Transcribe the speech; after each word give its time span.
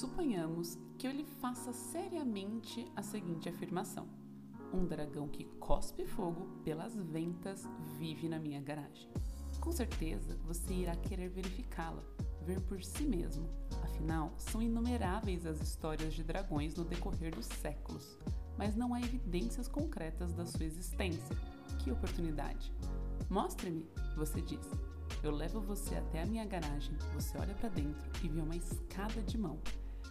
Suponhamos 0.00 0.78
que 0.96 1.06
eu 1.06 1.12
lhe 1.12 1.26
faça 1.26 1.74
seriamente 1.74 2.90
a 2.96 3.02
seguinte 3.02 3.50
afirmação: 3.50 4.08
Um 4.72 4.86
dragão 4.86 5.28
que 5.28 5.44
cospe 5.58 6.06
fogo 6.06 6.46
pelas 6.64 6.96
ventas 6.96 7.68
vive 7.98 8.26
na 8.26 8.38
minha 8.38 8.62
garagem. 8.62 9.10
Com 9.60 9.70
certeza 9.70 10.38
você 10.42 10.72
irá 10.72 10.96
querer 10.96 11.28
verificá-la, 11.28 12.02
ver 12.40 12.62
por 12.62 12.82
si 12.82 13.04
mesmo. 13.04 13.46
Afinal, 13.82 14.32
são 14.38 14.62
inumeráveis 14.62 15.44
as 15.44 15.60
histórias 15.60 16.14
de 16.14 16.24
dragões 16.24 16.74
no 16.76 16.84
decorrer 16.86 17.34
dos 17.34 17.44
séculos, 17.44 18.16
mas 18.56 18.74
não 18.74 18.94
há 18.94 19.02
evidências 19.02 19.68
concretas 19.68 20.32
da 20.32 20.46
sua 20.46 20.64
existência. 20.64 21.36
Que 21.78 21.92
oportunidade! 21.92 22.72
Mostre-me, 23.28 23.86
você 24.16 24.40
diz. 24.40 24.66
Eu 25.22 25.32
levo 25.32 25.60
você 25.60 25.96
até 25.96 26.22
a 26.22 26.26
minha 26.26 26.46
garagem, 26.46 26.96
você 27.12 27.36
olha 27.36 27.54
para 27.54 27.68
dentro 27.68 28.10
e 28.24 28.28
vê 28.28 28.40
uma 28.40 28.56
escada 28.56 29.20
de 29.22 29.36
mão, 29.36 29.58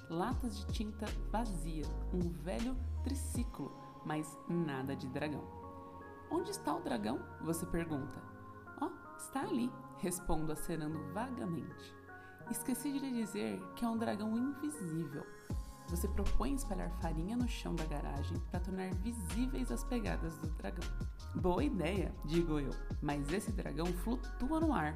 latas 0.09 0.57
de 0.59 0.65
tinta 0.73 1.05
vazia, 1.31 1.85
um 2.13 2.29
velho 2.29 2.75
triciclo, 3.03 3.71
mas 4.05 4.37
nada 4.47 4.95
de 4.95 5.07
dragão. 5.07 5.43
Onde 6.31 6.51
está 6.51 6.75
o 6.75 6.81
dragão? 6.81 7.19
Você 7.41 7.65
pergunta. 7.65 8.21
Oh, 8.81 8.89
está 9.17 9.41
ali, 9.41 9.71
respondo 9.97 10.51
acenando 10.51 10.99
vagamente. 11.13 11.95
Esqueci 12.49 12.91
de 12.91 12.99
lhe 12.99 13.11
dizer 13.11 13.61
que 13.75 13.85
é 13.85 13.87
um 13.87 13.97
dragão 13.97 14.35
invisível. 14.35 15.25
Você 15.87 16.07
propõe 16.07 16.53
espalhar 16.53 16.91
farinha 17.01 17.35
no 17.35 17.47
chão 17.47 17.75
da 17.75 17.85
garagem 17.85 18.37
para 18.51 18.59
tornar 18.59 18.93
visíveis 18.95 19.71
as 19.71 19.83
pegadas 19.83 20.37
do 20.37 20.47
dragão. 20.49 20.87
Boa 21.35 21.63
ideia, 21.63 22.13
digo 22.25 22.59
eu, 22.59 22.71
mas 23.01 23.31
esse 23.31 23.51
dragão 23.51 23.87
flutua 23.87 24.59
no 24.59 24.73
ar. 24.73 24.95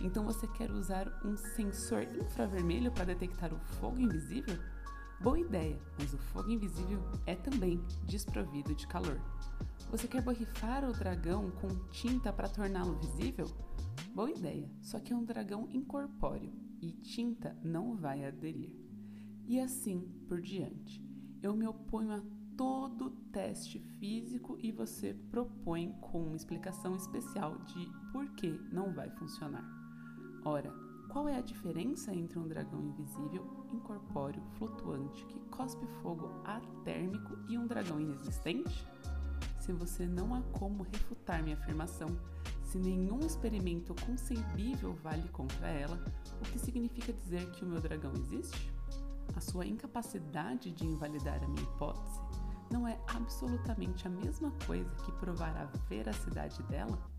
Então 0.00 0.24
você 0.24 0.46
quer 0.46 0.70
usar 0.70 1.08
um 1.24 1.36
sensor 1.36 2.02
infravermelho 2.02 2.92
para 2.92 3.06
detectar 3.06 3.52
o 3.52 3.58
fogo 3.58 3.98
invisível? 3.98 4.58
Boa 5.20 5.38
ideia, 5.38 5.80
mas 5.98 6.12
o 6.12 6.18
fogo 6.18 6.50
invisível 6.50 7.00
é 7.26 7.34
também 7.34 7.82
desprovido 8.06 8.74
de 8.74 8.86
calor. 8.86 9.20
Você 9.90 10.08
quer 10.08 10.22
borrifar 10.22 10.84
o 10.84 10.92
dragão 10.92 11.50
com 11.52 11.68
tinta 11.90 12.32
para 12.32 12.48
torná-lo 12.48 12.98
visível? 12.98 13.46
Boa 14.14 14.30
ideia, 14.30 14.68
só 14.82 14.98
que 14.98 15.12
é 15.12 15.16
um 15.16 15.24
dragão 15.24 15.68
incorpóreo 15.70 16.52
e 16.80 16.92
tinta 16.92 17.56
não 17.62 17.96
vai 17.96 18.24
aderir. 18.24 18.74
E 19.46 19.60
assim 19.60 20.00
por 20.28 20.40
diante. 20.40 21.02
Eu 21.42 21.54
me 21.54 21.66
oponho 21.66 22.12
a 22.12 22.22
todo 22.56 23.10
teste 23.32 23.78
físico 23.98 24.58
e 24.60 24.70
você 24.70 25.14
propõe 25.30 25.92
com 26.00 26.22
uma 26.22 26.36
explicação 26.36 26.94
especial 26.96 27.58
de 27.64 27.90
por 28.12 28.28
que 28.34 28.50
não 28.72 28.92
vai 28.92 29.10
funcionar. 29.10 29.73
Ora, 30.44 30.70
qual 31.08 31.26
é 31.26 31.38
a 31.38 31.40
diferença 31.40 32.14
entre 32.14 32.38
um 32.38 32.46
dragão 32.46 32.78
invisível, 32.82 33.46
incorpóreo, 33.72 34.42
flutuante, 34.58 35.24
que 35.24 35.38
cospe 35.48 35.86
fogo 36.02 36.30
ar 36.44 36.60
térmico 36.84 37.38
e 37.48 37.56
um 37.56 37.66
dragão 37.66 37.98
inexistente? 37.98 38.86
Se 39.58 39.72
você 39.72 40.06
não 40.06 40.34
há 40.34 40.42
como 40.52 40.82
refutar 40.82 41.42
minha 41.42 41.56
afirmação, 41.56 42.08
se 42.62 42.78
nenhum 42.78 43.20
experimento 43.20 43.94
concebível 44.04 44.92
vale 45.02 45.26
contra 45.30 45.68
ela, 45.68 45.98
o 46.40 46.44
que 46.52 46.58
significa 46.58 47.10
dizer 47.12 47.50
que 47.52 47.64
o 47.64 47.68
meu 47.68 47.80
dragão 47.80 48.12
existe? 48.12 48.70
A 49.34 49.40
sua 49.40 49.64
incapacidade 49.64 50.72
de 50.72 50.84
invalidar 50.84 51.42
a 51.42 51.48
minha 51.48 51.62
hipótese 51.62 52.20
não 52.70 52.86
é 52.86 52.98
absolutamente 53.14 54.06
a 54.06 54.10
mesma 54.10 54.52
coisa 54.66 54.90
que 54.96 55.12
provar 55.12 55.56
a 55.56 55.64
veracidade 55.88 56.62
dela? 56.64 57.13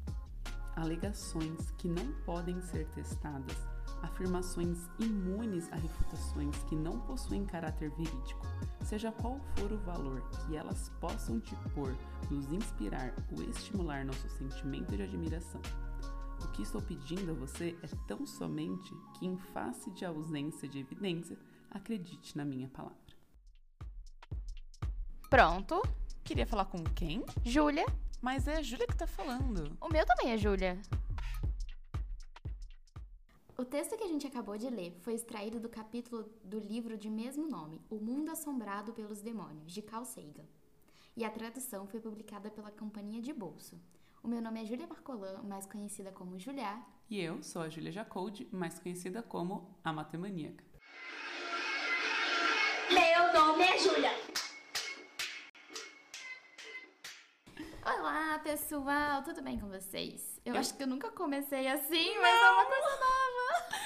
Alegações 0.76 1.72
que 1.78 1.88
não 1.88 2.12
podem 2.26 2.62
ser 2.62 2.86
testadas, 2.90 3.58
afirmações 4.02 4.90
imunes 5.00 5.72
a 5.72 5.76
refutações 5.76 6.56
que 6.64 6.76
não 6.76 7.00
possuem 7.00 7.46
caráter 7.46 7.90
verídico, 7.92 8.46
seja 8.84 9.12
qual 9.12 9.40
for 9.56 9.72
o 9.72 9.78
valor 9.80 10.22
que 10.30 10.56
elas 10.56 10.90
possam 11.00 11.40
te 11.40 11.56
pôr, 11.74 11.96
nos 12.30 12.52
inspirar 12.52 13.14
ou 13.32 13.44
estimular 13.44 14.06
nosso 14.06 14.30
sentimento 14.30 14.96
de 14.96 15.04
admiração. 15.04 15.62
O 16.44 16.48
que 16.50 16.62
estou 16.62 16.82
pedindo 16.82 17.32
a 17.32 17.34
você 17.34 17.78
é 17.82 17.88
tão 18.08 18.26
somente 18.26 18.94
que, 19.18 19.26
em 19.26 19.38
face 19.38 19.90
de 19.92 20.06
ausência 20.06 20.68
de 20.68 20.80
evidência, 20.80 21.38
acredite 21.72 22.38
na 22.38 22.46
minha 22.46 22.68
palavra. 22.70 22.98
Pronto. 25.30 25.82
Queria 26.24 26.46
falar 26.46 26.66
com 26.66 26.84
quem? 26.84 27.24
Júlia. 27.44 27.86
Mas 28.26 28.48
é 28.48 28.56
a 28.56 28.62
Júlia 28.64 28.88
que 28.88 28.98
tá 28.98 29.06
falando. 29.06 29.78
O 29.80 29.88
meu 29.88 30.04
também 30.04 30.32
é 30.32 30.38
Júlia. 30.38 30.82
O 33.56 33.64
texto 33.64 33.96
que 33.96 34.04
a 34.04 34.08
gente 34.08 34.26
acabou 34.26 34.58
de 34.58 34.68
ler 34.68 34.98
foi 35.04 35.14
extraído 35.14 35.60
do 35.60 35.70
capítulo 35.70 36.28
do 36.44 36.58
livro 36.58 36.98
de 36.98 37.08
mesmo 37.08 37.48
nome, 37.48 37.80
O 37.88 37.98
Mundo 37.98 38.32
Assombrado 38.32 38.94
pelos 38.94 39.22
Demônios, 39.22 39.72
de 39.72 39.80
Carl 39.84 40.04
Sagan. 40.04 40.48
E 41.16 41.24
a 41.24 41.30
tradução 41.30 41.86
foi 41.86 42.00
publicada 42.00 42.50
pela 42.50 42.72
Companhia 42.72 43.22
de 43.22 43.32
Bolso. 43.32 43.80
O 44.24 44.28
meu 44.28 44.42
nome 44.42 44.64
é 44.64 44.66
Júlia 44.66 44.88
Marcolan, 44.88 45.44
mais 45.44 45.68
conhecida 45.68 46.12
como 46.12 46.40
Juliá. 46.40 46.84
E 47.08 47.22
eu 47.22 47.44
sou 47.44 47.62
a 47.62 47.70
Júlia 47.70 47.92
Jacoldi, 47.92 48.50
mais 48.52 48.80
conhecida 48.80 49.22
como 49.22 49.78
a 49.84 49.94
Matemaníaca. 49.94 50.64
Meu 52.90 53.34
nome 53.34 53.64
é 53.66 53.78
Júlia. 53.78 54.12
Olá, 57.86 58.40
pessoal, 58.44 59.22
tudo 59.22 59.42
bem 59.44 59.60
com 59.60 59.68
vocês? 59.70 60.42
Eu, 60.44 60.54
Eu- 60.56 60.60
acho 60.60 60.74
que 60.76 60.82
eu 60.84 60.88
nunca 60.88 61.12
comecei 61.12 61.68
assim, 61.68 62.18
mas 62.20 62.36
é 62.42 62.50
uma 62.52 62.66
coisa 62.66 62.90
nova. 62.90 63.16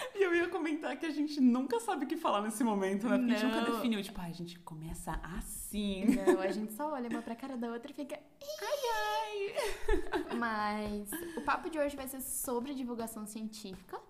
E 0.16 0.24
eu 0.24 0.34
ia 0.36 0.48
comentar 0.50 0.98
que 0.98 1.06
a 1.06 1.10
gente 1.12 1.40
nunca 1.40 1.80
sabe 1.80 2.04
o 2.06 2.08
que 2.08 2.18
falar 2.18 2.42
nesse 2.42 2.64
momento, 2.64 3.08
né? 3.08 3.18
Porque 3.18 3.32
a 3.34 3.36
gente 3.38 3.46
nunca 3.46 3.62
Não. 3.70 3.76
definiu, 3.76 4.02
tipo, 4.04 4.20
ah, 4.20 4.26
a 4.26 4.32
gente 4.32 4.60
começa 4.60 5.14
assim. 5.38 6.06
Não, 6.06 6.42
a 6.42 6.52
gente 6.52 6.74
só 6.74 6.92
olha 6.92 7.08
uma 7.10 7.22
pra 7.22 7.36
cara 7.36 7.56
da 7.56 7.70
outra 7.72 7.92
e 7.92 7.94
fica. 7.94 8.16
Ai, 8.62 8.80
ai. 8.98 10.36
Mas 10.38 11.10
o 11.38 11.42
papo 11.42 11.70
de 11.70 11.80
hoje 11.80 11.96
vai 11.96 12.08
ser 12.08 12.22
sobre 12.22 12.74
divulgação 12.74 13.26
científica, 13.26 14.02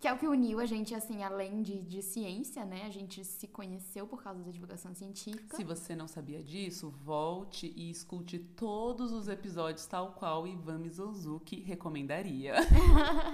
que 0.00 0.08
é 0.08 0.12
o 0.12 0.18
que 0.18 0.26
uniu 0.26 0.58
a 0.58 0.64
gente, 0.64 0.94
assim, 0.94 1.22
além 1.22 1.62
de, 1.62 1.82
de 1.82 2.00
ciência, 2.00 2.64
né? 2.64 2.86
A 2.86 2.90
gente 2.90 3.22
se 3.22 3.46
conheceu 3.46 4.06
por 4.06 4.22
causa 4.22 4.42
da 4.42 4.50
divulgação 4.50 4.94
científica. 4.94 5.54
Se 5.54 5.62
você 5.62 5.94
não 5.94 6.08
sabia 6.08 6.42
disso, 6.42 6.90
volte 7.04 7.70
e 7.76 7.90
escute 7.90 8.38
todos 8.38 9.12
os 9.12 9.28
episódios 9.28 9.84
tal 9.84 10.12
qual 10.12 10.46
Ivan 10.46 10.78
Mizouzuki 10.78 11.60
recomendaria. 11.60 12.54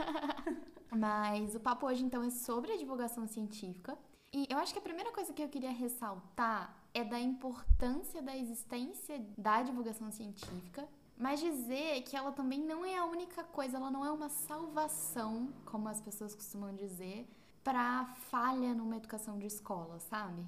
Mas 0.91 1.55
o 1.55 1.61
papo 1.61 1.87
hoje, 1.87 2.03
então, 2.03 2.25
é 2.25 2.31
sobre 2.31 2.73
a 2.73 2.77
divulgação 2.77 3.29
científica. 3.29 3.97
E 4.35 4.49
eu 4.51 4.59
acho 4.59 4.73
que 4.73 4.81
a 4.81 4.83
primeira 4.83 5.13
coisa 5.13 5.33
que 5.33 5.43
eu 5.43 5.49
queria 5.49 5.71
ressaltar 5.71 6.77
é 6.93 7.05
da 7.05 7.21
importância 7.21 8.21
da 8.21 8.37
existência 8.37 9.25
da 9.39 9.63
divulgação 9.63 10.11
científica, 10.11 10.89
mas 11.19 11.41
dizer 11.41 12.03
que 12.03 12.17
ela 12.17 12.33
também 12.33 12.61
não 12.61 12.85
é 12.85 12.97
a 12.99 13.05
única 13.05 13.43
coisa, 13.45 13.77
ela 13.77 13.91
não 13.91 14.05
é 14.05 14.11
uma 14.11 14.29
salvação, 14.29 15.49
como 15.65 15.89
as 15.89 16.01
pessoas 16.01 16.35
costumam 16.35 16.75
dizer, 16.75 17.27
para 17.65 18.05
falha 18.31 18.75
numa 18.75 18.97
educação 18.97 19.39
de 19.39 19.47
escola, 19.47 19.99
sabe? 19.99 20.41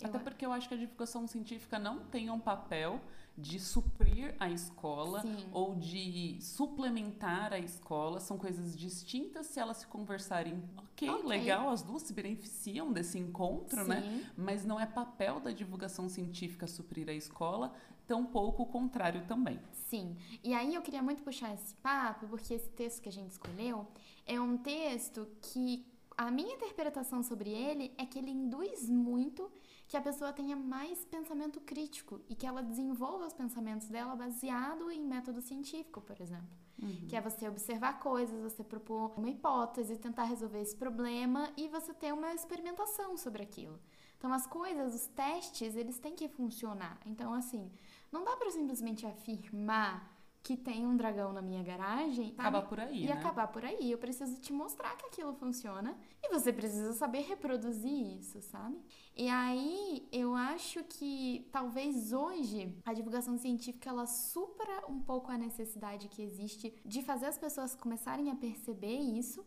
Eu 0.00 0.08
Até 0.08 0.18
porque 0.18 0.46
eu 0.46 0.52
acho 0.52 0.68
que 0.68 0.74
a 0.74 0.76
divulgação 0.76 1.26
científica 1.26 1.78
não 1.78 2.04
tem 2.04 2.30
um 2.30 2.38
papel 2.38 3.00
de 3.36 3.58
suprir 3.58 4.34
a 4.38 4.48
escola 4.48 5.20
Sim. 5.20 5.36
ou 5.52 5.74
de 5.74 6.38
suplementar 6.40 7.52
a 7.52 7.58
escola. 7.58 8.20
São 8.20 8.38
coisas 8.38 8.76
distintas 8.76 9.46
se 9.46 9.58
elas 9.58 9.78
se 9.78 9.86
conversarem. 9.86 10.62
Ok, 10.76 11.10
legal, 11.24 11.68
as 11.68 11.82
duas 11.82 12.02
se 12.02 12.12
beneficiam 12.12 12.92
desse 12.92 13.18
encontro, 13.18 13.86
né? 13.86 14.02
Sim. 14.02 14.26
Mas 14.36 14.64
não 14.64 14.78
é 14.78 14.86
papel 14.86 15.40
da 15.40 15.50
divulgação 15.50 16.08
científica 16.08 16.66
suprir 16.66 17.08
a 17.08 17.12
escola, 17.12 17.72
tampouco 18.06 18.62
o 18.62 18.66
contrário 18.66 19.24
também. 19.26 19.58
Sim, 19.72 20.16
e 20.42 20.54
aí 20.54 20.74
eu 20.74 20.82
queria 20.82 21.02
muito 21.02 21.22
puxar 21.22 21.52
esse 21.54 21.74
papo, 21.76 22.26
porque 22.28 22.54
esse 22.54 22.68
texto 22.70 23.02
que 23.02 23.08
a 23.08 23.12
gente 23.12 23.30
escolheu 23.30 23.86
é 24.26 24.40
um 24.40 24.56
texto 24.56 25.28
que 25.40 25.84
a 26.16 26.30
minha 26.30 26.54
interpretação 26.54 27.22
sobre 27.22 27.50
ele 27.50 27.92
é 27.98 28.06
que 28.06 28.18
ele 28.18 28.30
induz 28.30 28.88
muito 28.88 29.50
que 29.94 29.98
a 29.98 30.02
pessoa 30.02 30.32
tenha 30.32 30.56
mais 30.56 31.04
pensamento 31.04 31.60
crítico 31.60 32.20
e 32.28 32.34
que 32.34 32.44
ela 32.44 32.64
desenvolva 32.64 33.28
os 33.28 33.32
pensamentos 33.32 33.86
dela 33.86 34.16
baseado 34.16 34.90
em 34.90 35.00
método 35.00 35.40
científico, 35.40 36.00
por 36.00 36.20
exemplo. 36.20 36.48
Que 37.08 37.14
é 37.14 37.20
você 37.20 37.48
observar 37.48 38.00
coisas, 38.00 38.42
você 38.42 38.64
propor 38.64 39.16
uma 39.16 39.30
hipótese, 39.30 39.96
tentar 39.96 40.24
resolver 40.24 40.60
esse 40.60 40.74
problema 40.74 41.48
e 41.56 41.68
você 41.68 41.94
ter 41.94 42.12
uma 42.12 42.34
experimentação 42.34 43.16
sobre 43.16 43.44
aquilo. 43.44 43.78
Então 44.18 44.32
as 44.32 44.48
coisas, 44.48 44.96
os 44.96 45.06
testes, 45.06 45.76
eles 45.76 46.00
têm 46.00 46.16
que 46.16 46.28
funcionar. 46.28 46.98
Então 47.06 47.32
assim, 47.32 47.70
não 48.10 48.24
dá 48.24 48.36
pra 48.36 48.50
simplesmente 48.50 49.06
afirmar 49.06 50.12
que 50.44 50.58
tem 50.58 50.86
um 50.86 50.94
dragão 50.94 51.32
na 51.32 51.40
minha 51.40 51.62
garagem 51.62 52.26
sabe? 52.26 52.40
Acabar 52.40 52.62
por 52.68 52.78
aí, 52.78 53.02
e 53.02 53.06
né? 53.06 53.12
acabar 53.14 53.48
por 53.48 53.64
aí. 53.64 53.90
Eu 53.90 53.96
preciso 53.96 54.38
te 54.38 54.52
mostrar 54.52 54.94
que 54.98 55.06
aquilo 55.06 55.32
funciona 55.32 55.96
e 56.22 56.28
você 56.28 56.52
precisa 56.52 56.92
saber 56.92 57.22
reproduzir 57.22 58.18
isso, 58.18 58.42
sabe? 58.42 58.78
E 59.16 59.26
aí 59.26 60.06
eu 60.12 60.34
acho 60.34 60.84
que 60.84 61.48
talvez 61.50 62.12
hoje 62.12 62.76
a 62.84 62.92
divulgação 62.92 63.38
científica 63.38 63.88
ela 63.88 64.06
supra 64.06 64.84
um 64.86 65.00
pouco 65.00 65.32
a 65.32 65.38
necessidade 65.38 66.08
que 66.08 66.20
existe 66.20 66.74
de 66.84 67.00
fazer 67.02 67.26
as 67.26 67.38
pessoas 67.38 67.74
começarem 67.74 68.30
a 68.30 68.36
perceber 68.36 68.98
isso, 68.98 69.42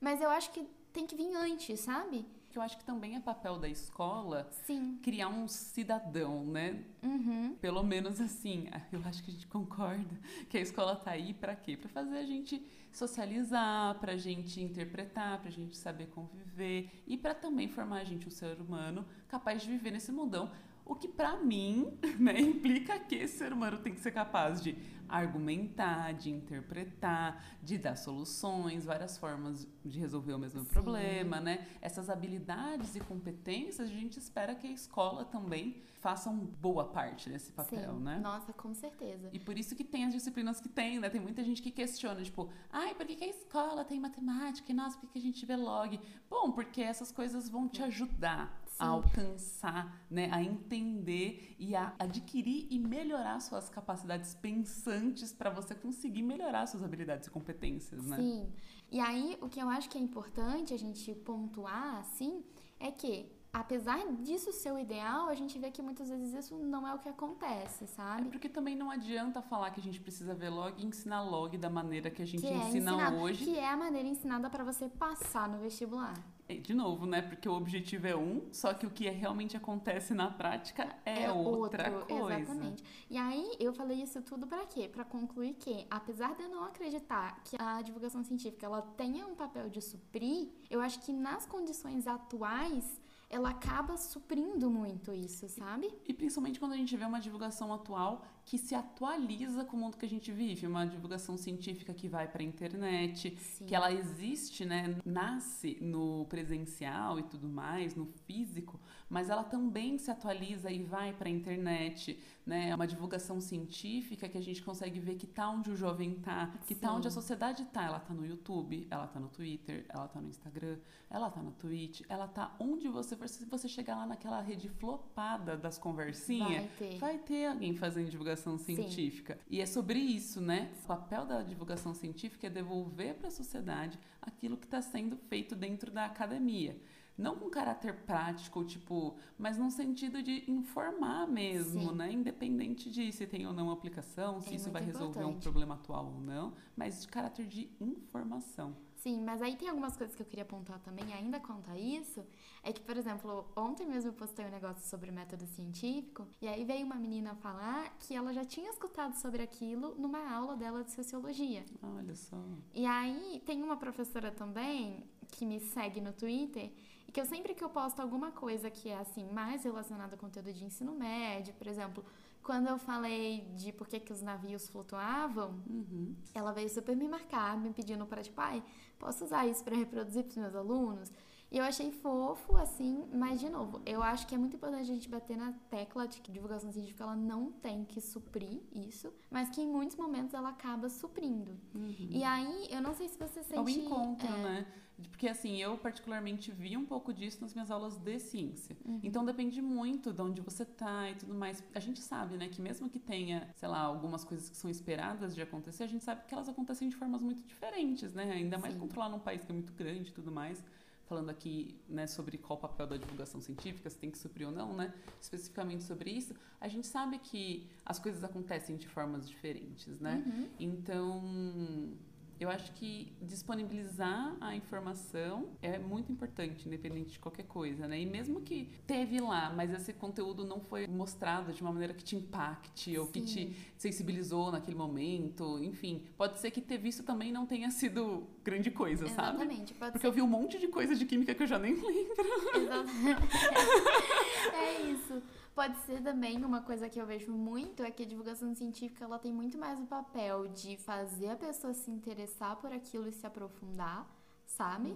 mas 0.00 0.20
eu 0.20 0.30
acho 0.30 0.50
que 0.50 0.66
tem 0.92 1.06
que 1.06 1.14
vir 1.14 1.32
antes, 1.36 1.78
sabe? 1.78 2.26
Que 2.50 2.58
eu 2.58 2.62
acho 2.62 2.76
que 2.76 2.84
também 2.84 3.14
é 3.14 3.20
papel 3.20 3.58
da 3.58 3.68
escola 3.68 4.50
Sim. 4.64 4.98
criar 5.02 5.28
um 5.28 5.46
cidadão, 5.46 6.44
né? 6.44 6.82
Uhum. 7.02 7.54
Pelo 7.60 7.82
menos 7.82 8.20
assim, 8.20 8.68
eu 8.92 9.00
acho 9.04 9.22
que 9.22 9.30
a 9.30 9.34
gente 9.34 9.46
concorda 9.46 10.18
que 10.48 10.58
a 10.58 10.60
escola 10.60 10.96
tá 10.96 11.12
aí 11.12 11.32
para 11.32 11.54
quê? 11.54 11.76
Para 11.76 11.88
fazer 11.88 12.18
a 12.18 12.26
gente 12.26 12.60
socializar, 12.92 13.94
para 14.00 14.12
a 14.12 14.16
gente 14.16 14.60
interpretar, 14.60 15.38
para 15.38 15.48
a 15.48 15.52
gente 15.52 15.76
saber 15.76 16.08
conviver 16.08 16.90
e 17.06 17.16
para 17.16 17.34
também 17.34 17.68
formar 17.68 17.98
a 17.98 18.04
gente 18.04 18.26
um 18.26 18.30
ser 18.30 18.60
humano 18.60 19.06
capaz 19.28 19.62
de 19.62 19.68
viver 19.68 19.92
nesse 19.92 20.10
mundão. 20.10 20.50
O 20.84 20.94
que 20.94 21.08
para 21.08 21.36
mim 21.36 21.98
né, 22.18 22.40
implica 22.40 22.98
que 22.98 23.14
esse 23.14 23.38
ser 23.38 23.52
humano 23.52 23.78
tem 23.78 23.94
que 23.94 24.00
ser 24.00 24.12
capaz 24.12 24.62
de 24.62 24.76
argumentar, 25.10 26.12
de 26.12 26.30
interpretar, 26.30 27.44
de 27.62 27.76
dar 27.76 27.96
soluções, 27.96 28.84
várias 28.84 29.18
formas 29.18 29.66
de 29.84 29.98
resolver 29.98 30.34
o 30.34 30.38
mesmo 30.38 30.60
Sim. 30.60 30.70
problema, 30.70 31.40
né? 31.40 31.66
Essas 31.80 32.08
habilidades 32.08 32.94
e 32.94 33.00
competências 33.00 33.88
a 33.88 33.92
gente 33.92 34.18
espera 34.18 34.54
que 34.54 34.68
a 34.68 34.70
escola 34.70 35.24
também 35.24 35.82
faça 36.00 36.30
uma 36.30 36.44
boa 36.60 36.84
parte 36.84 37.28
desse 37.28 37.52
papel, 37.52 37.94
Sim. 37.94 38.00
né? 38.00 38.20
Nossa, 38.20 38.52
com 38.52 38.72
certeza. 38.72 39.28
E 39.32 39.38
por 39.38 39.58
isso 39.58 39.74
que 39.74 39.84
tem 39.84 40.04
as 40.04 40.12
disciplinas 40.12 40.60
que 40.60 40.68
tem, 40.68 41.00
né? 41.00 41.10
Tem 41.10 41.20
muita 41.20 41.42
gente 41.42 41.60
que 41.60 41.70
questiona, 41.72 42.22
tipo, 42.22 42.48
ai, 42.72 42.94
por 42.94 43.04
que, 43.04 43.16
que 43.16 43.24
a 43.24 43.28
escola 43.28 43.84
tem 43.84 43.98
matemática? 43.98 44.70
E 44.70 44.74
nossa, 44.74 44.96
por 44.96 45.08
que, 45.08 45.12
que 45.14 45.18
a 45.18 45.22
gente 45.22 45.44
vê 45.44 45.56
log? 45.56 46.00
Bom, 46.28 46.52
porque 46.52 46.80
essas 46.80 47.10
coisas 47.10 47.48
vão 47.48 47.68
te 47.68 47.82
ajudar. 47.82 48.59
A 48.80 48.86
alcançar, 48.88 50.04
né? 50.10 50.28
A 50.32 50.42
entender 50.42 51.54
e 51.58 51.76
a 51.76 51.94
adquirir 51.98 52.66
e 52.70 52.78
melhorar 52.78 53.40
suas 53.40 53.68
capacidades 53.68 54.34
pensantes 54.34 55.32
para 55.32 55.50
você 55.50 55.74
conseguir 55.74 56.22
melhorar 56.22 56.66
suas 56.66 56.82
habilidades 56.82 57.26
e 57.28 57.30
competências, 57.30 58.04
né? 58.06 58.16
Sim. 58.16 58.52
E 58.90 58.98
aí, 58.98 59.38
o 59.40 59.48
que 59.48 59.60
eu 59.60 59.68
acho 59.68 59.88
que 59.88 59.98
é 59.98 60.00
importante 60.00 60.74
a 60.74 60.78
gente 60.78 61.14
pontuar, 61.14 61.98
assim, 61.98 62.42
é 62.78 62.90
que, 62.90 63.30
apesar 63.52 63.98
disso 64.14 64.50
ser 64.52 64.72
o 64.72 64.78
ideal, 64.78 65.28
a 65.28 65.34
gente 65.34 65.58
vê 65.58 65.70
que 65.70 65.80
muitas 65.82 66.08
vezes 66.08 66.32
isso 66.34 66.56
não 66.58 66.86
é 66.88 66.94
o 66.94 66.98
que 66.98 67.08
acontece, 67.08 67.84
É 67.84 67.86
sabe? 67.86 68.28
porque 68.30 68.48
também 68.48 68.74
não 68.74 68.90
adianta 68.90 69.40
falar 69.42 69.70
que 69.70 69.80
a 69.80 69.82
gente 69.82 70.00
precisa 70.00 70.34
ver 70.34 70.48
log 70.48 70.74
e 70.82 70.86
ensinar 70.86 71.22
log 71.22 71.56
da 71.58 71.70
maneira 71.70 72.10
que 72.10 72.22
a 72.22 72.26
gente 72.26 72.40
que 72.40 72.46
é 72.48 72.56
ensina 72.56 72.92
ensinado, 72.92 73.16
hoje. 73.18 73.44
Que 73.44 73.58
é 73.58 73.68
a 73.68 73.76
maneira 73.76 74.08
ensinada 74.08 74.48
para 74.50 74.64
você 74.64 74.88
passar 74.88 75.48
no 75.48 75.58
vestibular. 75.58 76.14
É, 76.50 76.54
De 76.54 76.74
novo, 76.74 77.06
né? 77.06 77.22
Porque 77.22 77.48
o 77.48 77.52
objetivo 77.52 78.08
é 78.08 78.16
um, 78.16 78.48
só 78.52 78.74
que 78.74 78.84
o 78.84 78.90
que 78.90 79.08
realmente 79.08 79.56
acontece 79.56 80.12
na 80.12 80.28
prática 80.28 80.96
é, 81.04 81.30
outra 81.30 81.92
outro, 81.92 82.16
coisa. 82.16 82.40
Exatamente. 82.40 82.84
E 83.08 83.16
aí, 83.16 83.56
eu 83.60 83.72
falei 83.72 84.02
isso 84.02 84.20
tudo 84.22 84.46
pra 84.48 84.66
quê? 84.66 84.88
Pra 84.88 85.04
concluir 85.04 85.54
que, 85.54 85.86
apesar 85.88 86.34
de 86.34 86.42
eu 86.42 86.48
não 86.48 86.64
acreditar 86.64 87.40
que 87.44 87.56
a 87.56 87.80
divulgação 87.82 88.24
científica 88.24 88.66
ela 88.66 88.82
tenha 88.82 89.26
um 89.26 89.34
papel 89.36 89.68
de 89.70 89.80
suprir, 89.80 90.48
eu 90.68 90.80
acho 90.80 91.00
que 91.00 91.12
nas 91.12 91.46
condições 91.46 92.08
atuais 92.08 93.00
ela 93.30 93.50
acaba 93.50 93.96
suprindo 93.96 94.68
muito 94.68 95.14
isso, 95.14 95.48
sabe? 95.48 95.88
E 96.04 96.12
principalmente 96.12 96.58
quando 96.58 96.72
a 96.72 96.76
gente 96.76 96.96
vê 96.96 97.04
uma 97.04 97.20
divulgação 97.20 97.72
atual 97.72 98.24
que 98.44 98.58
se 98.58 98.74
atualiza 98.74 99.64
com 99.64 99.76
o 99.76 99.80
mundo 99.80 99.96
que 99.96 100.04
a 100.06 100.08
gente 100.08 100.32
vive, 100.32 100.66
uma 100.66 100.84
divulgação 100.84 101.36
científica 101.36 101.94
que 101.94 102.08
vai 102.08 102.26
para 102.26 102.42
a 102.42 102.44
internet, 102.44 103.36
Sim. 103.38 103.66
que 103.66 103.74
ela 103.74 103.92
existe, 103.92 104.64
né, 104.64 104.96
nasce 105.04 105.78
no 105.80 106.24
presencial 106.26 107.18
e 107.18 107.22
tudo 107.22 107.48
mais, 107.48 107.94
no 107.94 108.06
físico, 108.26 108.80
mas 109.08 109.28
ela 109.30 109.44
também 109.44 109.98
se 109.98 110.10
atualiza 110.10 110.70
e 110.70 110.82
vai 110.82 111.12
para 111.12 111.28
a 111.28 111.32
internet, 111.32 112.18
né? 112.46 112.70
É 112.70 112.74
uma 112.74 112.86
divulgação 112.86 113.40
científica 113.40 114.28
que 114.28 114.38
a 114.38 114.40
gente 114.40 114.62
consegue 114.62 114.98
ver 114.98 115.16
que 115.16 115.26
tá 115.26 115.48
onde 115.50 115.70
o 115.70 115.76
jovem 115.76 116.14
tá, 116.14 116.52
que 116.66 116.74
tá 116.74 116.88
Sim. 116.88 116.94
onde 116.94 117.08
a 117.08 117.10
sociedade 117.10 117.64
tá. 117.66 117.84
Ela 117.84 118.00
tá 118.00 118.14
no 118.14 118.24
YouTube, 118.24 118.86
ela 118.90 119.06
tá 119.06 119.20
no 119.20 119.28
Twitter, 119.28 119.84
ela 119.88 120.08
tá 120.08 120.20
no 120.20 120.28
Instagram, 120.28 120.78
ela 121.08 121.28
tá 121.28 121.42
na 121.42 121.50
Twitch, 121.52 122.02
ela 122.08 122.26
tá 122.28 122.54
onde 122.58 122.88
você 122.88 123.16
for. 123.16 123.28
Se 123.28 123.44
você 123.44 123.68
chegar 123.68 123.96
lá 123.96 124.06
naquela 124.06 124.40
rede 124.40 124.68
flopada 124.68 125.56
das 125.56 125.76
conversinhas, 125.76 126.64
Vai 126.64 126.70
ter. 126.78 126.98
vai 126.98 127.18
ter 127.18 127.46
alguém 127.46 127.74
fazendo 127.74 128.08
divulgação 128.10 128.39
Sim. 128.58 128.76
científica. 128.76 129.38
E 129.48 129.60
é 129.60 129.66
sobre 129.66 129.98
isso, 129.98 130.40
né? 130.40 130.72
O 130.84 130.86
papel 130.86 131.24
da 131.26 131.42
divulgação 131.42 131.94
científica 131.94 132.46
é 132.46 132.50
devolver 132.50 133.14
para 133.14 133.28
a 133.28 133.30
sociedade 133.30 133.98
aquilo 134.20 134.56
que 134.56 134.66
está 134.66 134.80
sendo 134.80 135.16
feito 135.16 135.54
dentro 135.54 135.90
da 135.90 136.06
academia. 136.06 136.80
Não 137.18 137.36
com 137.36 137.50
caráter 137.50 137.94
prático, 138.06 138.64
tipo, 138.64 139.16
mas 139.36 139.58
num 139.58 139.70
sentido 139.70 140.22
de 140.22 140.50
informar 140.50 141.26
mesmo, 141.26 141.90
Sim. 141.90 141.94
né? 141.94 142.10
Independente 142.10 142.90
de 142.90 143.12
se 143.12 143.26
tem 143.26 143.46
ou 143.46 143.52
não 143.52 143.70
aplicação, 143.70 144.40
se 144.40 144.50
É 144.50 144.56
isso 144.56 144.70
vai 144.70 144.82
resolver 144.82 145.24
um 145.24 145.38
problema 145.38 145.74
atual 145.74 146.06
ou 146.06 146.20
não, 146.20 146.54
mas 146.74 147.02
de 147.02 147.08
caráter 147.08 147.46
de 147.46 147.70
informação. 147.78 148.74
Sim, 149.02 149.22
mas 149.22 149.40
aí 149.40 149.56
tem 149.56 149.66
algumas 149.66 149.96
coisas 149.96 150.14
que 150.14 150.20
eu 150.20 150.26
queria 150.26 150.42
apontar 150.42 150.78
também, 150.80 151.10
ainda 151.14 151.40
quanto 151.40 151.70
a 151.70 151.78
isso, 151.78 152.22
é 152.62 152.70
que, 152.70 152.82
por 152.82 152.98
exemplo, 152.98 153.50
ontem 153.56 153.86
mesmo 153.86 154.10
eu 154.10 154.12
postei 154.12 154.44
um 154.44 154.50
negócio 154.50 154.86
sobre 154.86 155.10
método 155.10 155.46
científico, 155.46 156.28
e 156.40 156.46
aí 156.46 156.64
veio 156.66 156.84
uma 156.84 156.96
menina 156.96 157.34
falar 157.36 157.96
que 157.98 158.14
ela 158.14 158.30
já 158.34 158.44
tinha 158.44 158.70
escutado 158.70 159.14
sobre 159.14 159.42
aquilo 159.42 159.94
numa 159.94 160.30
aula 160.30 160.54
dela 160.54 160.84
de 160.84 160.92
sociologia. 160.92 161.64
Olha 161.82 162.14
só. 162.14 162.36
E 162.74 162.84
aí 162.84 163.42
tem 163.46 163.62
uma 163.62 163.78
professora 163.78 164.30
também 164.30 165.02
que 165.28 165.46
me 165.46 165.60
segue 165.60 165.98
no 165.98 166.12
Twitter 166.12 166.70
e 167.08 167.12
que 167.12 167.20
eu 167.20 167.24
sempre 167.24 167.54
que 167.54 167.64
eu 167.64 167.70
posto 167.70 168.00
alguma 168.00 168.30
coisa 168.30 168.70
que 168.70 168.90
é 168.90 168.98
assim 168.98 169.24
mais 169.32 169.64
relacionada 169.64 170.14
a 170.14 170.18
conteúdo 170.18 170.52
de 170.52 170.62
ensino 170.62 170.92
médio, 170.92 171.54
por 171.54 171.66
exemplo, 171.66 172.04
quando 172.42 172.68
eu 172.68 172.78
falei 172.78 173.42
de 173.56 173.72
por 173.72 173.86
que, 173.86 174.00
que 174.00 174.12
os 174.12 174.22
navios 174.22 174.68
flutuavam, 174.68 175.54
Uhum. 175.68 176.14
ela 176.34 176.52
veio 176.52 176.68
super 176.68 176.96
me 176.96 177.08
marcar, 177.08 177.56
me 177.58 177.72
pedindo 177.72 178.06
para 178.06 178.22
tipo, 178.22 178.40
ai, 178.40 178.62
posso 178.98 179.24
usar 179.24 179.46
isso 179.46 179.62
para 179.64 179.76
reproduzir 179.76 180.24
para 180.24 180.30
os 180.30 180.36
meus 180.36 180.54
alunos? 180.54 181.12
E 181.50 181.58
eu 181.58 181.64
achei 181.64 181.90
fofo, 181.90 182.56
assim, 182.56 183.04
mas 183.12 183.40
de 183.40 183.48
novo, 183.48 183.82
eu 183.84 184.02
acho 184.02 184.26
que 184.26 184.34
é 184.34 184.38
muito 184.38 184.54
importante 184.54 184.82
a 184.82 184.94
gente 184.94 185.08
bater 185.08 185.36
na 185.36 185.52
tecla 185.68 186.06
de 186.06 186.20
que 186.20 186.30
divulgação 186.30 186.70
científica 186.70 187.02
ela 187.02 187.16
não 187.16 187.50
tem 187.50 187.84
que 187.84 188.00
suprir 188.00 188.60
isso, 188.72 189.12
mas 189.28 189.50
que 189.50 189.60
em 189.60 189.66
muitos 189.66 189.96
momentos 189.96 190.32
ela 190.32 190.50
acaba 190.50 190.88
suprindo. 190.88 191.58
E 191.98 192.22
aí, 192.22 192.68
eu 192.70 192.80
não 192.80 192.94
sei 192.94 193.08
se 193.08 193.18
você 193.18 193.42
sente. 193.42 193.58
É 193.58 193.60
o 193.60 193.68
encontro, 193.68 194.28
é, 194.28 194.42
né? 194.42 194.66
Porque 195.08 195.26
assim, 195.26 195.56
eu 195.60 195.76
particularmente 195.78 196.52
vi 196.52 196.76
um 196.76 196.84
pouco 196.84 197.12
disso 197.12 197.38
nas 197.40 197.54
minhas 197.54 197.70
aulas 197.70 197.96
de 197.96 198.18
ciência. 198.18 198.76
Uhum. 198.84 199.00
Então 199.02 199.24
depende 199.24 199.60
muito 199.60 200.12
de 200.12 200.22
onde 200.22 200.40
você 200.40 200.64
tá 200.64 201.10
e 201.10 201.14
tudo 201.14 201.34
mais. 201.34 201.64
A 201.74 201.80
gente 201.80 202.00
sabe, 202.00 202.36
né, 202.36 202.48
que 202.48 202.60
mesmo 202.60 202.88
que 202.88 202.98
tenha, 202.98 203.48
sei 203.56 203.68
lá, 203.68 203.80
algumas 203.80 204.24
coisas 204.24 204.48
que 204.48 204.56
são 204.56 204.70
esperadas 204.70 205.34
de 205.34 205.42
acontecer, 205.42 205.84
a 205.84 205.86
gente 205.86 206.04
sabe 206.04 206.24
que 206.26 206.34
elas 206.34 206.48
acontecem 206.48 206.88
de 206.88 206.96
formas 206.96 207.22
muito 207.22 207.42
diferentes, 207.42 208.12
né? 208.14 208.30
Ainda 208.30 208.58
mais 208.58 208.74
Sim. 208.74 208.80
controlar 208.80 209.08
num 209.08 209.18
país 209.18 209.42
que 209.42 209.50
é 209.50 209.54
muito 209.54 209.72
grande 209.72 210.10
e 210.10 210.12
tudo 210.12 210.30
mais. 210.30 210.62
Falando 211.10 211.28
aqui, 211.28 211.74
né, 211.88 212.06
sobre 212.06 212.38
qual 212.38 212.56
o 212.56 212.62
papel 212.62 212.86
da 212.86 212.96
divulgação 212.96 213.40
científica, 213.40 213.90
se 213.90 213.98
tem 213.98 214.12
que 214.12 214.16
suprir 214.16 214.46
ou 214.46 214.54
não, 214.54 214.72
né? 214.72 214.94
Especificamente 215.20 215.82
sobre 215.82 216.08
isso, 216.08 216.32
a 216.60 216.68
gente 216.68 216.86
sabe 216.86 217.18
que 217.18 217.68
as 217.84 217.98
coisas 217.98 218.22
acontecem 218.22 218.76
de 218.76 218.86
formas 218.86 219.28
diferentes, 219.28 219.98
né? 219.98 220.22
Uhum. 220.24 220.48
Então, 220.60 221.92
eu 222.40 222.48
acho 222.48 222.72
que 222.72 223.12
disponibilizar 223.20 224.34
a 224.40 224.56
informação 224.56 225.50
é 225.60 225.78
muito 225.78 226.10
importante, 226.10 226.66
independente 226.66 227.12
de 227.12 227.18
qualquer 227.18 227.42
coisa, 227.42 227.86
né? 227.86 228.00
E 228.00 228.06
mesmo 228.06 228.40
que 228.40 228.70
teve 228.86 229.20
lá, 229.20 229.52
mas 229.54 229.70
esse 229.70 229.92
conteúdo 229.92 230.42
não 230.42 230.58
foi 230.58 230.86
mostrado 230.86 231.52
de 231.52 231.60
uma 231.60 231.70
maneira 231.70 231.92
que 231.92 232.02
te 232.02 232.16
impacte 232.16 232.96
ou 232.96 233.06
que 233.06 233.20
te 233.20 233.48
Sim. 233.48 233.56
sensibilizou 233.76 234.50
naquele 234.50 234.76
momento, 234.76 235.62
enfim, 235.62 236.02
pode 236.16 236.40
ser 236.40 236.50
que 236.50 236.62
ter 236.62 236.78
visto 236.78 237.02
também 237.02 237.30
não 237.30 237.44
tenha 237.44 237.70
sido 237.70 238.26
grande 238.42 238.70
coisa, 238.70 239.06
sabe? 239.08 239.36
Exatamente. 239.36 239.74
Pode 239.74 239.92
Porque 239.92 240.06
eu 240.06 240.12
vi 240.12 240.22
um 240.22 240.26
monte 240.26 240.58
de 240.58 240.68
coisa 240.68 240.94
de 240.94 241.04
química 241.04 241.34
que 241.34 241.42
eu 241.42 241.46
já 241.46 241.58
nem 241.58 241.74
lembro. 241.76 242.24
Exatamente. 242.54 243.36
é 244.54 244.82
isso. 244.92 245.22
Pode 245.60 245.76
ser 245.80 246.02
também 246.02 246.42
uma 246.42 246.62
coisa 246.62 246.88
que 246.88 246.98
eu 246.98 247.04
vejo 247.04 247.30
muito 247.30 247.82
é 247.82 247.90
que 247.90 248.02
a 248.02 248.06
divulgação 248.06 248.54
científica 248.54 249.04
ela 249.04 249.18
tem 249.18 249.30
muito 249.30 249.58
mais 249.58 249.78
o 249.78 249.84
papel 249.84 250.48
de 250.48 250.78
fazer 250.78 251.28
a 251.28 251.36
pessoa 251.36 251.74
se 251.74 251.90
interessar 251.90 252.56
por 252.56 252.72
aquilo 252.72 253.06
e 253.06 253.12
se 253.12 253.26
aprofundar, 253.26 254.10
sabe? 254.46 254.88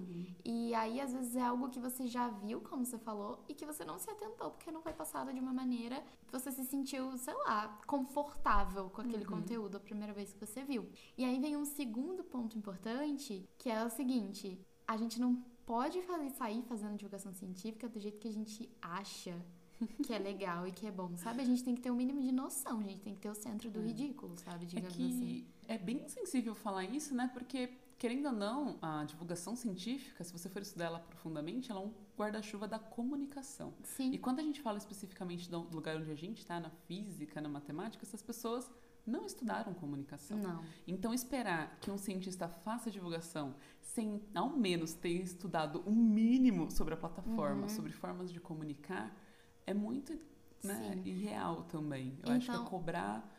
E 0.43 0.75
aí 0.75 1.03
às 1.03 1.13
vezes 1.13 1.37
é 1.37 1.43
algo 1.43 1.69
que 1.69 1.79
você 1.79 2.07
já 2.07 2.31
viu, 2.31 2.63
como 2.63 2.83
você 2.87 2.99
falou, 2.99 3.45
e 3.47 3.53
que 3.53 3.67
você 3.67 3.85
não 3.85 3.99
se 3.99 4.09
atentou 4.09 4.53
porque 4.53 4.73
não 4.73 4.81
foi 4.81 4.95
passado 4.95 5.35
de 5.35 5.39
uma 5.39 5.53
maneira 5.53 6.03
que 6.27 6.33
você 6.33 6.51
se 6.51 6.65
sentiu, 6.65 7.15
sei 7.19 7.35
lá, 7.35 7.79
confortável 7.87 8.89
com 8.89 9.03
aquele 9.03 9.27
conteúdo 9.27 9.77
a 9.77 9.81
primeira 9.81 10.15
vez 10.15 10.33
que 10.33 10.47
você 10.47 10.65
viu. 10.65 10.89
E 11.19 11.27
aí 11.27 11.39
vem 11.39 11.59
um 11.59 11.67
segundo 11.67 12.25
ponto 12.25 12.57
importante, 12.57 13.47
que 13.59 13.69
é 13.69 13.85
o 13.85 13.91
seguinte: 13.91 14.59
a 14.89 14.97
gente 14.97 15.21
não 15.21 15.45
pode 15.67 16.01
fazer, 16.01 16.31
sair 16.31 16.63
fazendo 16.63 16.97
divulgação 16.97 17.35
científica 17.35 17.87
do 17.87 18.01
jeito 18.01 18.19
que 18.19 18.29
a 18.29 18.33
gente 18.33 18.75
acha 18.81 19.45
que 20.03 20.13
é 20.13 20.19
legal 20.19 20.67
e 20.67 20.73
que 20.73 20.87
é 20.87 20.91
bom, 20.91 21.17
sabe? 21.17 21.43
A 21.43 21.45
gente 21.45 21.63
tem 21.65 21.75
que 21.75 21.81
ter 21.81 21.91
um 21.91 21.97
mínimo 21.97 22.21
de 22.23 22.33
noção, 22.33 22.81
a 22.81 22.83
gente 22.83 23.01
tem 23.01 23.15
que 23.15 23.21
ter 23.21 23.29
o 23.31 23.35
centro 23.35 23.71
do 23.71 23.81
ridículo, 23.81 24.37
sabe? 24.39 24.65
É 24.65 24.67
Digamos 24.67 24.95
assim. 24.95 25.19
que 25.21 25.47
é 25.69 25.79
bem 25.79 26.07
sensível 26.09 26.55
falar 26.55 26.85
isso, 26.85 27.15
né? 27.15 27.31
Porque, 27.33 27.71
querendo 27.99 28.27
ou 28.27 28.33
não, 28.33 28.79
a 28.81 29.05
divulgação 29.05 29.57
científica, 29.57 30.23
se 30.25 30.33
você 30.33 30.49
for 30.49 30.63
estudar 30.63 30.87
ela 30.87 30.99
profundamente, 31.01 31.71
ela 31.71 31.81
é 31.81 31.85
um 31.85 31.93
guarda-chuva 32.17 32.69
da 32.69 32.79
comunicação. 32.79 33.75
Sim. 33.83 34.13
E 34.13 34.19
quando 34.19 34.41
a 34.41 34.43
gente 34.43 34.61
fala 34.61 34.79
especificamente 34.79 35.51
do 35.51 35.61
lugar 35.61 35.97
onde 35.97 36.11
a 36.11 36.15
gente 36.15 36.39
está, 36.39 36.61
na 36.61 36.71
física, 36.71 37.41
na 37.41 37.49
matemática, 37.49 38.05
essas 38.05 38.23
pessoas 38.23 38.71
não 39.07 39.27
estudaram 39.27 39.75
comunicação. 39.75 40.39
Não. 40.39 40.65
Então, 40.87 41.13
esperar 41.13 41.79
que 41.81 41.91
um 41.91 41.99
cientista 41.99 42.49
faça 42.49 42.91
divulgação 42.91 43.55
sem, 43.83 44.23
ao 44.35 44.49
menos, 44.57 44.95
ter 44.95 45.11
estudado 45.11 45.83
o 45.85 45.91
um 45.91 45.95
mínimo 45.95 46.71
sobre 46.71 46.95
a 46.95 46.97
plataforma, 46.97 47.63
Uhum. 47.63 47.69
sobre 47.69 47.93
formas 47.93 48.33
de 48.33 48.41
comunicar, 48.41 49.15
é 49.67 49.75
muito 49.75 50.19
né, 50.63 51.01
irreal 51.05 51.65
também. 51.65 52.19
Eu 52.23 52.33
acho 52.33 52.47
que 52.47 52.51
é 52.51 52.55
Então- 52.55 52.65
cobrar 52.67 53.31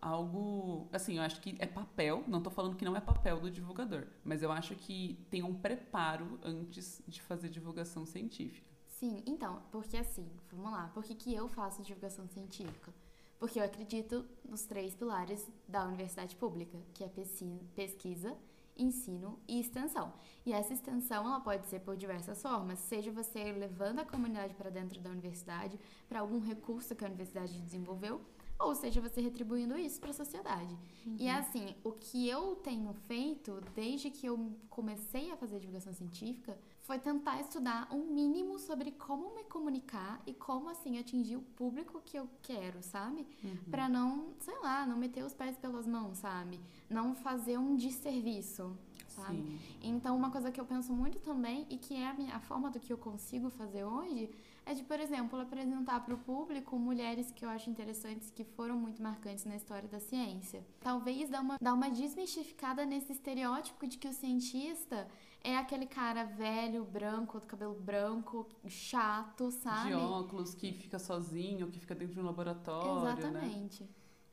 algo. 0.00 0.88
Assim, 0.92 1.16
eu 1.16 1.22
acho 1.22 1.40
que 1.40 1.56
é 1.58 1.66
papel, 1.66 2.22
não 2.28 2.42
tô 2.42 2.50
falando 2.50 2.76
que 2.76 2.84
não 2.84 2.94
é 2.96 3.00
papel 3.00 3.40
do 3.40 3.50
divulgador, 3.50 4.06
mas 4.22 4.42
eu 4.42 4.52
acho 4.52 4.74
que 4.74 5.24
tem 5.30 5.42
um 5.42 5.54
preparo 5.54 6.38
antes 6.42 7.02
de 7.08 7.22
fazer 7.22 7.48
divulgação 7.48 8.04
científica. 8.06 8.68
Sim, 8.86 9.22
então, 9.26 9.62
porque 9.72 9.96
assim, 9.96 10.28
vamos 10.52 10.70
lá, 10.72 10.88
por 10.94 11.02
que, 11.02 11.14
que 11.14 11.34
eu 11.34 11.48
faço 11.48 11.82
divulgação 11.82 12.28
científica? 12.28 12.92
Porque 13.38 13.58
eu 13.58 13.64
acredito 13.64 14.24
nos 14.48 14.64
três 14.64 14.94
pilares 14.94 15.50
da 15.68 15.84
universidade 15.86 16.36
pública, 16.36 16.78
que 16.94 17.02
é 17.02 17.08
pesqui- 17.08 17.60
pesquisa, 17.74 18.36
ensino 18.76 19.38
e 19.48 19.60
extensão. 19.60 20.12
E 20.44 20.52
essa 20.52 20.72
extensão 20.72 21.26
ela 21.26 21.40
pode 21.40 21.66
ser 21.66 21.80
por 21.80 21.96
diversas 21.96 22.40
formas, 22.40 22.78
seja 22.78 23.10
você 23.10 23.52
levando 23.52 24.00
a 24.00 24.04
comunidade 24.04 24.54
para 24.54 24.70
dentro 24.70 25.00
da 25.00 25.10
universidade, 25.10 25.78
para 26.08 26.20
algum 26.20 26.40
recurso 26.40 26.94
que 26.94 27.04
a 27.04 27.08
universidade 27.08 27.60
desenvolveu, 27.60 28.20
ou 28.58 28.74
seja 28.74 29.00
você 29.00 29.20
retribuindo 29.20 29.76
isso 29.76 30.00
para 30.00 30.10
a 30.10 30.14
sociedade. 30.14 30.76
E 31.18 31.28
assim, 31.28 31.74
o 31.82 31.92
que 31.92 32.28
eu 32.28 32.56
tenho 32.56 32.92
feito 33.06 33.60
desde 33.74 34.10
que 34.10 34.26
eu 34.26 34.52
comecei 34.70 35.30
a 35.30 35.36
fazer 35.36 35.58
divulgação 35.58 35.92
científica 35.92 36.56
foi 36.84 36.98
tentar 36.98 37.40
estudar 37.40 37.88
um 37.90 38.04
mínimo 38.04 38.58
sobre 38.58 38.90
como 38.92 39.34
me 39.34 39.44
comunicar 39.44 40.20
e 40.26 40.34
como 40.34 40.68
assim 40.68 40.98
atingir 40.98 41.36
o 41.36 41.40
público 41.40 42.00
que 42.04 42.18
eu 42.18 42.28
quero, 42.42 42.82
sabe? 42.82 43.26
Pra 43.70 43.88
não, 43.88 44.34
sei 44.38 44.58
lá, 44.60 44.86
não 44.86 44.96
meter 44.96 45.24
os 45.24 45.32
pés 45.32 45.56
pelas 45.56 45.86
mãos, 45.86 46.18
sabe? 46.18 46.60
Não 46.90 47.14
fazer 47.14 47.58
um 47.58 47.74
desserviço, 47.74 48.76
sabe? 49.08 49.38
Sim. 49.38 49.58
Então, 49.82 50.14
uma 50.14 50.30
coisa 50.30 50.52
que 50.52 50.60
eu 50.60 50.66
penso 50.66 50.92
muito 50.92 51.18
também 51.20 51.66
e 51.70 51.78
que 51.78 51.94
é 51.94 52.06
a, 52.06 52.12
minha, 52.12 52.36
a 52.36 52.40
forma 52.40 52.70
do 52.70 52.78
que 52.78 52.92
eu 52.92 52.98
consigo 52.98 53.48
fazer 53.48 53.84
hoje 53.84 54.28
é 54.66 54.72
de, 54.74 54.82
por 54.82 54.98
exemplo, 54.98 55.38
apresentar 55.40 56.00
para 56.04 56.14
o 56.14 56.18
público 56.18 56.78
mulheres 56.78 57.30
que 57.30 57.44
eu 57.44 57.48
acho 57.48 57.68
interessantes 57.68 58.30
que 58.30 58.44
foram 58.44 58.76
muito 58.78 59.02
marcantes 59.02 59.44
na 59.44 59.56
história 59.56 59.88
da 59.88 60.00
ciência. 60.00 60.64
Talvez 60.80 61.28
dar 61.28 61.40
uma, 61.42 61.58
dar 61.60 61.74
uma 61.74 61.90
desmistificada 61.90 62.84
nesse 62.86 63.12
estereótipo 63.12 63.86
de 63.86 63.98
que 63.98 64.08
o 64.08 64.12
cientista 64.12 65.06
é 65.42 65.56
aquele 65.58 65.86
cara 65.86 66.24
velho, 66.24 66.84
branco, 66.84 67.38
do 67.38 67.46
cabelo 67.46 67.74
branco, 67.74 68.48
chato, 68.66 69.50
sabe? 69.50 69.88
De 69.88 69.94
óculos, 69.94 70.54
que 70.54 70.72
fica 70.72 70.98
sozinho, 70.98 71.68
que 71.70 71.78
fica 71.78 71.94
dentro 71.94 72.14
de 72.14 72.20
um 72.20 72.24
laboratório, 72.24 73.02
né? 73.04 73.12
Exatamente. 73.18 73.88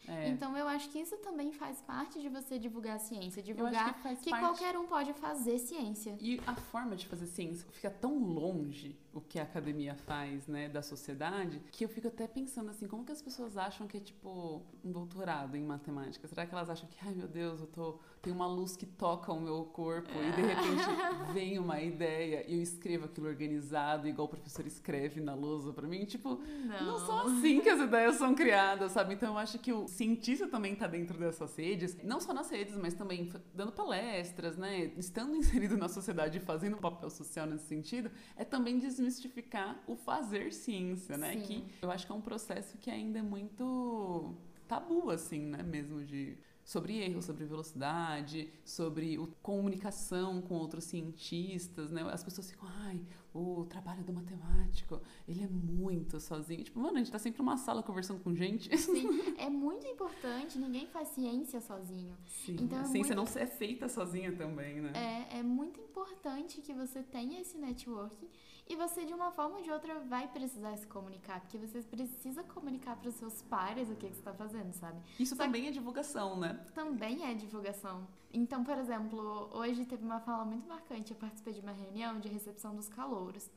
É. 0.08 0.30
Então 0.30 0.58
eu 0.58 0.68
acho 0.68 0.90
que 0.90 0.98
isso 1.00 1.16
também 1.18 1.52
faz 1.52 1.80
parte 1.82 2.20
de 2.20 2.28
você 2.28 2.58
divulgar 2.58 2.96
a 2.96 3.00
ciência, 3.00 3.44
divulgar 3.44 4.02
que 4.02 4.16
que 4.16 4.30
parte- 4.32 4.42
qualquer 4.46 4.76
um 4.78 4.88
pode 4.88 5.14
fazer 5.14 5.60
ciência. 5.60 6.18
E 6.20 6.42
a 6.48 6.56
forma 6.56 6.96
de 6.96 7.06
fazer 7.06 7.28
ciência 7.28 7.68
fica 7.72 7.90
tão 7.90 8.18
longe 8.18 8.98
o 9.14 9.22
que 9.22 9.40
a 9.40 9.44
academia 9.44 9.96
faz, 9.96 10.48
né, 10.48 10.70
da 10.70 10.82
sociedade, 10.82 11.62
que 11.72 11.84
eu 11.84 11.90
fico 11.90 12.08
até 12.08 12.28
pensando 12.28 12.70
assim, 12.70 12.88
como 12.88 13.06
que 13.06 13.12
as 13.12 13.22
pessoas 13.22 13.58
acham 13.58 13.88
que 13.88 13.98
é 13.98 14.00
tipo 14.00 14.62
um 14.84 14.92
doutorado 14.92 15.56
em 15.58 15.64
matemática? 15.64 16.28
Será 16.28 16.46
que 16.46 16.54
elas 16.54 16.70
acham 16.70 16.88
que, 16.90 16.98
ai 17.06 17.14
meu 17.14 17.28
Deus, 17.28 17.60
eu 17.62 17.68
tô 17.68 18.00
tem 18.22 18.32
uma 18.32 18.46
luz 18.46 18.76
que 18.76 18.86
toca 18.86 19.34
o 19.34 19.42
meu 19.42 19.64
corpo 19.66 20.12
e 20.12 20.32
de 20.36 20.42
repente 20.42 20.84
vem 21.34 21.58
uma 21.58 21.82
ideia 21.82 22.46
e 22.48 22.56
eu 22.56 22.62
escrevo 22.62 23.06
aquilo 23.06 23.28
organizado, 23.28 24.08
igual 24.08 24.28
o 24.28 24.30
professor 24.30 24.66
escreve 24.68 25.20
na 25.20 25.34
lousa 25.34 25.74
pra 25.74 25.88
mim, 25.88 26.06
tipo, 26.06 26.40
não 26.82 27.00
são 27.00 27.20
assim 27.22 27.62
que 27.62 27.70
as 27.70 27.82
ideias 27.82 28.16
são 28.16 28.36
criadas, 28.36 28.92
sabe? 28.92 29.16
Então 29.16 29.34
eu 29.34 29.38
acho 29.40 29.58
que 29.58 29.74
o 29.74 29.88
cientista 29.88 30.48
também 30.48 30.76
tá 30.76 30.86
dentro 30.86 31.18
dessas 31.18 31.56
redes, 31.56 31.98
não 32.04 32.20
só 32.20 32.32
nas 32.32 32.50
redes, 32.52 32.76
mas 32.76 32.94
também 32.94 33.32
dando 33.56 33.72
palestras, 33.72 34.56
né? 34.56 34.92
Estando 34.98 35.36
inserido 35.36 35.76
na 35.76 35.90
sociedade 35.90 36.38
e 36.38 36.42
fazendo 36.42 36.78
um 36.78 36.82
papel 36.82 37.10
social 37.10 37.48
nesse 37.48 37.66
sentido, 37.66 38.12
é 38.36 38.46
também 38.46 38.78
desmistificar 39.02 39.82
o 39.88 39.96
fazer 39.96 40.54
ciência, 40.54 41.18
né? 41.18 41.34
Sim. 41.34 41.42
Que 41.42 41.86
eu 41.86 41.92
acho 41.92 42.06
que 42.06 42.12
é 42.12 42.16
um 42.16 42.22
processo 42.22 42.78
que 42.78 42.90
ainda 42.90 43.20
é 43.20 43.22
muito 43.22 44.36
tabu, 44.68 45.10
assim, 45.10 45.40
né? 45.40 45.64
Mesmo 45.64 46.04
de 46.04 46.38
sobre 46.64 46.98
erro, 47.00 47.22
sobre 47.22 47.44
velocidade, 47.44 48.48
sobre 48.64 49.18
o, 49.18 49.28
comunicação 49.42 50.42
com 50.42 50.56
outros 50.56 50.84
cientistas, 50.86 51.92
né? 51.92 52.04
As 52.12 52.24
pessoas 52.24 52.50
ficam, 52.50 52.70
ai, 52.84 53.02
o 53.34 53.66
trabalho 53.66 54.04
do 54.04 54.14
matemático, 54.14 55.02
ele 55.28 55.44
é 55.44 55.48
muito 55.48 56.20
sozinho. 56.20 56.64
Tipo, 56.64 56.80
mano, 56.80 56.96
a 56.96 57.00
gente 57.00 57.12
tá 57.12 57.18
sempre 57.20 57.40
numa 57.40 57.58
sala 57.58 57.82
conversando 57.82 58.22
com 58.22 58.34
gente. 58.36 58.76
Sim, 58.78 59.36
é 59.38 59.50
muito 59.50 59.86
importante, 59.88 60.58
ninguém 60.60 60.88
faz 60.88 61.10
ciência 61.10 61.60
sozinho. 61.60 62.16
Sim, 62.28 62.58
Então 62.62 62.78
é 62.78 62.82
a 62.82 62.86
ciência 62.86 63.16
muito- 63.16 63.34
não 63.36 63.42
é 63.42 63.48
feita 63.48 63.90
sozinha 63.90 64.32
também, 64.32 64.80
né? 64.82 64.92
É, 64.94 65.40
é 65.40 65.44
muito 65.44 65.80
importante 65.82 66.62
que 66.62 66.74
você 66.74 67.02
tenha 67.02 67.42
esse 67.42 67.58
networking 67.58 68.30
e 68.72 68.76
você, 68.76 69.04
de 69.04 69.14
uma 69.14 69.32
forma 69.32 69.58
ou 69.58 69.62
de 69.62 69.70
outra, 69.70 70.00
vai 70.00 70.30
precisar 70.30 70.78
se 70.78 70.88
comunicar, 70.88 71.42
porque 71.42 71.58
você 71.58 71.82
precisa 71.82 72.42
comunicar 72.42 72.96
para 72.96 73.10
os 73.10 73.16
seus 73.16 73.42
pares 73.42 73.90
o 73.90 73.96
que, 73.96 74.08
que 74.08 74.14
você 74.14 74.20
está 74.20 74.34
fazendo, 74.34 74.72
sabe? 74.72 74.98
Isso 75.20 75.36
Só 75.36 75.44
também 75.44 75.68
é 75.68 75.72
divulgação, 75.72 76.40
né? 76.40 76.54
Também 76.74 77.30
é 77.30 77.34
divulgação. 77.34 78.08
Então, 78.34 78.64
por 78.64 78.78
exemplo, 78.78 79.50
hoje 79.52 79.86
teve 79.86 80.06
uma 80.06 80.22
fala 80.22 80.46
muito 80.46 80.66
marcante. 80.70 81.12
Eu 81.12 81.18
participei 81.18 81.54
de 81.54 81.60
uma 81.60 81.74
reunião 81.74 82.18
de 82.18 82.30
recepção 82.30 82.74
dos 82.74 82.88
calouros. 82.88 83.50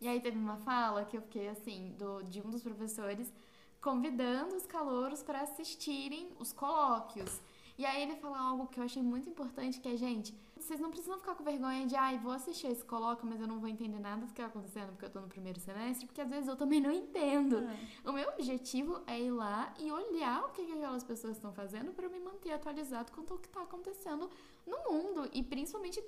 E 0.00 0.08
aí 0.08 0.18
teve 0.20 0.38
uma 0.38 0.56
fala 0.56 1.04
que 1.04 1.18
eu 1.18 1.22
fiquei 1.22 1.48
assim, 1.50 1.94
do, 1.98 2.22
de 2.22 2.40
um 2.40 2.48
dos 2.48 2.62
professores 2.62 3.30
convidando 3.78 4.56
os 4.56 4.64
calouros 4.64 5.22
para 5.22 5.42
assistirem 5.42 6.30
os 6.38 6.50
colóquios. 6.50 7.42
E 7.76 7.84
aí 7.84 8.02
ele 8.02 8.16
falou 8.16 8.36
algo 8.36 8.66
que 8.68 8.80
eu 8.80 8.84
achei 8.84 9.02
muito 9.02 9.28
importante, 9.28 9.80
que 9.80 9.88
é, 9.88 9.96
gente, 9.98 10.34
vocês 10.64 10.80
não 10.80 10.90
precisam 10.90 11.18
ficar 11.18 11.34
com 11.34 11.44
vergonha 11.44 11.86
de, 11.86 11.96
ai, 11.96 12.18
vou 12.18 12.32
assistir 12.32 12.68
esse 12.68 12.84
colóquio, 12.84 13.26
mas 13.28 13.40
eu 13.40 13.46
não 13.46 13.58
vou 13.58 13.68
entender 13.68 13.98
nada 13.98 14.22
do 14.22 14.26
que 14.28 14.34
tá 14.34 14.46
acontecendo 14.46 14.90
porque 14.90 15.04
eu 15.04 15.10
tô 15.10 15.20
no 15.20 15.28
primeiro 15.28 15.58
semestre, 15.60 16.06
porque 16.06 16.20
às 16.20 16.28
vezes 16.28 16.48
eu 16.48 16.56
também 16.56 16.80
não 16.80 16.90
entendo. 16.90 17.58
O 18.04 18.12
meu 18.12 18.28
objetivo 18.30 19.02
é 19.06 19.20
ir 19.20 19.30
lá 19.30 19.72
e 19.78 19.90
olhar 19.90 20.44
o 20.44 20.50
que, 20.50 20.64
que 20.64 20.72
aquelas 20.72 21.04
pessoas 21.04 21.36
estão 21.36 21.52
fazendo 21.52 21.92
para 21.92 22.08
me 22.08 22.18
manter 22.18 22.52
atualizado 22.52 23.12
quanto 23.12 23.32
ao 23.32 23.38
que 23.38 23.48
está 23.48 23.62
acontecendo 23.62 24.30
no 24.66 24.78
mundo 24.90 25.28
e 25.32 25.42
principalmente 25.42 26.02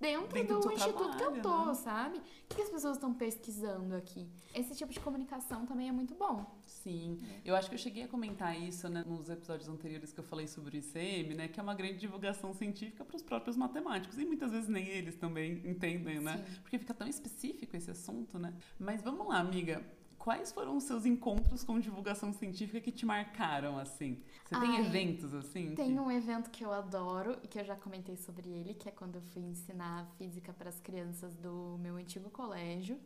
dentro, 0.00 0.28
Dentro 0.32 0.54
do 0.56 0.60
do 0.68 0.72
instituto 0.72 1.16
que 1.16 1.22
eu 1.22 1.32
tô, 1.34 1.40
trabalho, 1.40 1.66
né? 1.66 1.74
sabe? 1.74 2.18
O 2.18 2.22
que, 2.48 2.56
que 2.56 2.62
as 2.62 2.70
pessoas 2.70 2.96
estão 2.96 3.14
pesquisando 3.14 3.94
aqui? 3.94 4.28
Esse 4.52 4.74
tipo 4.74 4.92
de 4.92 4.98
comunicação 4.98 5.64
também 5.64 5.88
é 5.88 5.92
muito 5.92 6.14
bom. 6.14 6.44
Sim, 6.82 7.18
eu 7.44 7.54
acho 7.54 7.68
que 7.68 7.74
eu 7.74 7.78
cheguei 7.78 8.02
a 8.04 8.08
comentar 8.08 8.60
isso 8.60 8.88
né, 8.88 9.04
nos 9.06 9.28
episódios 9.30 9.68
anteriores 9.68 10.12
que 10.12 10.18
eu 10.20 10.24
falei 10.24 10.48
sobre 10.48 10.76
o 10.76 10.80
ICM, 10.80 11.34
né, 11.34 11.48
que 11.48 11.60
é 11.60 11.62
uma 11.62 11.74
grande 11.74 11.98
divulgação 11.98 12.52
científica 12.52 13.04
para 13.04 13.16
os 13.16 13.22
próprios 13.22 13.56
matemáticos 13.56 14.18
e 14.18 14.24
muitas 14.24 14.50
vezes 14.50 14.68
nem 14.68 14.86
eles 14.88 15.14
também 15.16 15.62
entendem, 15.64 16.18
né? 16.20 16.38
Sim. 16.38 16.60
Porque 16.62 16.78
fica 16.78 16.92
tão 16.94 17.06
específico 17.06 17.76
esse 17.76 17.90
assunto, 17.90 18.38
né? 18.38 18.52
Mas 18.78 19.00
vamos 19.02 19.28
lá, 19.28 19.38
amiga. 19.38 19.82
Quais 20.18 20.52
foram 20.52 20.76
os 20.76 20.84
seus 20.84 21.04
encontros 21.04 21.64
com 21.64 21.80
divulgação 21.80 22.32
científica 22.32 22.80
que 22.80 22.92
te 22.92 23.04
marcaram 23.04 23.76
assim? 23.76 24.22
Você 24.44 24.58
tem 24.60 24.76
Ai, 24.76 24.86
eventos 24.86 25.34
assim? 25.34 25.74
Tem 25.74 25.94
que- 25.94 25.98
um 26.00 26.10
evento 26.10 26.48
que 26.48 26.64
eu 26.64 26.72
adoro 26.72 27.36
e 27.42 27.48
que 27.48 27.58
eu 27.58 27.64
já 27.64 27.74
comentei 27.74 28.16
sobre 28.16 28.48
ele, 28.48 28.72
que 28.74 28.88
é 28.88 28.92
quando 28.92 29.16
eu 29.16 29.22
fui 29.22 29.42
ensinar 29.42 30.06
física 30.18 30.52
para 30.52 30.68
as 30.68 30.78
crianças 30.78 31.34
do 31.34 31.76
meu 31.80 31.96
antigo 31.96 32.30
colégio. 32.30 33.00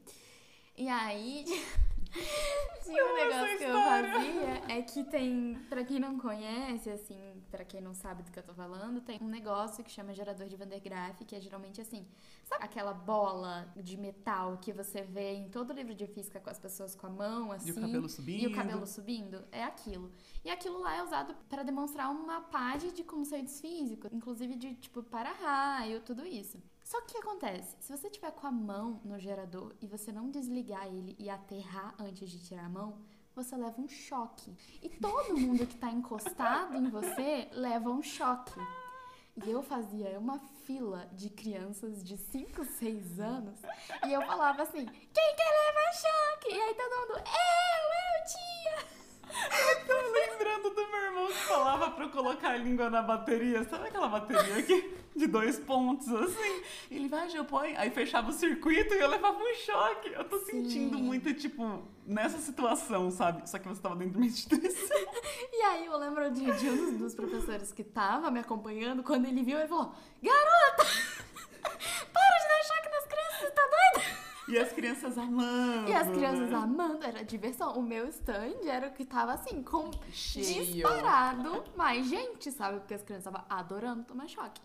E 0.76 0.88
aí, 0.90 1.44
tinha 2.84 3.04
um 3.04 3.14
negócio 3.14 3.58
que 3.58 3.64
eu 3.64 3.82
fazia 3.82 4.62
é 4.68 4.82
que 4.82 5.04
tem, 5.04 5.54
pra 5.68 5.84
quem 5.84 5.98
não 5.98 6.18
conhece, 6.18 6.90
assim, 6.90 7.42
pra 7.50 7.64
quem 7.64 7.80
não 7.80 7.94
sabe 7.94 8.22
do 8.22 8.30
que 8.30 8.38
eu 8.38 8.42
tô 8.42 8.54
falando, 8.54 9.00
tem 9.00 9.18
um 9.20 9.28
negócio 9.28 9.82
que 9.82 9.90
chama 9.90 10.14
gerador 10.14 10.48
de 10.48 10.56
Van 10.56 10.66
der 10.66 10.80
Graaf, 10.80 11.24
que 11.24 11.34
é 11.34 11.40
geralmente 11.40 11.80
assim, 11.80 12.06
sabe 12.44 12.64
aquela 12.64 12.92
bola 12.92 13.72
de 13.76 13.96
metal 13.96 14.58
que 14.58 14.72
você 14.72 15.02
vê 15.02 15.34
em 15.34 15.48
todo 15.48 15.72
livro 15.72 15.94
de 15.94 16.06
física 16.06 16.40
com 16.40 16.50
as 16.50 16.58
pessoas 16.58 16.94
com 16.94 17.06
a 17.06 17.10
mão, 17.10 17.52
assim? 17.52 17.68
E 17.68 17.72
o 17.72 17.80
cabelo 17.80 18.08
subindo. 18.08 18.42
E 18.42 18.46
o 18.46 18.54
cabelo 18.54 18.86
subindo? 18.86 19.44
É 19.50 19.64
aquilo. 19.64 20.12
E 20.44 20.50
aquilo 20.50 20.80
lá 20.80 20.96
é 20.96 21.02
usado 21.02 21.34
para 21.48 21.62
demonstrar 21.62 22.10
uma 22.10 22.40
parte 22.40 22.92
de 22.92 23.02
conceitos 23.02 23.60
físicos, 23.60 24.12
inclusive 24.12 24.54
de 24.56 24.74
tipo 24.74 25.02
para-raio, 25.02 26.00
tudo 26.00 26.24
isso. 26.26 26.58
Só 26.86 27.00
que 27.00 27.06
o 27.06 27.12
que 27.14 27.18
acontece? 27.18 27.76
Se 27.80 27.90
você 27.90 28.08
tiver 28.08 28.30
com 28.30 28.46
a 28.46 28.52
mão 28.52 29.00
no 29.04 29.18
gerador 29.18 29.74
e 29.82 29.88
você 29.88 30.12
não 30.12 30.30
desligar 30.30 30.86
ele 30.86 31.16
e 31.18 31.28
aterrar 31.28 31.92
antes 31.98 32.30
de 32.30 32.38
tirar 32.38 32.66
a 32.66 32.68
mão, 32.68 33.00
você 33.34 33.56
leva 33.56 33.80
um 33.80 33.88
choque. 33.88 34.56
E 34.80 34.88
todo 34.88 35.34
mundo 35.36 35.66
que 35.66 35.76
tá 35.76 35.90
encostado 35.90 36.76
em 36.76 36.88
você 36.88 37.48
leva 37.50 37.90
um 37.90 38.00
choque. 38.00 38.60
E 39.44 39.50
eu 39.50 39.64
fazia 39.64 40.16
uma 40.20 40.38
fila 40.64 41.10
de 41.12 41.28
crianças 41.28 42.04
de 42.04 42.16
5, 42.16 42.64
6 42.64 43.18
anos 43.18 43.58
e 44.06 44.12
eu 44.12 44.22
falava 44.22 44.62
assim: 44.62 44.86
quem 44.86 45.36
quer 45.36 45.50
levar 45.66 45.92
choque? 45.92 46.54
E 46.54 46.60
aí 46.60 46.74
todo 46.74 47.00
mundo, 47.00 47.18
eu, 47.18 47.22
eu, 47.24 48.55
tia! 49.48 49.84
Tô 49.86 49.94
lembrando 50.12 50.70
do 50.70 50.86
meu 50.90 51.00
irmão 51.04 51.26
que 51.28 51.34
falava 51.34 51.90
pra 51.90 52.04
eu 52.04 52.10
colocar 52.10 52.50
a 52.50 52.56
língua 52.56 52.88
na 52.90 53.02
bateria. 53.02 53.64
Sabe 53.64 53.88
aquela 53.88 54.08
bateria 54.08 54.56
aqui? 54.58 54.94
De 55.14 55.26
dois 55.26 55.58
pontos, 55.58 56.12
assim. 56.12 56.62
Ele 56.90 57.08
vai, 57.08 57.26
eu 57.34 57.44
põe. 57.44 57.74
Aí 57.76 57.90
fechava 57.90 58.28
o 58.30 58.32
circuito 58.32 58.92
e 58.94 58.98
eu 58.98 59.08
levava 59.08 59.38
um 59.38 59.54
choque. 59.54 60.12
Eu 60.12 60.24
tô 60.24 60.38
Sim. 60.40 60.44
sentindo 60.64 60.98
muito, 60.98 61.32
tipo, 61.32 61.82
nessa 62.06 62.36
situação, 62.38 63.10
sabe? 63.10 63.48
Só 63.48 63.58
que 63.58 63.66
você 63.66 63.80
tava 63.80 63.96
dentro 63.96 64.12
de 64.12 64.18
uma 64.18 64.26
instituição. 64.26 64.96
E 65.52 65.62
aí 65.62 65.86
eu 65.86 65.96
lembro 65.96 66.30
de, 66.30 66.44
de 66.52 66.68
um 66.68 66.76
dos- 66.76 66.98
dos 66.98 67.14
professores 67.14 67.72
que 67.72 67.82
tava 67.82 68.30
me 68.30 68.40
acompanhando, 68.40 69.02
quando 69.02 69.24
ele 69.26 69.42
viu, 69.42 69.58
ele 69.58 69.68
falou: 69.68 69.92
Garota! 70.22 70.84
Para 72.12 72.38
de 72.38 72.48
dar 72.48 72.64
choque 72.64 72.88
nas 72.90 73.06
crianças, 73.06 73.38
você 73.40 73.50
tá 73.50 73.62
doida? 73.62 74.06
E 74.48 74.56
as 74.58 74.72
crianças 74.72 75.18
amando. 75.18 75.90
E 75.90 75.94
as 75.94 76.08
crianças 76.08 76.50
né? 76.50 76.56
amando, 76.56 77.04
era 77.04 77.24
diversão. 77.24 77.76
O 77.76 77.82
meu 77.82 78.06
stand 78.08 78.54
era 78.66 78.88
o 78.88 78.92
que 78.92 79.04
tava 79.04 79.32
assim, 79.32 79.62
com 79.62 79.90
Cheio. 80.12 80.64
disparado 80.64 81.64
mais 81.76 82.06
gente, 82.08 82.52
sabe? 82.52 82.78
Porque 82.78 82.94
as 82.94 83.02
crianças 83.02 83.26
estavam 83.26 83.44
adorando 83.50 84.04
tomar 84.04 84.28
choque. 84.28 84.60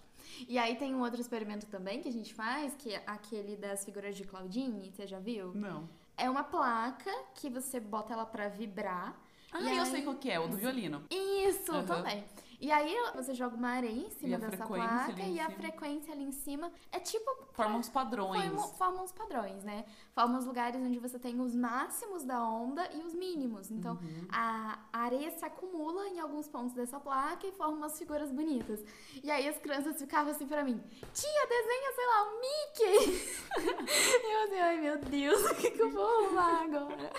E 0.48 0.58
aí 0.58 0.76
tem 0.76 0.94
um 0.94 1.02
outro 1.02 1.20
experimento 1.20 1.66
também 1.66 2.00
que 2.02 2.08
a 2.08 2.12
gente 2.12 2.34
faz, 2.34 2.76
que 2.76 2.94
é 2.94 3.04
aquele 3.08 3.56
das 3.56 3.84
figuras 3.84 4.16
de 4.16 4.24
Claudine, 4.24 4.92
você 4.92 5.08
já 5.08 5.20
viu? 5.20 5.52
Não. 5.54 5.90
É 6.18 6.30
uma 6.30 6.44
placa 6.44 7.12
que 7.36 7.50
você 7.50 7.80
bota 7.80 8.14
ela 8.14 8.26
pra 8.26 8.48
vibrar. 8.50 9.16
Ah, 9.52 9.60
E 9.62 9.76
eu 9.78 9.84
aí- 9.84 9.90
sei 9.92 10.02
qual 10.04 10.16
que 10.16 10.30
é, 10.30 10.40
o 10.40 10.48
do 10.48 10.56
violino. 10.58 11.04
Isso, 11.10 11.72
Aham. 11.72 11.86
também. 11.86 12.24
E 12.62 12.72
aí 12.72 12.96
você 13.16 13.34
joga 13.34 13.56
uma 13.56 13.70
areia 13.70 14.06
em 14.06 14.10
cima 14.12 14.38
dessa 14.38 14.66
placa 14.68 15.20
e 15.24 15.40
a 15.40 15.50
frequência 15.50 16.14
ali 16.14 16.24
em 16.24 16.32
cima 16.32 16.72
é 16.92 17.00
tipo. 17.00 17.30
Forma 17.54 17.78
uns 17.80 17.90
padrões. 17.90 18.44
Forma, 18.46 18.68
forma 18.78 19.02
uns 19.02 19.12
padrões, 19.12 19.64
né? 19.64 19.84
Forma 20.14 20.38
os 20.38 20.46
lugares 20.46 20.80
onde 20.80 21.00
você 21.00 21.18
tem 21.18 21.42
os 21.42 21.56
máximos 21.56 22.24
da 22.24 22.42
onda 22.48 22.88
e 22.94 23.00
os 23.04 23.16
mínimos. 23.16 23.72
Então, 23.72 23.96
Uhum. 23.96 24.28
a 24.32 24.78
areia 24.94 25.32
se 25.32 25.44
acumula 25.44 26.08
em 26.10 26.20
alguns 26.20 26.48
pontos 26.48 26.74
dessa 26.74 27.00
placa 27.00 27.48
e 27.48 27.52
forma 27.52 27.74
umas 27.78 27.98
figuras 27.98 28.32
bonitas. 28.32 28.84
E 29.24 29.32
aí 29.32 29.48
as 29.50 29.58
crianças 29.58 29.98
ficavam 29.98 30.32
assim 30.32 30.46
pra 30.46 30.64
mim: 30.64 30.80
Tia, 31.14 31.48
desenha, 31.50 31.92
sei 31.96 32.06
lá, 32.06 32.24
um 32.30 32.42
Mickey! 32.42 33.26
e 33.58 34.32
eu 34.34 34.44
assim, 34.44 34.60
ai 34.60 34.78
meu 34.80 34.98
Deus, 35.00 35.44
o 35.52 35.56
que, 35.56 35.72
que 35.72 35.82
eu 35.82 35.90
vou 35.90 36.06
arrumar 36.26 36.62
agora? 36.64 37.12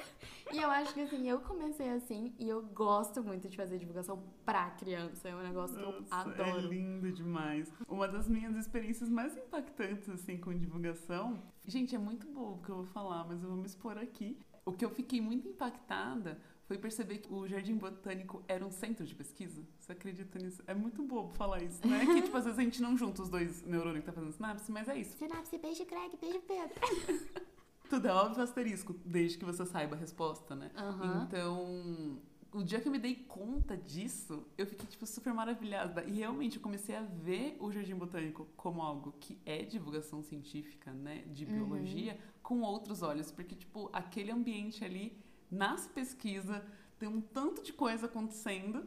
E 0.50 0.58
eu 0.58 0.70
acho 0.70 0.94
que 0.94 1.00
assim, 1.00 1.28
eu 1.28 1.40
comecei 1.40 1.88
assim 1.90 2.34
e 2.38 2.48
eu 2.48 2.62
gosto 2.62 3.22
muito 3.22 3.48
de 3.48 3.56
fazer 3.56 3.78
divulgação 3.78 4.22
pra 4.44 4.70
criança. 4.70 5.28
É 5.28 5.34
um 5.34 5.42
negócio 5.42 5.76
que 5.76 5.82
eu 5.82 6.00
Nossa, 6.00 6.14
adoro. 6.14 6.58
É 6.58 6.60
lindo 6.60 7.12
demais. 7.12 7.72
Uma 7.88 8.08
das 8.08 8.28
minhas 8.28 8.56
experiências 8.56 9.08
mais 9.08 9.36
impactantes, 9.36 10.08
assim, 10.08 10.36
com 10.38 10.52
divulgação. 10.52 11.42
Gente, 11.66 11.94
é 11.94 11.98
muito 11.98 12.26
bobo 12.26 12.54
o 12.54 12.62
que 12.62 12.70
eu 12.70 12.76
vou 12.76 12.86
falar, 12.86 13.24
mas 13.24 13.42
eu 13.42 13.48
vou 13.48 13.58
me 13.58 13.66
expor 13.66 13.96
aqui. 13.98 14.38
O 14.64 14.72
que 14.72 14.84
eu 14.84 14.90
fiquei 14.90 15.20
muito 15.20 15.48
impactada 15.48 16.40
foi 16.66 16.78
perceber 16.78 17.18
que 17.18 17.32
o 17.32 17.46
Jardim 17.46 17.76
Botânico 17.76 18.42
era 18.46 18.64
um 18.64 18.70
centro 18.70 19.04
de 19.04 19.14
pesquisa. 19.14 19.62
Você 19.78 19.92
acredita 19.92 20.38
nisso? 20.38 20.62
É 20.66 20.74
muito 20.74 21.02
bobo 21.02 21.32
falar 21.34 21.62
isso, 21.62 21.86
né? 21.86 22.06
Que, 22.06 22.22
tipo, 22.22 22.36
às 22.36 22.44
vezes 22.44 22.58
a 22.58 22.62
gente 22.62 22.80
não 22.80 22.96
junta 22.96 23.22
os 23.22 23.28
dois 23.28 23.62
neurônios 23.62 24.00
que 24.00 24.06
tá 24.06 24.12
fazendo 24.12 24.32
sinapse, 24.32 24.70
mas 24.70 24.88
é 24.88 24.96
isso. 24.96 25.16
Sinapse, 25.16 25.58
beijo 25.58 25.84
Greg, 25.84 26.16
beijo 26.20 26.40
Pedro. 26.40 26.74
Tudo 27.92 28.08
é 28.08 28.12
óbvio 28.14 28.42
asterisco, 28.42 28.94
desde 29.04 29.36
que 29.36 29.44
você 29.44 29.66
saiba 29.66 29.94
a 29.94 29.98
resposta, 29.98 30.56
né? 30.56 30.70
Aham. 30.74 31.26
Então, 31.28 32.18
o 32.50 32.62
dia 32.62 32.80
que 32.80 32.88
eu 32.88 32.92
me 32.92 32.98
dei 32.98 33.14
conta 33.14 33.76
disso, 33.76 34.46
eu 34.56 34.64
fiquei, 34.64 34.86
tipo, 34.86 35.04
super 35.04 35.34
maravilhada. 35.34 36.02
E 36.04 36.12
realmente 36.12 36.56
eu 36.56 36.62
comecei 36.62 36.96
a 36.96 37.02
ver 37.02 37.54
o 37.60 37.70
Jardim 37.70 37.94
Botânico 37.94 38.48
como 38.56 38.80
algo 38.80 39.12
que 39.20 39.38
é 39.44 39.62
divulgação 39.62 40.22
científica, 40.22 40.90
né? 40.90 41.24
De 41.26 41.44
Uhum. 41.44 41.52
biologia, 41.52 42.18
com 42.42 42.62
outros 42.62 43.02
olhos. 43.02 43.30
Porque, 43.30 43.54
tipo, 43.54 43.90
aquele 43.92 44.30
ambiente 44.32 44.82
ali, 44.82 45.14
nas 45.50 45.86
pesquisas, 45.86 46.62
tem 46.98 47.10
um 47.10 47.20
tanto 47.20 47.62
de 47.62 47.74
coisa 47.74 48.06
acontecendo. 48.06 48.86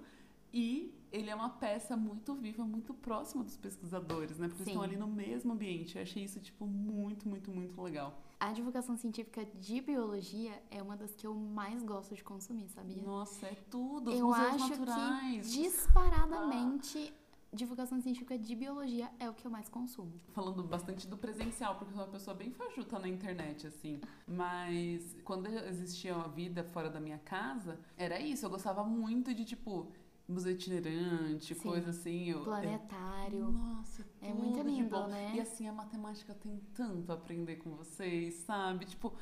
E 0.52 0.92
ele 1.12 1.30
é 1.30 1.36
uma 1.36 1.50
peça 1.52 1.96
muito 1.96 2.34
viva, 2.34 2.66
muito 2.66 2.92
próxima 2.92 3.44
dos 3.44 3.56
pesquisadores, 3.56 4.40
né? 4.40 4.48
Porque 4.48 4.64
eles 4.64 4.74
Sim. 4.74 4.80
estão 4.80 4.82
ali 4.82 4.98
no 4.98 5.08
mesmo 5.08 5.54
ambiente. 5.54 5.96
Eu 5.96 6.02
achei 6.02 6.24
isso, 6.24 6.40
tipo, 6.40 6.66
muito, 6.66 7.30
muito, 7.30 7.52
muito 7.52 7.80
legal. 7.80 8.25
A 8.40 8.52
divulgação 8.52 8.98
científica 8.98 9.46
de 9.46 9.80
biologia 9.82 10.62
é 10.70 10.82
uma 10.82 10.96
das 10.98 11.16
que 11.16 11.26
eu 11.26 11.34
mais 11.34 11.82
gosto 11.84 12.14
de 12.14 12.24
consumir, 12.24 12.68
sabia? 12.70 13.02
Nossa, 13.02 13.46
é 13.48 13.56
tudo. 13.70 14.12
Os 14.12 14.20
eu 14.20 14.34
acho 14.34 14.70
naturais. 14.70 15.48
que 15.48 15.62
disparadamente 15.64 17.14
divulgação 17.54 18.02
científica 18.02 18.38
de 18.38 18.54
biologia 18.54 19.10
é 19.18 19.30
o 19.30 19.34
que 19.34 19.48
eu 19.48 19.52
mais 19.52 19.70
consumo. 19.70 20.12
falando 20.34 20.62
bastante 20.64 21.08
do 21.08 21.18
presencial, 21.18 21.76
porque 21.76 21.94
eu 21.94 21.96
sou 21.96 22.06
uma 22.06 22.12
pessoa 22.12 22.36
bem 22.36 22.52
fajuta 22.52 23.00
na 23.00 23.08
internet, 23.08 23.66
assim. 23.68 24.00
Mas 24.28 25.16
quando 25.24 25.48
existia 25.48 26.14
a 26.16 26.28
vida 26.28 26.64
fora 26.66 26.90
da 26.90 27.00
minha 27.00 27.20
casa, 27.20 27.80
era 27.96 28.20
isso. 28.20 28.46
Eu 28.46 28.50
gostava 28.50 28.84
muito 28.84 29.34
de, 29.34 29.46
tipo, 29.46 29.88
museu 30.28 30.52
itinerante, 30.54 31.54
Sim. 31.56 31.62
coisa 31.62 31.90
assim. 31.92 32.30
Eu, 32.30 32.44
Planetário. 32.44 33.38
eu- 33.40 33.52
Nossa, 33.52 34.06
É 34.22 34.34
muito 34.34 34.60
lindo, 34.62 35.08
né? 35.08 35.34
E 35.36 35.40
assim, 35.42 35.68
a 35.68 35.74
matemática 35.74 36.34
tem 36.34 36.60
tanto 36.74 37.12
a 37.12 37.16
aprender 37.16 37.58
com 37.58 37.76
vocês, 37.76 38.36
sabe? 38.36 38.86
Tipo. 38.86 39.14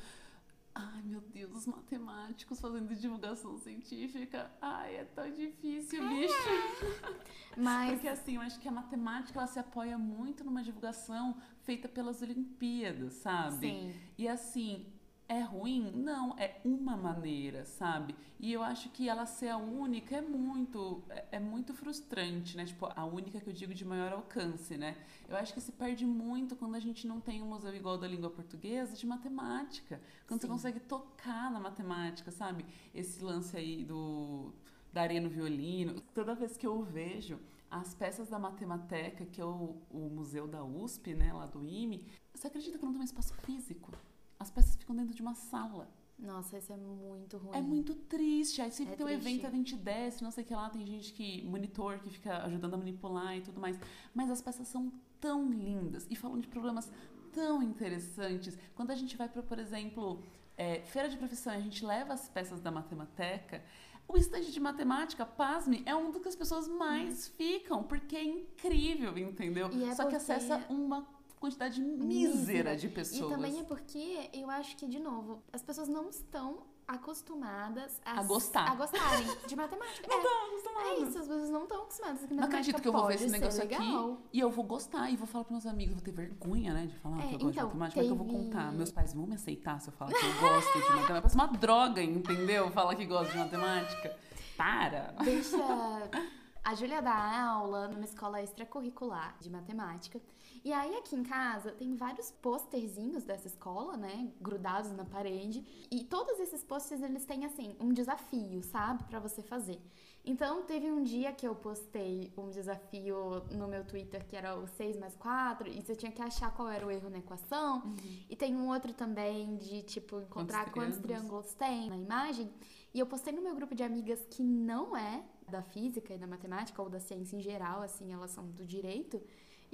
Ai, 0.76 1.02
meu 1.04 1.20
Deus, 1.20 1.54
os 1.58 1.66
matemáticos 1.68 2.58
fazendo 2.58 2.92
divulgação 2.96 3.56
científica. 3.58 4.50
Ai, 4.60 4.96
é 4.96 5.04
tão 5.04 5.30
difícil, 5.32 6.02
bicho. 6.08 6.34
Mas 7.56 7.92
Porque 7.92 8.08
assim, 8.08 8.34
eu 8.34 8.40
acho 8.40 8.58
que 8.58 8.66
a 8.66 8.72
matemática 8.72 9.38
ela 9.38 9.46
se 9.46 9.60
apoia 9.60 9.96
muito 9.96 10.42
numa 10.42 10.64
divulgação 10.64 11.36
feita 11.60 11.88
pelas 11.88 12.22
Olimpíadas, 12.22 13.12
sabe? 13.14 13.56
sim, 13.60 13.94
E 14.18 14.26
assim, 14.26 14.92
é 15.34 15.42
ruim? 15.42 15.90
Não, 15.94 16.36
é 16.38 16.60
uma 16.64 16.96
maneira, 16.96 17.64
sabe? 17.64 18.14
E 18.38 18.52
eu 18.52 18.62
acho 18.62 18.88
que 18.90 19.08
ela 19.08 19.26
ser 19.26 19.48
a 19.48 19.56
única 19.56 20.16
é 20.16 20.20
muito, 20.20 21.02
é, 21.08 21.24
é 21.32 21.40
muito 21.40 21.74
frustrante, 21.74 22.56
né? 22.56 22.64
Tipo, 22.64 22.88
a 22.94 23.04
única 23.04 23.40
que 23.40 23.48
eu 23.48 23.52
digo 23.52 23.74
de 23.74 23.84
maior 23.84 24.12
alcance, 24.12 24.76
né? 24.76 24.96
Eu 25.28 25.36
acho 25.36 25.52
que 25.52 25.60
se 25.60 25.72
perde 25.72 26.06
muito 26.06 26.56
quando 26.56 26.74
a 26.74 26.80
gente 26.80 27.06
não 27.06 27.20
tem 27.20 27.42
um 27.42 27.46
museu 27.46 27.74
igual 27.74 27.98
da 27.98 28.06
língua 28.06 28.30
portuguesa 28.30 28.96
de 28.96 29.06
matemática. 29.06 30.00
Quando 30.26 30.40
você 30.40 30.46
Sim. 30.46 30.52
consegue 30.52 30.80
tocar 30.80 31.50
na 31.50 31.60
matemática, 31.60 32.30
sabe? 32.30 32.64
Esse 32.94 33.22
lance 33.22 33.56
aí 33.56 33.84
do 33.84 34.52
da 34.92 35.02
areia 35.02 35.20
no 35.20 35.28
violino. 35.28 36.00
Toda 36.14 36.34
vez 36.34 36.56
que 36.56 36.66
eu 36.66 36.82
vejo 36.82 37.40
as 37.68 37.92
peças 37.92 38.28
da 38.28 38.38
Matemateca, 38.38 39.26
que 39.26 39.40
é 39.40 39.44
o, 39.44 39.76
o 39.90 40.08
museu 40.08 40.46
da 40.46 40.62
USP, 40.62 41.12
né, 41.12 41.32
lá 41.32 41.46
do 41.46 41.66
IME, 41.66 42.06
você 42.32 42.46
acredita 42.46 42.78
que 42.78 42.84
não 42.84 42.92
tem 42.92 43.00
um 43.00 43.04
espaço 43.04 43.34
físico? 43.34 43.90
As 44.38 44.50
peças 44.50 44.76
ficam 44.76 44.94
dentro 44.96 45.14
de 45.14 45.22
uma 45.22 45.34
sala. 45.34 45.88
nossa, 46.18 46.56
isso 46.58 46.72
é 46.72 46.76
muito 46.76 47.36
ruim. 47.38 47.56
É 47.56 47.60
muito 47.60 47.94
triste. 47.94 48.60
Aí 48.62 48.70
sempre 48.70 48.94
É 48.94 48.96
tem 48.96 49.06
um 49.06 49.08
triste. 49.08 49.26
evento, 49.28 49.46
a 49.46 49.50
gente 49.50 49.76
desce, 49.76 50.22
não 50.22 50.30
sei 50.30 50.44
o 50.44 50.46
que 50.46 50.54
lá, 50.54 50.70
tem 50.70 50.84
gente 50.86 51.12
que. 51.12 51.42
monitor 51.44 51.98
que 51.98 52.10
fica 52.10 52.38
ajudando 52.44 52.74
a 52.74 52.76
manipular 52.76 53.36
e 53.36 53.40
tudo 53.42 53.60
mais. 53.60 53.78
Mas 54.14 54.30
as 54.30 54.40
peças 54.40 54.68
são 54.68 54.92
tão 55.20 55.50
lindas 55.50 56.06
e 56.10 56.16
falam 56.16 56.38
de 56.38 56.46
problemas 56.48 56.90
tão 57.32 57.62
interessantes. 57.62 58.56
Quando 58.74 58.90
a 58.90 58.94
gente 58.94 59.16
vai 59.16 59.28
para, 59.28 59.42
por 59.42 59.58
exemplo, 59.58 60.22
é, 60.56 60.80
feira 60.82 61.08
de 61.08 61.16
profissão, 61.16 61.52
a 61.52 61.58
gente 61.60 61.84
leva 61.84 62.14
as 62.14 62.28
peças 62.28 62.60
da 62.60 62.70
Matemateca. 62.70 63.62
O 64.06 64.16
estande 64.18 64.52
de 64.52 64.60
matemática, 64.60 65.24
pasme, 65.24 65.82
é 65.86 65.96
um 65.96 66.10
do 66.10 66.20
que 66.20 66.28
as 66.28 66.36
pessoas 66.36 66.68
mais 66.68 67.28
ficam, 67.28 67.82
porque 67.82 68.14
é 68.14 68.22
incrível, 68.22 69.16
entendeu? 69.16 69.66
É 69.68 69.94
Só 69.94 70.04
que 70.04 70.10
porque- 70.10 70.16
acessa 70.16 70.64
uma 70.68 71.02
quantidade 71.40 71.80
mísera 71.80 72.76
de 72.76 72.88
pessoas. 72.88 73.30
E 73.32 73.34
também 73.34 73.60
é 73.60 73.64
porque 73.64 74.30
eu 74.32 74.50
acho 74.50 74.76
que, 74.76 74.86
de 74.86 74.98
novo, 74.98 75.42
as 75.52 75.62
pessoas 75.62 75.88
não 75.88 76.08
estão 76.08 76.62
acostumadas 76.86 77.98
a, 78.04 78.20
A 78.20 78.22
gostar. 78.22 78.70
a 78.70 78.74
gostarem 78.74 79.26
de 79.46 79.56
matemática. 79.56 80.06
Não 80.08 80.18
é, 80.18 80.22
tô 80.22 80.28
acostumada. 80.28 80.88
é 80.88 80.94
isso, 80.98 81.18
as 81.18 81.26
pessoas 81.26 81.48
não 81.50 81.62
estão 81.62 81.78
acostumadas. 81.82 82.18
Que 82.20 82.34
Não 82.34 82.42
matemática 82.42 82.46
acredito 82.58 82.82
que 82.82 82.88
eu 82.88 82.92
vou 82.92 83.06
ver 83.06 83.14
esse 83.14 83.30
negócio 83.30 83.60
legal. 83.60 83.80
aqui 84.12 84.18
e 84.34 84.40
eu 84.40 84.50
vou 84.50 84.64
gostar 84.64 85.10
e 85.10 85.16
vou 85.16 85.26
falar 85.26 85.44
pros 85.44 85.52
meus 85.64 85.66
amigos. 85.74 85.94
Vou 85.94 86.02
ter 86.04 86.12
vergonha, 86.12 86.74
né, 86.74 86.86
de 86.86 86.94
falar 86.98 87.16
É, 87.24 87.28
que 87.28 87.34
eu 87.34 87.38
gosto 87.38 87.50
então, 87.50 87.68
de 87.70 87.76
matemática. 87.76 88.00
Como 88.00 88.04
é 88.04 88.06
que 88.06 88.12
eu 88.12 88.16
vou 88.16 88.26
teve- 88.26 88.44
contar? 88.50 88.72
Meus 88.72 88.92
pais 88.92 89.14
vão 89.14 89.26
me 89.26 89.34
aceitar 89.34 89.80
se 89.80 89.88
eu 89.88 89.92
falar 89.94 90.12
que 90.12 90.24
eu 90.26 90.40
gosto 90.40 90.72
de 90.72 90.78
matemática. 90.80 91.14
Parece 91.14 91.34
uma 91.34 91.46
droga, 91.48 92.02
entendeu? 92.02 92.70
Falar 92.70 92.94
que 92.96 93.06
gosto 93.06 93.32
de 93.32 93.38
matemática. 93.38 94.16
Para! 94.56 95.14
Deixa. 95.24 95.56
A 96.64 96.74
Júlia 96.74 97.02
dá 97.02 97.46
aula 97.50 97.88
numa 97.88 98.04
escola 98.04 98.42
extracurricular 98.42 99.36
de 99.38 99.50
matemática. 99.50 100.18
E 100.64 100.72
aí, 100.72 100.96
aqui 100.96 101.14
em 101.14 101.22
casa, 101.22 101.72
tem 101.72 101.94
vários 101.94 102.30
posterzinhos 102.30 103.22
dessa 103.22 103.46
escola, 103.46 103.98
né? 103.98 104.32
Grudados 104.40 104.90
na 104.92 105.04
parede. 105.04 105.62
E 105.90 106.02
todos 106.04 106.40
esses 106.40 106.64
posters, 106.64 107.02
eles 107.02 107.26
têm, 107.26 107.44
assim, 107.44 107.76
um 107.78 107.92
desafio, 107.92 108.62
sabe? 108.62 109.04
Pra 109.04 109.20
você 109.20 109.42
fazer. 109.42 109.78
Então, 110.24 110.62
teve 110.62 110.90
um 110.90 111.02
dia 111.02 111.32
que 111.32 111.46
eu 111.46 111.54
postei 111.54 112.32
um 112.34 112.48
desafio 112.48 113.44
no 113.50 113.68
meu 113.68 113.84
Twitter, 113.84 114.26
que 114.26 114.34
era 114.34 114.58
o 114.58 114.66
6 114.66 114.96
mais 114.96 115.14
4, 115.16 115.68
e 115.68 115.82
você 115.82 115.94
tinha 115.94 116.10
que 116.10 116.22
achar 116.22 116.50
qual 116.54 116.70
era 116.70 116.86
o 116.86 116.90
erro 116.90 117.10
na 117.10 117.18
equação. 117.18 117.94
E 118.30 118.34
tem 118.34 118.56
um 118.56 118.68
outro 118.68 118.94
também 118.94 119.56
de, 119.56 119.82
tipo, 119.82 120.18
encontrar 120.18 120.72
quantos, 120.72 120.98
triângulos? 120.98 121.52
triângulos 121.52 121.54
tem 121.54 121.90
na 121.90 121.98
imagem. 121.98 122.50
E 122.94 122.98
eu 122.98 123.06
postei 123.06 123.34
no 123.34 123.42
meu 123.42 123.54
grupo 123.54 123.74
de 123.74 123.82
amigas 123.82 124.24
que 124.30 124.42
não 124.42 124.96
é 124.96 125.22
da 125.46 125.60
física 125.60 126.14
e 126.14 126.18
da 126.18 126.26
matemática, 126.26 126.80
ou 126.80 126.88
da 126.88 127.00
ciência 127.00 127.36
em 127.36 127.42
geral, 127.42 127.82
assim, 127.82 128.10
elas 128.10 128.30
são 128.30 128.46
do 128.46 128.64
direito. 128.64 129.20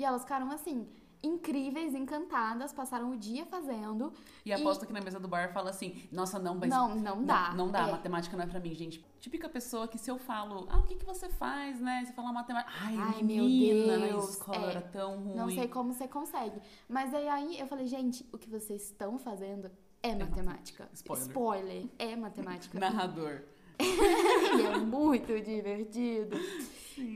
E 0.01 0.05
elas 0.05 0.23
ficaram 0.23 0.51
assim, 0.51 0.89
incríveis, 1.23 1.95
encantadas, 1.95 2.73
passaram 2.73 3.11
o 3.11 3.17
dia 3.19 3.45
fazendo. 3.45 4.15
E 4.47 4.51
aposto 4.51 4.87
que 4.87 4.95
na 4.95 5.01
mesa 5.03 5.21
do 5.21 5.29
bar 5.29 5.53
fala 5.53 5.69
assim, 5.69 6.09
nossa, 6.11 6.39
não, 6.39 6.55
mas... 6.55 6.71
Não, 6.71 6.95
não 6.95 7.23
dá. 7.23 7.53
Não, 7.53 7.71
dá, 7.71 7.87
É. 7.87 7.93
matemática 7.93 8.35
não 8.35 8.45
é 8.45 8.47
pra 8.47 8.59
mim, 8.59 8.75
gente. 8.75 9.05
Típica 9.21 9.47
pessoa 9.47 9.87
que 9.87 9.99
se 9.99 10.11
eu 10.11 10.19
falo, 10.19 10.67
ah, 10.71 10.79
o 10.79 10.85
que, 10.85 10.95
que 10.95 11.05
você 11.05 11.29
faz, 11.29 11.79
né? 11.83 12.03
Você 12.07 12.15
fala 12.15 12.33
matemática. 12.33 12.73
Ai, 12.81 12.97
Ai, 12.97 13.23
meu 13.23 13.45
menina, 13.45 13.99
na 13.99 14.07
Deus, 14.07 14.31
escola 14.31 14.67
é. 14.67 14.71
era 14.71 14.81
tão 14.81 15.19
ruim. 15.21 15.37
Não 15.37 15.51
sei 15.51 15.69
como 15.69 15.93
você 15.93 16.09
consegue. 16.09 16.59
Mas 16.89 17.13
aí, 17.13 17.29
aí 17.29 17.61
eu 17.61 17.67
falei, 17.67 17.87
gente, 17.87 18.27
o 18.33 18.39
que 18.39 18.49
vocês 18.49 18.85
estão 18.85 19.19
fazendo 19.19 19.71
é 20.03 20.15
matemática. 20.15 20.89
Spoiler. 20.95 21.27
Spoiler, 21.27 21.87
é 21.99 22.17
matemática. 22.17 22.79
Narrador. 22.81 23.43
e 23.79 24.63
é 24.63 24.79
muito 24.79 25.39
divertido. 25.43 26.39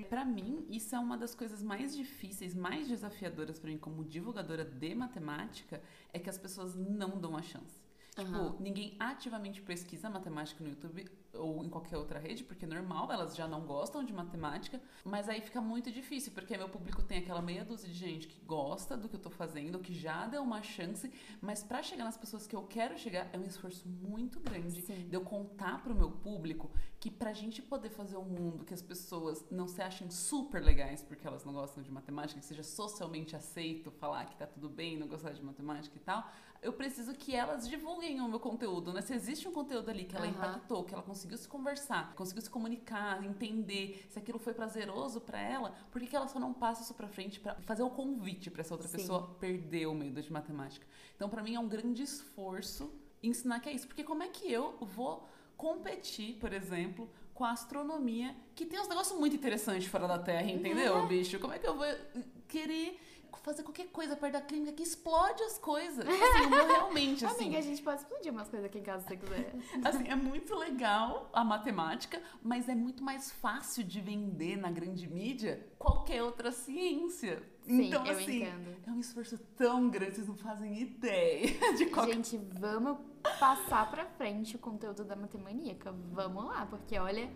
Pra 0.09 0.25
mim, 0.25 0.67
isso 0.69 0.95
é 0.95 0.99
uma 0.99 1.17
das 1.17 1.35
coisas 1.35 1.63
mais 1.63 1.95
difíceis, 1.95 2.55
mais 2.55 2.89
desafiadoras 2.89 3.59
pra 3.59 3.71
mim 3.71 3.79
como 3.79 4.05
divulgadora 4.05 4.65
de 4.65 4.95
matemática, 4.95 5.83
é 6.13 6.19
que 6.19 6.31
as 6.31 6.39
pessoas 6.39 6.75
não 6.75 7.19
dão 7.19 7.37
a 7.37 7.43
chance. 7.43 7.83
Tipo, 8.11 8.23
Aham. 8.23 8.57
ninguém 8.61 8.97
ativamente 8.99 9.61
pesquisa 9.61 10.09
matemática 10.09 10.63
no 10.63 10.71
YouTube 10.71 11.11
ou 11.37 11.65
em 11.65 11.69
qualquer 11.69 11.97
outra 11.97 12.19
rede, 12.19 12.45
porque 12.45 12.65
é 12.65 12.69
normal, 12.69 13.11
elas 13.11 13.35
já 13.35 13.47
não 13.47 13.63
gostam 13.63 14.05
de 14.05 14.13
matemática, 14.13 14.81
mas 15.05 15.29
aí 15.29 15.41
fica 15.41 15.61
muito 15.61 15.91
difícil, 15.91 16.33
porque 16.33 16.57
meu 16.57 16.69
público 16.69 17.03
tem 17.03 17.19
aquela 17.19 17.43
meia 17.43 17.65
dúzia 17.65 17.89
de 17.89 17.95
gente 17.95 18.29
que 18.29 18.41
gosta 18.45 18.97
do 18.97 19.09
que 19.09 19.17
eu 19.17 19.21
tô 19.21 19.31
fazendo, 19.31 19.79
que 19.79 19.93
já 19.95 20.27
deu 20.27 20.43
uma 20.43 20.63
chance, 20.63 21.13
mas 21.41 21.63
pra 21.63 21.83
chegar 21.83 22.05
nas 22.05 22.17
pessoas 22.17 22.47
que 22.47 22.55
eu 22.55 22.63
quero 22.63 22.99
chegar 22.99 23.29
é 23.33 23.39
um 23.39 23.45
esforço 23.45 23.89
muito 23.89 24.41
grande 24.41 24.83
Sim. 24.83 25.09
de 25.09 25.15
eu 25.15 25.23
contar 25.23 25.83
pro 25.83 25.95
meu 25.95 26.11
público 26.11 26.71
que 27.01 27.11
pra 27.11 27.33
gente 27.33 27.61
poder 27.61 27.91
fazer 27.91 28.17
um 28.17 28.25
mundo 28.25 28.65
que 28.65 28.73
as 28.73 28.83
pessoas 28.83 29.45
não 29.51 29.69
se 29.69 29.83
achem 29.83 30.11
super 30.11 30.63
legais 30.63 31.03
porque 31.03 31.27
elas 31.27 31.45
não 31.45 31.53
gostam 31.53 31.83
de 31.83 31.91
matemática, 31.91 32.41
que 32.41 32.47
seja 32.47 32.63
socialmente 32.63 33.37
aceito 33.37 33.91
falar 33.91 34.25
que 34.27 34.37
tá 34.37 34.47
tudo 34.47 34.69
bem 34.69 34.97
não 34.97 35.07
gostar 35.07 35.33
de 35.33 35.43
matemática 35.43 35.97
e 35.97 36.01
tal, 36.01 36.31
eu 36.63 36.73
preciso 36.73 37.15
que 37.15 37.35
elas 37.35 37.69
divulguem 37.69 38.21
o 38.21 38.29
meu 38.29 38.41
conteúdo, 38.41 38.93
né? 38.93 39.03
Se 39.03 39.13
existe 39.13 39.47
um 39.47 39.53
conteúdo 39.53 39.91
ali 39.91 40.05
que 40.05 40.17
ela 40.17 40.27
Aham. 40.27 40.35
impactou, 40.35 40.83
que 40.83 40.95
ela 40.95 41.03
conseguiu 41.03 41.24
se 41.37 41.49
conversar, 41.49 42.15
conseguiu 42.15 42.43
se 42.43 42.51
comunicar, 42.51 43.25
entender 43.25 44.07
se 44.11 44.19
aquilo 44.19 44.39
foi 44.39 44.53
prazeroso 44.53 45.21
pra 45.21 45.41
ela, 45.41 45.75
por 45.91 46.01
que 46.01 46.07
que 46.07 46.17
ela 46.17 46.29
só 46.29 46.39
não 46.39 46.53
passa 46.53 46.83
isso 46.83 46.95
pra 46.95 47.09
frente 47.09 47.41
pra 47.41 47.55
fazer 47.63 47.83
o 47.83 47.91
convite 47.91 48.51
pra 48.51 48.61
essa 48.61 48.75
outra 48.75 48.89
Sim. 48.89 48.99
pessoa 48.99 49.35
perder 49.41 49.87
o 49.87 49.95
medo 49.95 50.21
de 50.21 50.33
matemática? 50.33 50.87
Então, 51.17 51.29
pra 51.29 51.43
mim 51.43 51.55
é 51.55 51.61
um 51.61 51.69
grande 51.69 52.03
esforço 52.03 52.93
ensinar 53.23 53.61
que 53.61 53.69
é 53.69 53.73
isso, 53.73 53.87
porque 53.87 54.05
como 54.05 54.23
é 54.23 54.29
que 54.29 54.53
eu 54.53 54.77
vou 54.81 55.27
competir, 55.57 56.35
por 56.37 56.53
exemplo, 56.53 57.09
com 57.33 57.45
a 57.45 57.51
astronomia, 57.51 58.35
que 58.55 58.65
tem 58.65 58.79
uns 58.79 58.89
negócios 58.89 59.19
muito 59.19 59.35
interessantes 59.35 59.89
fora 59.89 60.07
da 60.07 60.19
Terra, 60.19 60.51
entendeu, 60.51 61.07
bicho? 61.07 61.39
Como 61.39 61.53
é 61.53 61.59
que 61.59 61.67
eu 61.67 61.77
vou 61.77 61.87
querer 62.47 63.01
fazer 63.41 63.63
qualquer 63.63 63.87
coisa 63.89 64.17
perto 64.17 64.33
da 64.35 64.41
clínica 64.41 64.73
que 64.73 64.83
explode 64.83 65.43
as 65.43 65.59
coisas? 65.59 66.07
Assim, 66.07 66.43
eu 66.43 66.51
vou 66.51 66.67
realmente, 66.67 67.25
assim... 67.27 67.45
Amiga, 67.45 67.59
a 67.59 67.63
gente 67.63 67.83
pode 67.83 68.01
explodir 68.01 68.33
umas 68.33 68.49
coisas 68.49 68.67
aqui 68.67 68.79
em 68.79 68.83
casa 68.83 69.03
se 69.03 69.09
você 69.09 69.17
quiser. 69.17 69.55
Assim, 69.85 70.09
é 70.09 70.15
muito 70.15 70.55
legal 70.55 71.29
a 71.33 71.45
matemática, 71.45 72.21
mas 72.43 72.69
é 72.69 72.75
muito 72.75 73.03
mais 73.03 73.31
fácil 73.33 73.85
de 73.85 74.01
vender 74.01 74.57
na 74.57 74.71
grande 74.71 75.09
mídia 75.09 75.67
qualquer 75.79 76.23
outra 76.23 76.51
ciência. 76.51 77.43
Sim, 77.63 77.89
então, 77.89 78.05
eu 78.05 78.13
assim, 78.13 78.43
entendo. 78.43 78.77
é 78.87 78.91
um 78.91 79.01
esforço 79.01 79.39
tão 79.57 79.89
grande, 79.89 80.17
vocês 80.17 80.29
não 80.29 80.37
fazem 80.37 80.83
ideia 80.83 81.49
de 81.77 81.87
qual 81.87 82.07
Gente, 82.07 82.37
vamos 82.37 82.99
passar 83.39 83.91
pra 83.91 84.05
frente 84.05 84.57
o 84.57 84.59
conteúdo 84.59 85.05
da 85.05 85.17
Matemaníaca. 85.17 85.93
Vamos 86.13 86.45
lá, 86.45 86.67
porque 86.67 86.99
olha. 86.99 87.31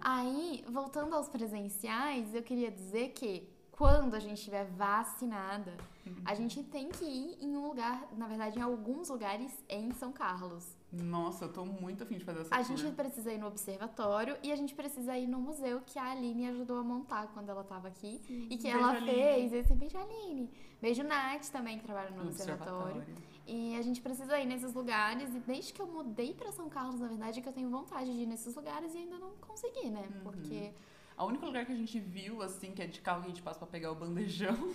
Aí, 0.00 0.64
voltando 0.68 1.14
aos 1.14 1.28
presenciais, 1.28 2.34
eu 2.34 2.42
queria 2.42 2.70
dizer 2.70 3.10
que 3.10 3.48
quando 3.76 4.14
a 4.14 4.20
gente 4.20 4.38
estiver 4.38 4.64
vacinada, 4.66 5.76
a 6.24 6.32
gente 6.34 6.62
tem 6.62 6.88
que 6.90 7.04
ir 7.04 7.38
em 7.40 7.56
um 7.56 7.66
lugar, 7.66 8.06
na 8.16 8.28
verdade, 8.28 8.58
em 8.58 8.62
alguns 8.62 9.08
lugares 9.08 9.52
em 9.68 9.90
São 9.92 10.12
Carlos. 10.12 10.64
Nossa, 10.92 11.46
eu 11.46 11.52
tô 11.52 11.64
muito 11.64 12.04
afim 12.04 12.16
de 12.16 12.24
fazer 12.24 12.42
essa 12.42 12.54
A 12.54 12.62
tour. 12.62 12.76
gente 12.76 12.94
precisa 12.94 13.32
ir 13.32 13.38
no 13.38 13.48
observatório 13.48 14.36
e 14.44 14.52
a 14.52 14.56
gente 14.56 14.76
precisa 14.76 15.18
ir 15.18 15.26
no 15.26 15.40
museu 15.40 15.80
que 15.84 15.98
a 15.98 16.12
Aline 16.12 16.46
ajudou 16.50 16.78
a 16.78 16.84
montar 16.84 17.26
quando 17.34 17.48
ela 17.48 17.64
tava 17.64 17.88
aqui. 17.88 18.20
E 18.28 18.56
que 18.56 18.62
Beijo, 18.64 18.78
ela 18.78 18.90
Aline. 18.92 19.10
fez 19.10 19.52
esse 19.52 19.74
beijo, 19.74 19.98
Aline. 19.98 20.48
Beijo, 20.80 21.02
Nath, 21.02 21.48
também, 21.50 21.78
que 21.78 21.84
trabalha 21.84 22.10
no 22.10 22.22
observatório. 22.22 23.02
E 23.44 23.76
a 23.76 23.82
gente 23.82 24.00
precisa 24.00 24.38
ir 24.38 24.46
nesses 24.46 24.72
lugares. 24.72 25.34
E 25.34 25.40
desde 25.40 25.72
que 25.72 25.82
eu 25.82 25.86
mudei 25.88 26.32
pra 26.32 26.52
São 26.52 26.68
Carlos, 26.68 27.00
na 27.00 27.08
verdade, 27.08 27.40
é 27.40 27.42
que 27.42 27.48
eu 27.48 27.52
tenho 27.52 27.68
vontade 27.70 28.14
de 28.14 28.22
ir 28.22 28.26
nesses 28.26 28.54
lugares 28.54 28.94
e 28.94 28.98
ainda 28.98 29.18
não 29.18 29.32
consegui, 29.40 29.90
né? 29.90 30.08
Uhum. 30.14 30.20
Porque. 30.22 30.72
O 31.16 31.26
único 31.26 31.46
lugar 31.46 31.64
que 31.64 31.72
a 31.72 31.76
gente 31.76 31.98
viu, 32.00 32.42
assim, 32.42 32.72
que 32.72 32.82
é 32.82 32.86
de 32.86 33.00
carro 33.00 33.20
que 33.22 33.26
a 33.26 33.30
gente 33.30 33.42
passa 33.42 33.58
pra 33.58 33.68
pegar 33.68 33.92
o 33.92 33.94
bandejão, 33.94 34.74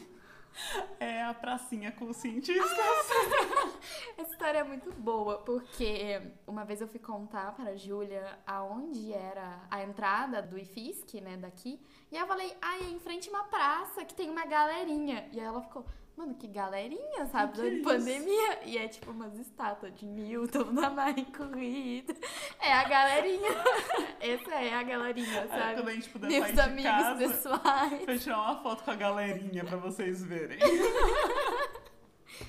é 0.99 1.21
a 1.23 1.33
pracinha 1.33 1.91
com 1.91 2.05
os 2.05 2.17
cientistas. 2.17 2.65
Essa 4.17 4.31
história 4.31 4.59
é 4.59 4.63
muito 4.63 4.91
boa, 4.93 5.39
porque 5.39 6.21
uma 6.47 6.63
vez 6.63 6.79
eu 6.79 6.87
fui 6.87 6.99
contar 6.99 7.53
para 7.55 7.75
Júlia 7.75 8.39
aonde 8.47 9.11
era 9.13 9.61
a 9.69 9.83
entrada 9.83 10.41
do 10.41 10.57
IFISC, 10.57 11.19
né, 11.19 11.35
daqui. 11.35 11.79
E 12.09 12.17
eu 12.17 12.25
falei, 12.25 12.55
ai, 12.61 12.83
é 12.83 12.89
em 12.89 12.99
frente 12.99 13.29
a 13.29 13.31
uma 13.31 13.43
praça 13.43 14.05
que 14.05 14.13
tem 14.13 14.29
uma 14.29 14.45
galerinha. 14.45 15.27
E 15.33 15.39
aí 15.39 15.45
ela 15.45 15.61
ficou, 15.61 15.85
mano, 16.19 16.35
que 16.35 16.47
galerinha, 16.47 17.25
sabe? 17.27 17.53
Que 17.53 17.61
da 17.61 17.67
isso? 17.69 17.83
pandemia. 17.83 18.59
E 18.65 18.77
é 18.77 18.87
tipo 18.89 19.11
umas 19.11 19.39
estátuas 19.39 19.95
de 19.95 20.05
Newton, 20.05 20.73
da 20.73 20.89
Marie 20.89 21.25
Curie. 21.25 22.05
É 22.59 22.73
a 22.73 22.83
galerinha. 22.87 23.49
Essa 24.19 24.55
é 24.55 24.73
a 24.73 24.83
galerinha, 24.83 25.41
Aí, 25.43 25.47
sabe? 25.47 25.73
quando 25.75 25.87
a 25.87 25.93
gente 25.93 26.09
puder 26.09 26.27
Meus 26.27 26.53
de 26.53 26.59
amigos 26.59 26.83
casa, 26.91 27.17
pessoais. 27.17 28.07
eu 28.07 28.19
tirar 28.19 28.41
uma 28.41 28.61
foto 28.61 28.83
com 28.83 28.91
a 28.91 28.95
galerinha 28.95 29.63
pra 29.63 29.77
vocês 29.77 30.23
verem. 30.23 30.59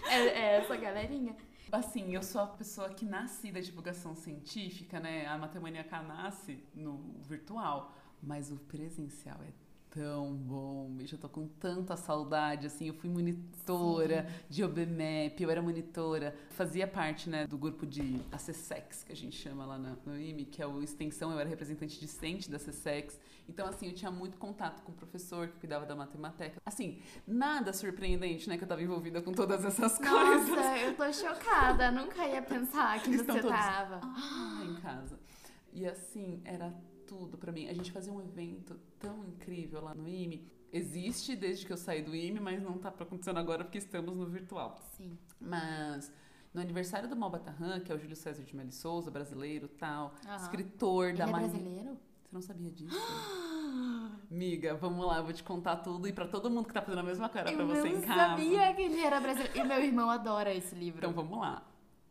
É, 0.08 0.18
é 0.18 0.56
essa 0.58 0.76
galerinha. 0.76 1.36
Assim, 1.72 2.14
eu 2.14 2.22
sou 2.22 2.40
a 2.42 2.46
pessoa 2.46 2.90
que 2.90 3.04
nasci 3.04 3.50
da 3.50 3.58
divulgação 3.58 4.14
científica, 4.14 5.00
né? 5.00 5.26
A 5.26 5.36
Matemaníaca 5.36 6.00
nasce 6.02 6.62
no 6.74 7.16
virtual, 7.22 7.92
mas 8.22 8.52
o 8.52 8.56
presencial 8.56 9.40
é 9.42 9.52
tão 9.90 10.32
bom, 10.34 10.88
bicho. 10.90 11.16
Eu 11.16 11.18
tô 11.18 11.28
com 11.28 11.46
tanta 11.48 11.96
saudade, 11.96 12.66
assim. 12.66 12.86
Eu 12.88 12.94
fui 12.94 13.10
monitora 13.10 14.26
de 14.48 14.62
OBMEP, 14.64 15.42
eu 15.42 15.50
era 15.50 15.60
monitora, 15.60 16.34
fazia 16.50 16.86
parte, 16.86 17.28
né, 17.28 17.46
do 17.46 17.58
grupo 17.58 17.84
de 17.86 18.20
ACSEX, 18.32 19.02
que 19.04 19.12
a 19.12 19.16
gente 19.16 19.36
chama 19.36 19.66
lá 19.66 19.78
na- 19.78 19.96
no 20.06 20.18
IME, 20.18 20.44
que 20.44 20.62
é 20.62 20.66
o 20.66 20.82
extensão, 20.82 21.32
eu 21.32 21.38
era 21.38 21.48
representante 21.48 21.98
discente 21.98 22.50
da 22.50 22.56
ACSEX. 22.56 23.18
Então, 23.48 23.66
assim, 23.66 23.88
eu 23.88 23.94
tinha 23.94 24.10
muito 24.12 24.36
contato 24.38 24.80
com 24.82 24.92
o 24.92 24.94
professor 24.94 25.48
que 25.48 25.58
cuidava 25.58 25.84
da 25.84 25.96
matemateca. 25.96 26.60
Assim, 26.64 27.00
nada 27.26 27.72
surpreendente, 27.72 28.48
né, 28.48 28.56
que 28.56 28.62
eu 28.64 28.68
tava 28.68 28.82
envolvida 28.82 29.20
com 29.20 29.32
todas 29.32 29.64
essas 29.64 29.98
coisas. 29.98 30.48
Nossa, 30.48 30.78
eu 30.78 30.96
tô 30.96 31.12
chocada. 31.12 31.90
Nunca 31.90 32.24
ia 32.28 32.42
pensar 32.42 33.02
que 33.02 33.16
você 33.16 33.24
todos- 33.24 33.50
tava. 33.50 34.00
Ah, 34.04 34.62
em 34.64 34.74
casa. 34.80 35.18
E 35.72 35.84
assim, 35.86 36.40
era 36.44 36.72
tudo 37.10 37.36
pra 37.36 37.50
mim. 37.50 37.68
A 37.68 37.72
gente 37.74 37.90
fazia 37.90 38.12
um 38.12 38.20
evento 38.22 38.78
tão 39.00 39.24
incrível 39.24 39.82
lá 39.82 39.92
no 39.94 40.08
IME. 40.08 40.48
Existe 40.72 41.34
desde 41.34 41.66
que 41.66 41.72
eu 41.72 41.76
saí 41.76 42.02
do 42.02 42.14
IME, 42.14 42.38
mas 42.38 42.62
não 42.62 42.78
tá 42.78 42.90
acontecendo 42.90 43.38
agora 43.38 43.64
porque 43.64 43.78
estamos 43.78 44.16
no 44.16 44.26
virtual. 44.26 44.78
Sim. 44.96 45.18
Mas 45.40 46.12
no 46.54 46.60
aniversário 46.60 47.08
do 47.08 47.16
Malbatarran, 47.16 47.80
que 47.80 47.90
é 47.90 47.94
o 47.94 47.98
Júlio 47.98 48.14
César 48.14 48.44
de 48.44 48.54
Meli 48.54 48.70
Souza, 48.70 49.10
brasileiro 49.10 49.66
tal, 49.66 50.14
Aham. 50.24 50.36
escritor 50.36 51.08
Ele 51.08 51.18
da 51.18 51.24
é 51.24 51.26
Mari- 51.26 51.48
brasileiro? 51.48 51.98
Você 52.22 52.28
não 52.32 52.40
sabia 52.42 52.70
disso? 52.70 52.96
Miga, 54.30 54.74
vamos 54.76 55.04
lá, 55.04 55.18
eu 55.18 55.24
vou 55.24 55.32
te 55.32 55.42
contar 55.42 55.76
tudo 55.78 56.06
e 56.06 56.12
pra 56.12 56.28
todo 56.28 56.48
mundo 56.48 56.68
que 56.68 56.72
tá 56.74 56.80
fazendo 56.80 57.00
a 57.00 57.02
mesma 57.02 57.28
cara 57.28 57.50
Eu 57.50 57.56
pra 57.56 57.66
você 57.66 57.88
em 57.88 58.00
casa. 58.00 58.14
sabia 58.28 58.72
que 58.74 58.82
ele 58.82 59.00
era 59.00 59.20
brasileiro. 59.20 59.58
E 59.58 59.64
meu 59.64 59.82
irmão 59.82 60.08
adora 60.08 60.54
esse 60.54 60.74
livro. 60.76 60.98
Então 60.98 61.12
vamos 61.12 61.36
lá. 61.40 61.66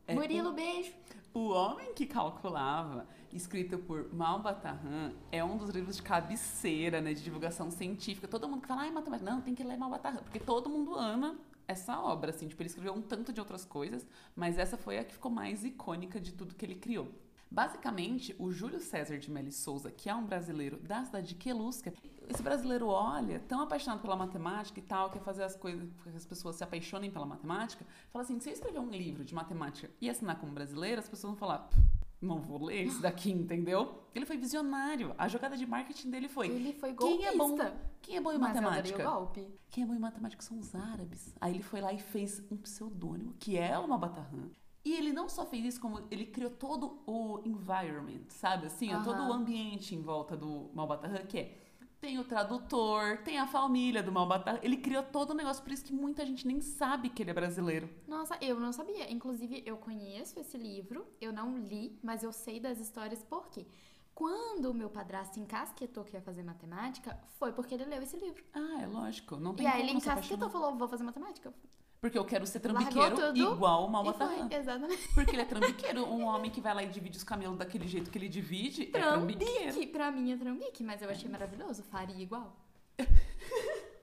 É, 0.05 0.13
Murilo, 0.13 0.51
beijo. 0.51 0.91
O 1.33 1.49
Homem 1.49 1.93
que 1.93 2.05
Calculava, 2.05 3.07
escrito 3.33 3.77
por 3.77 4.13
Malbatarran, 4.13 5.13
é 5.31 5.43
um 5.43 5.57
dos 5.57 5.69
livros 5.69 5.97
de 5.97 6.03
cabeceira, 6.03 7.01
né, 7.01 7.13
de 7.13 7.23
divulgação 7.23 7.69
científica. 7.69 8.27
Todo 8.27 8.47
mundo 8.47 8.61
que 8.61 8.67
fala, 8.67 8.81
ai, 8.81 8.91
matemática, 8.91 9.29
não, 9.29 9.41
tem 9.41 9.55
que 9.55 9.63
ler 9.63 9.77
Malbatarran, 9.77 10.23
porque 10.23 10.39
todo 10.39 10.69
mundo 10.69 10.95
ama 10.95 11.39
essa 11.67 11.99
obra, 11.99 12.31
assim, 12.31 12.47
tipo, 12.47 12.61
ele 12.61 12.69
escreveu 12.69 12.93
um 12.93 13.01
tanto 13.01 13.31
de 13.31 13.39
outras 13.39 13.63
coisas, 13.63 14.05
mas 14.35 14.57
essa 14.57 14.75
foi 14.75 14.97
a 14.97 15.03
que 15.03 15.13
ficou 15.13 15.29
mais 15.31 15.63
icônica 15.63 16.19
de 16.19 16.33
tudo 16.33 16.55
que 16.55 16.65
ele 16.65 16.75
criou. 16.75 17.11
Basicamente, 17.51 18.35
o 18.37 18.51
Júlio 18.51 18.79
César 18.79 19.17
de 19.17 19.31
Meli 19.31 19.51
Souza, 19.51 19.91
que 19.91 20.07
é 20.07 20.13
um 20.13 20.23
brasileiro 20.23 20.77
da 20.77 21.03
cidade 21.03 21.27
de 21.29 21.35
Quelusca, 21.35 21.91
esse 22.27 22.43
brasileiro 22.43 22.87
olha, 22.87 23.39
tão 23.47 23.61
apaixonado 23.61 24.01
pela 24.01 24.15
matemática 24.15 24.79
e 24.79 24.83
tal, 24.83 25.09
quer 25.09 25.21
fazer 25.21 25.43
as 25.43 25.55
coisas 25.55 25.89
que 26.03 26.09
as 26.15 26.25
pessoas 26.25 26.57
se 26.57 26.63
apaixonem 26.63 27.09
pela 27.09 27.25
matemática, 27.25 27.83
fala 28.11 28.23
assim, 28.23 28.39
se 28.39 28.49
eu 28.49 28.53
escrever 28.53 28.79
um 28.79 28.89
livro 28.91 29.25
de 29.25 29.33
matemática 29.33 29.89
e 29.99 30.09
assinar 30.09 30.39
como 30.39 30.51
brasileiro, 30.51 30.99
as 30.99 31.09
pessoas 31.09 31.31
vão 31.31 31.37
falar, 31.39 31.59
"Pff, 31.59 31.81
não 32.21 32.39
vou 32.41 32.65
ler 32.65 32.83
isso 32.83 33.01
daqui, 33.01 33.31
entendeu? 33.31 34.03
Ele 34.13 34.25
foi 34.25 34.37
visionário. 34.37 35.13
A 35.17 35.27
jogada 35.27 35.55
de 35.55 35.65
marketing 35.65 36.09
dele 36.09 36.27
foi, 36.27 36.47
Ele 36.47 36.73
foi 36.73 36.93
Quem 36.93 36.97
golpista. 36.97 37.33
é 37.33 37.37
bom 37.37 37.57
quem 38.01 38.15
é 38.17 38.21
bom 38.21 38.31
em 38.31 38.37
Mas 38.37 38.55
eu 38.55 38.61
matemática? 38.61 39.07
o 39.09 39.11
golpe. 39.13 39.47
Quem 39.69 39.83
é 39.83 39.87
bom 39.87 39.93
em 39.93 39.99
matemática 39.99 40.41
são 40.41 40.57
os 40.57 40.73
árabes. 40.73 41.35
Aí 41.39 41.53
ele 41.53 41.63
foi 41.63 41.81
lá 41.81 41.93
e 41.93 41.99
fez 41.99 42.43
um 42.51 42.57
pseudônimo, 42.57 43.33
que 43.39 43.57
é 43.57 43.77
uma 43.77 43.97
Batarran. 43.97 44.49
E 44.83 44.93
ele 44.95 45.11
não 45.11 45.27
só 45.27 45.45
fez 45.45 45.65
isso, 45.65 45.81
como 45.81 46.01
ele 46.09 46.25
criou 46.25 46.49
todo 46.51 47.01
o 47.05 47.41
environment, 47.45 48.23
sabe? 48.29 48.67
Assim, 48.67 48.93
ó, 48.93 49.03
todo 49.03 49.21
o 49.21 49.33
ambiente 49.33 49.93
em 49.93 50.01
volta 50.01 50.35
do 50.37 50.69
Malbatarran, 50.73 51.25
que 51.25 51.37
é 51.37 51.57
tem 51.99 52.17
o 52.17 52.23
tradutor, 52.23 53.17
tem 53.23 53.37
a 53.37 53.47
família 53.47 54.01
do 54.01 54.11
Malbatar. 54.11 54.59
Ele 54.63 54.77
criou 54.77 55.03
todo 55.03 55.31
o 55.31 55.33
negócio, 55.33 55.61
por 55.61 55.71
isso 55.71 55.83
que 55.83 55.93
muita 55.93 56.25
gente 56.25 56.47
nem 56.47 56.61
sabe 56.61 57.09
que 57.09 57.21
ele 57.21 57.31
é 57.31 57.33
brasileiro. 57.33 57.89
Nossa, 58.07 58.37
eu 58.41 58.59
não 58.59 58.71
sabia. 58.71 59.11
Inclusive, 59.11 59.63
eu 59.65 59.77
conheço 59.77 60.39
esse 60.39 60.57
livro, 60.57 61.05
eu 61.19 61.33
não 61.33 61.57
li, 61.57 61.99
mas 62.01 62.23
eu 62.23 62.31
sei 62.31 62.59
das 62.59 62.79
histórias 62.79 63.21
por 63.23 63.49
quê? 63.49 63.67
Quando 64.13 64.71
o 64.71 64.73
meu 64.73 64.89
padrasto 64.89 65.39
encasquetou 65.39 66.03
que 66.03 66.15
ia 66.15 66.21
fazer 66.21 66.43
matemática, 66.43 67.17
foi 67.37 67.53
porque 67.53 67.73
ele 67.73 67.85
leu 67.85 68.01
esse 68.01 68.17
livro. 68.17 68.43
Ah, 68.53 68.81
é 68.81 68.87
lógico. 68.87 69.37
Não 69.37 69.53
tem 69.53 69.65
e 69.65 69.69
aí 69.69 69.81
ele 69.81 69.91
encasquetou 69.91 70.49
e 70.49 70.51
falou: 70.51 70.75
vou 70.75 70.87
fazer 70.87 71.03
matemática. 71.03 71.53
Porque 72.01 72.17
eu 72.17 72.23
quero 72.23 72.47
ser 72.47 72.61
trambiqueiro 72.61 73.35
igual 73.35 73.87
Malbatar. 73.89 74.29
foi, 74.29 74.57
exatamente. 74.57 75.13
Porque 75.13 75.35
ele 75.35 75.41
é 75.41 75.45
trambiqueiro. 75.45 76.05
Um 76.05 76.23
homem 76.23 76.49
que 76.49 76.61
vai 76.61 76.73
lá 76.73 76.83
e 76.83 76.87
divide 76.87 77.17
os 77.17 77.23
camelos 77.23 77.57
daquele 77.57 77.87
jeito 77.87 78.09
que 78.09 78.17
ele 78.17 78.29
divide 78.29 78.83
é 78.83 78.99
trambiqueiro. 78.99 79.73
Trambique. 79.73 79.87
Pra 79.87 80.11
mim 80.11 80.31
é 80.31 80.37
trambique, 80.37 80.83
mas 80.83 81.01
eu 81.01 81.09
achei 81.09 81.29
maravilhoso. 81.29 81.83
Faria 81.83 82.21
igual. 82.21 82.55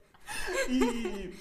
E 0.69 1.33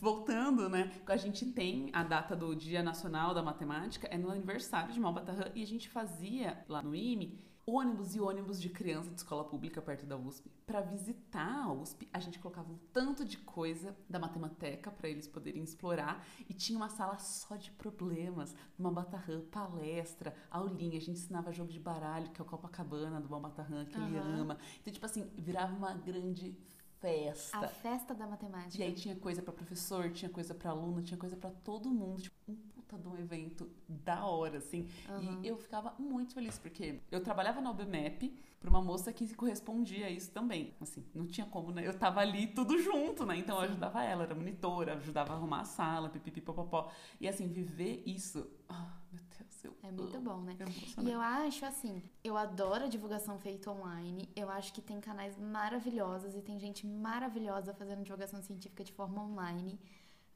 voltando, 0.00 0.68
né? 0.68 0.90
A 1.06 1.16
gente 1.16 1.46
tem 1.46 1.90
a 1.92 2.02
data 2.02 2.36
do 2.36 2.54
Dia 2.54 2.82
Nacional 2.82 3.34
da 3.34 3.42
Matemática, 3.42 4.06
é 4.10 4.18
no 4.18 4.30
aniversário 4.30 4.92
de 4.92 5.00
Malbatarran, 5.00 5.50
e 5.54 5.62
a 5.62 5.66
gente 5.66 5.88
fazia 5.88 6.62
lá 6.68 6.82
no 6.82 6.94
IME 6.94 7.38
ônibus 7.66 8.14
e 8.14 8.20
ônibus 8.20 8.60
de 8.60 8.68
criança 8.68 9.10
de 9.10 9.16
escola 9.16 9.44
pública 9.44 9.80
perto 9.80 10.06
da 10.06 10.16
USP. 10.16 10.50
Para 10.66 10.80
visitar 10.80 11.64
a 11.64 11.72
USP, 11.72 12.08
a 12.12 12.18
gente 12.20 12.38
colocava 12.38 12.72
um 12.72 12.78
tanto 12.92 13.24
de 13.24 13.38
coisa 13.38 13.96
da 14.08 14.18
matemateca 14.18 14.90
para 14.90 15.08
eles 15.08 15.26
poderem 15.26 15.62
explorar 15.62 16.26
e 16.48 16.52
tinha 16.52 16.76
uma 16.76 16.88
sala 16.88 17.18
só 17.18 17.56
de 17.56 17.70
problemas, 17.72 18.54
uma 18.78 18.90
Batarran, 18.90 19.42
palestra, 19.50 20.34
aulinha, 20.50 20.98
a 20.98 21.00
gente 21.00 21.12
ensinava 21.12 21.52
jogo 21.52 21.72
de 21.72 21.80
baralho, 21.80 22.30
que 22.30 22.40
é 22.40 22.44
o 22.44 22.46
Copacabana 22.46 23.20
do 23.20 23.28
Batarran, 23.28 23.84
que 23.86 23.96
ele 23.96 24.18
Aham. 24.18 24.40
ama. 24.40 24.58
Então, 24.80 24.92
tipo 24.92 25.06
assim, 25.06 25.30
virava 25.36 25.74
uma 25.74 25.94
grande 25.94 26.56
festa. 27.00 27.58
A 27.58 27.68
festa 27.68 28.14
da 28.14 28.26
matemática. 28.26 28.82
E 28.82 28.86
aí 28.86 28.94
tinha 28.94 29.14
coisa 29.16 29.42
pra 29.42 29.52
professor, 29.52 30.10
tinha 30.10 30.30
coisa 30.30 30.54
pra 30.54 30.70
aluno, 30.70 31.02
tinha 31.02 31.18
coisa 31.18 31.36
pra 31.36 31.50
todo 31.50 31.90
mundo. 31.90 32.22
Tipo, 32.22 32.36
um 32.48 32.73
puta 32.94 32.98
de 32.98 33.08
um 33.08 33.18
evento 33.18 33.70
da 33.88 34.24
hora, 34.24 34.58
assim. 34.58 34.88
Aham. 35.08 35.40
E 35.42 35.48
eu 35.48 35.56
ficava 35.56 35.94
muito 35.98 36.34
feliz, 36.34 36.58
porque 36.58 37.00
eu 37.10 37.20
trabalhava 37.22 37.60
na 37.60 37.70
UBMEP 37.70 38.34
pra 38.60 38.70
uma 38.70 38.82
moça 38.82 39.12
que 39.12 39.34
correspondia 39.34 40.06
a 40.06 40.10
isso 40.10 40.30
também. 40.30 40.74
Assim, 40.80 41.04
não 41.14 41.26
tinha 41.26 41.46
como, 41.46 41.70
né? 41.70 41.86
Eu 41.86 41.94
tava 41.98 42.20
ali 42.20 42.46
tudo 42.46 42.78
junto, 42.78 43.26
né? 43.26 43.36
Então 43.36 43.56
eu 43.56 43.62
ajudava 43.62 44.02
ela, 44.02 44.24
era 44.24 44.34
monitora, 44.34 44.94
ajudava 44.94 45.32
a 45.34 45.36
arrumar 45.36 45.60
a 45.60 45.64
sala, 45.64 46.08
pipipipopopó. 46.08 46.90
E 47.20 47.28
assim, 47.28 47.48
viver 47.48 48.02
isso... 48.06 48.46
Ah, 48.68 48.96
meu 49.12 49.22
Deus, 49.38 49.64
eu 49.64 49.76
É 49.82 49.90
muito 49.90 50.20
bom, 50.20 50.40
né? 50.40 50.56
É 50.58 51.02
E 51.02 51.10
eu 51.10 51.20
acho 51.20 51.66
assim, 51.66 52.02
eu 52.22 52.36
adoro 52.36 52.84
a 52.84 52.88
divulgação 52.88 53.38
feita 53.38 53.70
online. 53.70 54.30
Eu 54.34 54.48
acho 54.48 54.72
que 54.72 54.80
tem 54.80 55.00
canais 55.00 55.36
maravilhosos 55.38 56.34
e 56.34 56.40
tem 56.40 56.58
gente 56.58 56.86
maravilhosa 56.86 57.74
fazendo 57.74 58.02
divulgação 58.02 58.40
científica 58.40 58.82
de 58.82 58.92
forma 58.92 59.22
online. 59.22 59.78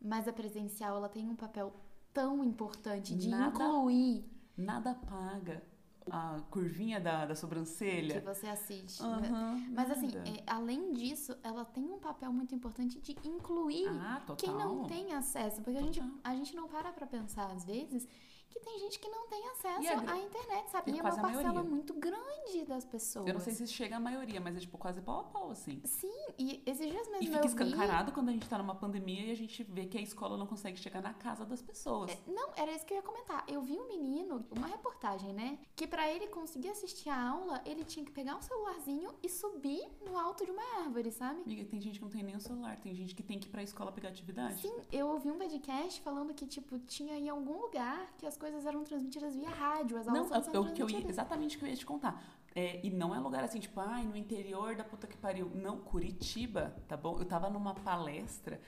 Mas 0.00 0.28
a 0.28 0.32
presencial, 0.32 0.96
ela 0.96 1.08
tem 1.08 1.28
um 1.28 1.34
papel 1.34 1.72
tão 2.18 2.44
importante 2.44 3.14
de 3.14 3.28
Nada 3.28 3.64
incluir 3.64 4.24
Nada 4.56 4.94
paga 4.94 5.62
a 6.10 6.40
curvinha 6.50 6.98
da, 6.98 7.26
da 7.26 7.34
que 7.34 7.40
sobrancelha. 7.40 8.20
você 8.22 8.48
assiste. 8.48 9.02
Aham, 9.02 9.62
Mas 9.70 9.90
assim, 9.90 10.08
é, 10.26 10.42
além 10.46 10.92
disso, 10.92 11.36
ela 11.44 11.64
tem 11.64 11.84
um 11.84 11.98
papel 11.98 12.32
muito 12.32 12.54
importante 12.54 12.98
de 13.00 13.12
incluir 13.28 13.86
Ah, 13.88 14.22
quem 14.36 14.50
não 14.50 14.84
tem 14.84 15.12
acesso. 15.12 15.60
Porque 15.62 15.78
a 15.78 15.82
gente, 15.82 16.02
a 16.24 16.34
gente 16.34 16.56
não 16.56 16.66
para 16.66 16.92
pra 16.92 17.06
pensar, 17.06 17.46
às 17.52 17.64
vezes, 17.64 18.08
que 18.50 18.60
tem 18.60 18.78
gente 18.78 18.98
que 18.98 19.08
não 19.08 19.26
tem 19.28 19.46
acesso 19.48 20.10
à 20.10 20.18
internet, 20.18 20.70
sabe? 20.70 20.90
E 20.90 20.98
é 20.98 21.02
uma 21.02 21.16
parcela 21.16 21.62
muito 21.62 21.94
grande 21.94 22.64
das 22.66 22.84
pessoas. 22.84 23.26
Eu 23.26 23.34
não 23.34 23.40
sei 23.40 23.52
se 23.52 23.66
chega 23.66 23.96
a 23.96 24.00
maioria, 24.00 24.40
mas 24.40 24.56
é 24.56 24.60
tipo 24.60 24.78
quase 24.78 25.00
pau 25.00 25.20
a 25.20 25.24
pau, 25.24 25.50
assim. 25.50 25.80
Sim, 25.84 26.12
e 26.38 26.62
esses 26.66 26.90
dias 26.90 27.08
mesmo 27.08 27.22
E 27.22 27.26
fica 27.26 27.40
vi... 27.40 27.46
escancarado 27.48 28.12
quando 28.12 28.28
a 28.30 28.32
gente 28.32 28.48
tá 28.48 28.58
numa 28.58 28.74
pandemia 28.74 29.26
e 29.26 29.30
a 29.30 29.36
gente 29.36 29.62
vê 29.64 29.86
que 29.86 29.98
a 29.98 30.00
escola 30.00 30.36
não 30.36 30.46
consegue 30.46 30.78
chegar 30.78 31.02
na 31.02 31.12
casa 31.12 31.44
das 31.44 31.60
pessoas. 31.60 32.10
É, 32.10 32.18
Não, 32.26 32.50
era 32.56 32.72
isso 32.72 32.86
que 32.86 32.94
eu 32.94 32.98
ia 32.98 33.02
comentar. 33.02 33.44
Eu 33.46 33.60
vi 33.62 33.78
um 33.78 33.86
menino, 33.88 34.44
uma 34.50 34.66
reportagem, 34.66 35.32
né? 35.32 35.58
Que 35.76 35.86
pra 35.86 36.10
ele 36.10 36.28
conseguir 36.28 36.70
assistir 36.70 37.10
a 37.10 37.28
aula, 37.30 37.60
ele 37.66 37.84
tinha 37.84 38.04
que 38.04 38.12
pegar 38.12 38.36
um 38.36 38.42
celularzinho 38.42 39.10
e 39.22 39.28
subir 39.28 39.86
no 40.04 40.16
alto 40.16 40.44
de 40.44 40.50
uma 40.50 40.62
árvore, 40.82 41.10
sabe? 41.10 41.42
Amiga, 41.42 41.64
tem 41.64 41.80
gente 41.80 41.98
que 41.98 42.04
não 42.04 42.10
tem 42.10 42.22
nem 42.22 42.36
o 42.36 42.40
celular, 42.40 42.78
tem 42.80 42.94
gente 42.94 43.14
que 43.14 43.22
tem 43.22 43.38
que 43.38 43.46
ir 43.46 43.50
pra 43.50 43.62
escola 43.62 43.92
pegar 43.92 44.08
atividade. 44.08 44.62
Sim, 44.62 44.74
eu 44.90 45.08
ouvi 45.08 45.30
um 45.30 45.38
podcast 45.38 46.00
falando 46.00 46.32
que, 46.32 46.46
tipo, 46.46 46.78
tinha 46.80 47.16
em 47.18 47.28
algum 47.28 47.60
lugar 47.60 48.14
que 48.16 48.26
as 48.26 48.36
coisas 48.38 48.64
eram 48.64 48.84
transmitidas 48.84 49.34
via 49.34 49.50
rádio, 49.50 49.98
as 49.98 50.08
aulas 50.08 50.30
Não, 50.30 50.36
é 50.36 50.42
sendo 50.42 50.62
o 50.62 50.72
que 50.72 50.82
eu 50.82 50.88
ia, 50.88 51.06
exatamente 51.08 51.56
o 51.56 51.58
que 51.58 51.64
eu 51.64 51.68
ia 51.68 51.76
te 51.76 51.84
contar. 51.84 52.22
É, 52.54 52.84
e 52.84 52.90
não 52.90 53.14
é 53.14 53.18
lugar 53.20 53.44
assim, 53.44 53.60
tipo, 53.60 53.78
ai, 53.78 54.04
no 54.04 54.16
interior 54.16 54.74
da 54.74 54.84
puta 54.84 55.06
que 55.06 55.16
pariu. 55.16 55.50
Não, 55.54 55.78
Curitiba, 55.78 56.74
tá 56.88 56.96
bom? 56.96 57.18
Eu 57.18 57.24
tava 57.24 57.50
numa 57.50 57.74
palestra, 57.74 58.60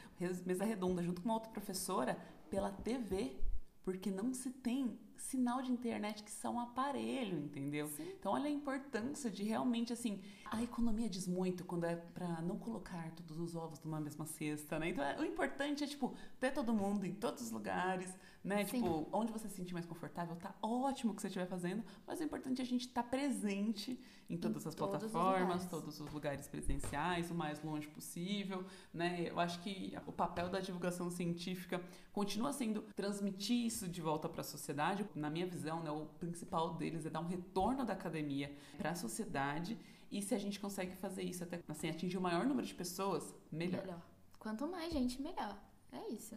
mesa 0.45 0.65
redonda, 0.65 1.03
junto 1.03 1.23
com 1.23 1.29
uma 1.29 1.35
outra 1.35 1.51
professora, 1.51 2.19
pela 2.51 2.71
TV, 2.71 3.37
porque 3.83 4.11
não 4.11 4.35
se 4.35 4.51
tem 4.51 4.99
sinal 5.17 5.61
de 5.63 5.71
internet 5.71 6.23
que 6.23 6.31
são 6.31 6.55
um 6.55 6.61
aparelho, 6.61 7.39
entendeu? 7.39 7.89
Sim. 7.89 8.09
Então, 8.19 8.33
olha 8.33 8.47
a 8.47 8.51
importância 8.51 9.31
de 9.31 9.43
realmente, 9.43 9.93
assim, 9.93 10.23
a 10.47 10.63
economia 10.63 11.09
diz 11.09 11.27
muito 11.27 11.65
quando 11.65 11.85
é 11.85 11.97
pra 11.97 12.41
não 12.43 12.59
colocar 12.59 13.11
todos 13.13 13.39
os 13.39 13.55
ovos 13.55 13.83
numa 13.83 14.01
mesma 14.01 14.27
cesta, 14.27 14.79
né? 14.79 14.89
Então, 14.89 15.05
é- 15.05 15.19
o 15.19 15.25
importante 15.25 15.85
é, 15.85 15.87
tipo, 15.87 16.15
ter 16.39 16.53
todo 16.53 16.73
mundo 16.73 17.05
em 17.05 17.15
todos 17.15 17.43
os 17.43 17.51
lugares, 17.51 18.15
né? 18.43 18.65
Sim. 18.65 18.83
Tipo, 18.83 19.09
onde 19.13 19.33
você 19.33 19.49
se 19.49 19.57
sentir 19.57 19.75
mais 19.75 19.87
confortável, 19.87 20.35
tá 20.37 20.55
ótimo 20.63 21.13
o 21.13 21.15
que 21.15 21.21
você 21.21 21.29
estiver 21.29 21.47
fazendo, 21.47 21.85
mas 22.07 22.21
o 22.21 22.25
importante 22.25 22.61
é 22.61 22.63
a 22.63 22.67
gente 22.67 22.87
estar 22.87 23.03
presente 23.03 24.01
em 24.29 24.37
todas 24.37 24.67
as 24.67 24.75
todos 24.75 25.03
os 25.03 25.11
plataformas, 25.11 25.41
lugares. 25.41 25.67
todos 25.67 26.01
os 26.01 26.13
lugares 26.13 26.49
presenciais, 26.49 27.31
o 27.31 27.35
mais 27.35 27.63
longe 27.63 27.89
possível, 27.89 28.65
né? 28.95 29.29
Eu 29.29 29.39
acho 29.39 29.61
que 29.61 29.93
o 30.07 30.13
papel 30.13 30.49
da 30.49 30.61
divulgação 30.61 31.11
científica 31.11 31.83
continua 32.13 32.53
sendo 32.53 32.83
transmitir 32.95 33.67
isso 33.67 33.89
de 33.89 34.01
volta 34.01 34.29
para 34.29 34.41
a 34.41 34.45
sociedade. 34.45 35.07
Na 35.15 35.29
minha 35.29 35.47
visão, 35.47 35.83
né, 35.83 35.91
o 35.91 36.07
principal 36.19 36.75
deles 36.75 37.05
é 37.05 37.11
dar 37.11 37.21
um 37.21 37.27
retorno 37.27 37.85
da 37.85 37.93
academia 37.93 38.57
para 38.79 38.91
a 38.91 38.95
sociedade. 38.95 39.79
E 40.11 40.21
se 40.23 40.35
a 40.35 40.39
gente 40.39 40.59
consegue 40.59 40.97
fazer 40.97 41.23
isso 41.23 41.45
até 41.45 41.61
assim, 41.69 41.89
atingir 41.89 42.17
o 42.17 42.21
maior 42.21 42.45
número 42.45 42.67
de 42.67 42.75
pessoas, 42.75 43.35
melhor. 43.51 43.83
Melhor. 43.83 44.03
Quanto 44.39 44.67
mais 44.67 44.93
gente, 44.93 45.21
melhor. 45.21 45.57
É 45.93 46.09
isso. 46.13 46.37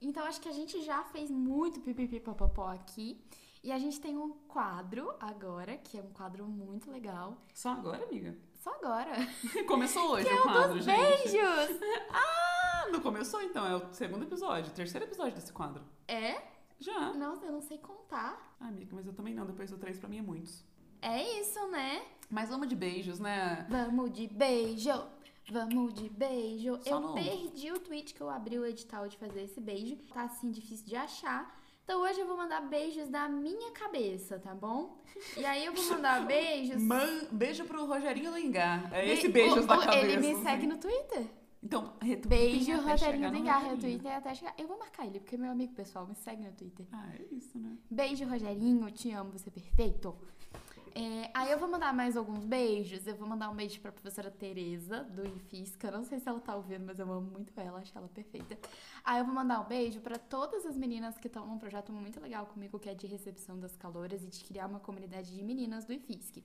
Então, 0.00 0.24
acho 0.24 0.40
que 0.40 0.48
a 0.48 0.52
gente 0.52 0.82
já 0.82 1.02
fez 1.04 1.30
muito 1.30 1.80
pipipipopopó 1.80 2.68
aqui. 2.68 3.20
E 3.62 3.70
a 3.70 3.78
gente 3.78 4.00
tem 4.00 4.16
um 4.16 4.30
quadro 4.48 5.12
agora, 5.20 5.76
que 5.76 5.98
é 5.98 6.00
um 6.02 6.10
quadro 6.12 6.46
muito 6.46 6.90
legal. 6.90 7.36
Só 7.52 7.72
agora, 7.72 8.02
amiga? 8.04 8.34
Só 8.54 8.74
agora. 8.76 9.12
Começou 9.68 10.12
hoje 10.12 10.26
o 10.26 10.42
quadro, 10.42 10.80
gente. 10.80 10.96
Beijos! 10.96 11.80
Ah, 12.82 12.88
não 12.90 13.00
começou 13.00 13.42
então, 13.42 13.66
é 13.66 13.76
o 13.76 13.92
segundo 13.92 14.22
episódio, 14.22 14.70
o 14.70 14.74
terceiro 14.74 15.04
episódio 15.04 15.34
desse 15.34 15.52
quadro. 15.52 15.84
É? 16.08 16.42
Já. 16.78 17.12
Nossa, 17.12 17.44
eu 17.44 17.52
não 17.52 17.60
sei 17.60 17.76
contar. 17.76 18.56
Ah, 18.58 18.68
amiga, 18.68 18.96
mas 18.96 19.06
eu 19.06 19.12
também 19.12 19.34
não, 19.34 19.44
depois 19.44 19.70
do 19.70 19.76
três 19.76 19.98
pra 19.98 20.08
mim 20.08 20.18
é 20.18 20.22
muitos. 20.22 20.64
É 21.02 21.22
isso, 21.40 21.68
né? 21.68 22.02
Mas 22.30 22.48
vamos 22.48 22.68
de 22.68 22.74
beijos, 22.74 23.20
né? 23.20 23.66
Vamos 23.68 24.10
de 24.12 24.26
beijo! 24.28 24.90
Vamos 25.50 25.94
de 25.94 26.08
beijo! 26.08 26.78
Só 26.82 26.90
eu 26.96 27.00
no- 27.00 27.14
perdi 27.14 27.72
o 27.72 27.78
tweet 27.80 28.14
que 28.14 28.20
eu 28.20 28.30
abri 28.30 28.58
o 28.58 28.64
edital 28.66 29.08
de 29.08 29.16
fazer 29.16 29.42
esse 29.42 29.60
beijo. 29.60 29.96
Tá 30.12 30.24
assim 30.24 30.50
difícil 30.50 30.86
de 30.86 30.94
achar. 30.96 31.58
Então 31.84 32.02
hoje 32.02 32.20
eu 32.20 32.26
vou 32.26 32.36
mandar 32.36 32.60
beijos 32.60 33.08
da 33.08 33.28
minha 33.28 33.72
cabeça, 33.72 34.38
tá 34.38 34.54
bom? 34.54 35.02
E 35.36 35.44
aí 35.44 35.64
eu 35.64 35.72
vou 35.72 35.84
mandar 35.86 36.24
beijos. 36.26 36.80
Man, 36.80 37.26
beijo 37.32 37.64
pro 37.64 37.84
Rogerinho 37.84 38.30
Lengar. 38.30 38.92
É 38.94 39.08
esse 39.08 39.28
beijos 39.28 39.64
o- 39.64 39.66
da 39.66 39.76
o- 39.76 39.80
cabeça. 39.80 40.06
Ele 40.06 40.16
me 40.18 40.42
segue 40.42 40.66
no 40.68 40.78
Twitter. 40.78 41.26
Então, 41.62 41.92
retuitem 42.00 42.28
Beijo, 42.54 42.72
Rogerinho 42.80 43.28
Rogerinho. 43.28 43.76
Twitter 43.78 44.16
até 44.16 44.34
chegar. 44.34 44.54
Eu 44.56 44.66
vou 44.66 44.78
marcar 44.78 45.04
ele, 45.06 45.20
porque 45.20 45.36
meu 45.36 45.50
amigo 45.50 45.74
pessoal, 45.74 46.06
me 46.06 46.14
segue 46.14 46.42
no 46.42 46.52
Twitter. 46.52 46.86
Ah, 46.90 47.10
é 47.18 47.34
isso, 47.34 47.58
né? 47.58 47.76
Beijo, 47.90 48.24
Rogerinho, 48.24 48.90
te 48.92 49.10
amo, 49.10 49.30
você 49.32 49.50
é 49.50 49.52
perfeito. 49.52 50.16
É, 50.94 51.30
aí 51.32 51.50
eu 51.50 51.58
vou 51.58 51.68
mandar 51.68 51.92
mais 51.94 52.16
alguns 52.16 52.44
beijos. 52.44 53.06
Eu 53.06 53.14
vou 53.14 53.28
mandar 53.28 53.48
um 53.50 53.54
beijo 53.54 53.80
pra 53.80 53.92
professora 53.92 54.30
Tereza, 54.30 55.04
do 55.04 55.26
Infisca. 55.26 55.88
Eu 55.88 55.92
Não 55.92 56.04
sei 56.04 56.18
se 56.18 56.28
ela 56.28 56.40
tá 56.40 56.54
ouvindo, 56.54 56.84
mas 56.86 56.98
eu 56.98 57.10
amo 57.10 57.30
muito 57.30 57.52
ela, 57.56 57.78
acho 57.78 57.96
ela 57.96 58.08
perfeita. 58.08 58.58
Aí 59.04 59.20
eu 59.20 59.24
vou 59.24 59.34
mandar 59.34 59.60
um 59.60 59.64
beijo 59.64 60.00
pra 60.00 60.18
todas 60.18 60.66
as 60.66 60.76
meninas 60.76 61.16
que 61.18 61.26
estão 61.26 61.46
num 61.46 61.58
projeto 61.58 61.92
muito 61.92 62.20
legal 62.20 62.46
comigo, 62.46 62.78
que 62.78 62.88
é 62.88 62.94
de 62.94 63.06
recepção 63.06 63.58
das 63.58 63.76
caloras 63.76 64.22
e 64.22 64.26
de 64.26 64.44
criar 64.44 64.66
uma 64.66 64.80
comunidade 64.80 65.34
de 65.34 65.42
meninas 65.42 65.84
do 65.84 65.92
IFISC. 65.92 66.42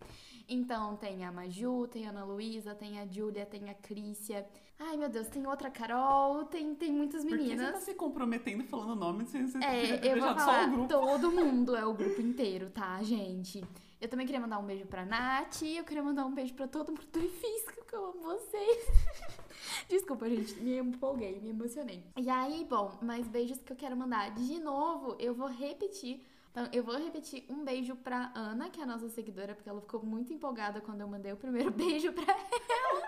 Então 0.48 0.96
tem 0.96 1.26
a 1.26 1.32
Maju, 1.32 1.88
tem 1.88 2.06
a 2.08 2.10
Ana 2.10 2.24
Luísa, 2.24 2.76
tem 2.76 3.00
a 3.00 3.06
Júlia, 3.06 3.46
tem 3.46 3.70
a 3.70 3.74
Crícia. 3.74 4.46
Ai, 4.78 4.98
meu 4.98 5.10
Deus, 5.10 5.28
tem 5.28 5.46
outra 5.48 5.70
Carol, 5.72 6.46
tem, 6.46 6.76
tem 6.76 6.92
muitas 6.92 7.24
Por 7.24 7.32
que 7.32 7.44
você 7.44 7.50
meninas. 7.50 7.72
tá 7.74 7.80
se 7.80 7.94
comprometendo 7.94 8.64
falando 8.66 8.96
nome 8.96 9.26
sem 9.26 9.48
você 9.48 9.58
É, 9.60 10.00
eu 10.12 10.20
vou 10.20 10.36
falar, 10.36 10.88
todo 10.88 11.32
mundo 11.32 11.76
é 11.76 11.86
o 11.86 11.94
grupo 11.94 12.22
inteiro, 12.22 12.70
tá, 12.70 13.02
gente? 13.02 13.64
Eu 14.06 14.10
também 14.10 14.28
queria 14.28 14.40
mandar 14.40 14.60
um 14.60 14.64
beijo 14.64 14.86
pra 14.86 15.04
Nath, 15.04 15.64
eu 15.64 15.84
queria 15.84 16.04
mandar 16.04 16.28
um 16.28 16.32
beijo 16.32 16.54
pra 16.54 16.68
todo 16.68 16.90
mundo 16.90 17.08
do 17.12 17.20
IFISC, 17.20 17.74
que 17.88 17.96
eu 17.96 18.06
amo 18.06 18.22
vocês. 18.22 18.86
Desculpa, 19.90 20.30
gente, 20.30 20.54
me 20.60 20.78
empolguei, 20.78 21.40
me 21.40 21.50
emocionei. 21.50 22.04
E 22.16 22.30
aí, 22.30 22.64
bom, 22.70 22.96
mais 23.02 23.28
beijos 23.28 23.58
que 23.64 23.74
eu 23.74 23.76
quero 23.76 23.98
mandar. 23.98 24.30
De 24.36 24.60
novo, 24.60 25.16
eu 25.18 25.34
vou 25.34 25.48
repetir 25.48 26.24
Então, 26.52 26.70
eu 26.72 26.84
vou 26.84 26.96
repetir 26.96 27.46
um 27.50 27.66
beijo 27.66 27.96
pra 27.96 28.32
Ana, 28.36 28.70
que 28.70 28.80
é 28.80 28.84
a 28.84 28.86
nossa 28.86 29.10
seguidora, 29.10 29.56
porque 29.56 29.68
ela 29.68 29.82
ficou 29.82 30.06
muito 30.06 30.32
empolgada 30.32 30.80
quando 30.82 31.02
eu 31.02 31.08
mandei 31.08 31.34
o 31.34 31.38
primeiro 31.38 31.72
beijo 31.74 32.14
pra 32.14 32.32
ela. 32.32 33.08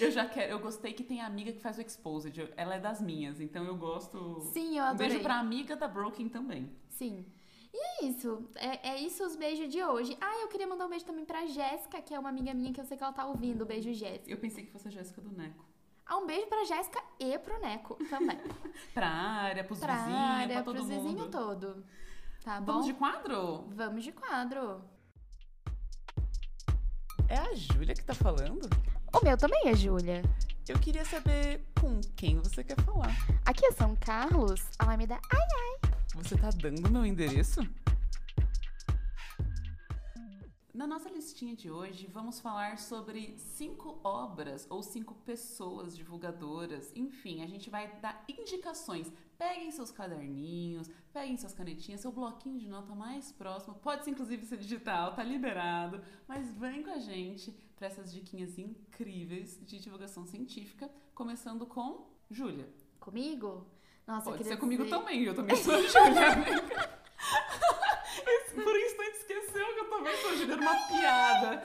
Eu 0.00 0.10
já 0.10 0.26
quero, 0.26 0.50
eu 0.54 0.58
gostei 0.58 0.92
que 0.92 1.04
tem 1.04 1.20
amiga 1.20 1.52
que 1.52 1.60
faz 1.60 1.78
o 1.78 1.80
exposed. 1.82 2.52
Ela 2.56 2.74
é 2.74 2.80
das 2.80 3.00
minhas, 3.00 3.40
então 3.40 3.64
eu 3.64 3.76
gosto. 3.76 4.40
Sim, 4.52 4.76
eu 4.76 4.82
Um 4.82 4.88
adorei. 4.88 5.08
beijo 5.08 5.22
pra 5.22 5.38
amiga 5.38 5.76
da 5.76 5.86
Broken 5.86 6.28
também. 6.28 6.68
Sim. 6.88 7.24
E 7.78 8.04
é 8.04 8.08
isso. 8.08 8.48
É, 8.54 8.88
é 8.92 8.96
isso 9.00 9.22
os 9.22 9.36
beijos 9.36 9.68
de 9.68 9.82
hoje. 9.84 10.16
Ah, 10.18 10.40
eu 10.40 10.48
queria 10.48 10.66
mandar 10.66 10.86
um 10.86 10.88
beijo 10.88 11.04
também 11.04 11.26
pra 11.26 11.44
Jéssica, 11.46 12.00
que 12.00 12.14
é 12.14 12.18
uma 12.18 12.30
amiga 12.30 12.54
minha 12.54 12.72
que 12.72 12.80
eu 12.80 12.84
sei 12.86 12.96
que 12.96 13.02
ela 13.04 13.12
tá 13.12 13.26
ouvindo. 13.26 13.66
Beijo, 13.66 13.92
Jéssica. 13.92 14.30
Eu 14.30 14.38
pensei 14.38 14.64
que 14.64 14.72
fosse 14.72 14.88
a 14.88 14.90
Jéssica 14.90 15.20
do 15.20 15.30
Neco. 15.30 15.62
Ah, 16.06 16.16
um 16.16 16.26
beijo 16.26 16.46
pra 16.46 16.64
Jéssica 16.64 17.02
e 17.20 17.38
pro 17.38 17.60
Neco 17.60 17.96
também. 18.08 18.38
Pra 18.94 19.08
área, 19.08 19.62
pros 19.64 19.78
pra 19.80 19.94
vizinhos, 19.94 20.20
área, 20.20 20.54
pra 20.54 20.62
todo 20.62 20.76
pros 20.76 20.88
mundo. 20.88 21.02
vizinhos 21.02 21.28
todo. 21.30 21.84
Tá 22.44 22.60
bom? 22.60 22.72
Vamos 22.72 22.86
de 22.86 22.94
quadro? 22.94 23.64
Vamos 23.74 24.04
de 24.04 24.12
quadro. 24.12 24.80
É 27.28 27.36
a 27.38 27.54
Júlia 27.54 27.94
que 27.94 28.04
tá 28.04 28.14
falando? 28.14 28.70
O 29.12 29.24
meu 29.24 29.36
também 29.36 29.68
é 29.68 29.74
Júlia. 29.74 30.22
Eu 30.68 30.78
queria 30.78 31.04
saber 31.04 31.64
com 31.80 32.00
quem 32.16 32.38
você 32.38 32.62
quer 32.64 32.80
falar. 32.82 33.10
Aqui 33.44 33.66
é 33.66 33.72
São 33.72 33.94
Carlos, 33.96 34.62
Alameda. 34.78 35.18
Ai, 35.32 35.90
Você 36.16 36.36
tá 36.36 36.50
dando 36.50 36.90
meu 36.90 37.04
endereço? 37.04 37.60
Na 40.72 40.86
nossa 40.86 41.08
listinha 41.10 41.54
de 41.54 41.70
hoje, 41.70 42.06
vamos 42.06 42.40
falar 42.40 42.78
sobre 42.78 43.38
cinco 43.38 44.00
obras 44.02 44.66
ou 44.68 44.82
cinco 44.82 45.14
pessoas 45.14 45.96
divulgadoras. 45.96 46.90
Enfim, 46.96 47.42
a 47.42 47.46
gente 47.46 47.70
vai 47.70 48.00
dar 48.00 48.24
indicações. 48.28 49.12
Peguem 49.38 49.70
seus 49.70 49.90
caderninhos, 49.90 50.90
peguem 51.12 51.36
suas 51.36 51.52
canetinhas, 51.52 52.00
seu 52.00 52.10
bloquinho 52.12 52.58
de 52.58 52.68
nota 52.68 52.94
mais 52.94 53.30
próximo. 53.32 53.74
Pode 53.74 54.04
ser 54.04 54.10
inclusive 54.10 54.44
ser 54.46 54.58
digital, 54.58 55.14
tá 55.14 55.22
liberado. 55.22 56.02
Mas 56.26 56.52
vem 56.54 56.82
com 56.82 56.90
a 56.90 56.98
gente 56.98 57.54
para 57.76 57.86
essas 57.86 58.12
diquinhas 58.12 58.58
incríveis 58.58 59.60
de 59.64 59.78
divulgação 59.78 60.26
científica, 60.26 60.90
começando 61.14 61.66
com 61.66 62.06
Júlia. 62.30 62.68
comigo? 62.98 63.75
Nossa, 64.06 64.24
Pode 64.24 64.38
queria 64.38 64.52
ser 64.52 64.58
comigo 64.58 64.84
dizer- 64.84 64.96
também, 64.96 65.24
eu 65.24 65.34
também 65.34 65.56
sou 65.62 65.74
Júlia. 65.82 66.36
Por 68.54 68.64
um 68.74 68.76
instante 68.78 69.16
esqueceu 69.18 69.66
que 69.74 69.80
eu 69.80 69.90
também 69.90 70.16
sou 70.16 70.36
Júlia, 70.36 70.56
uma 70.56 70.74
piada. 70.86 71.62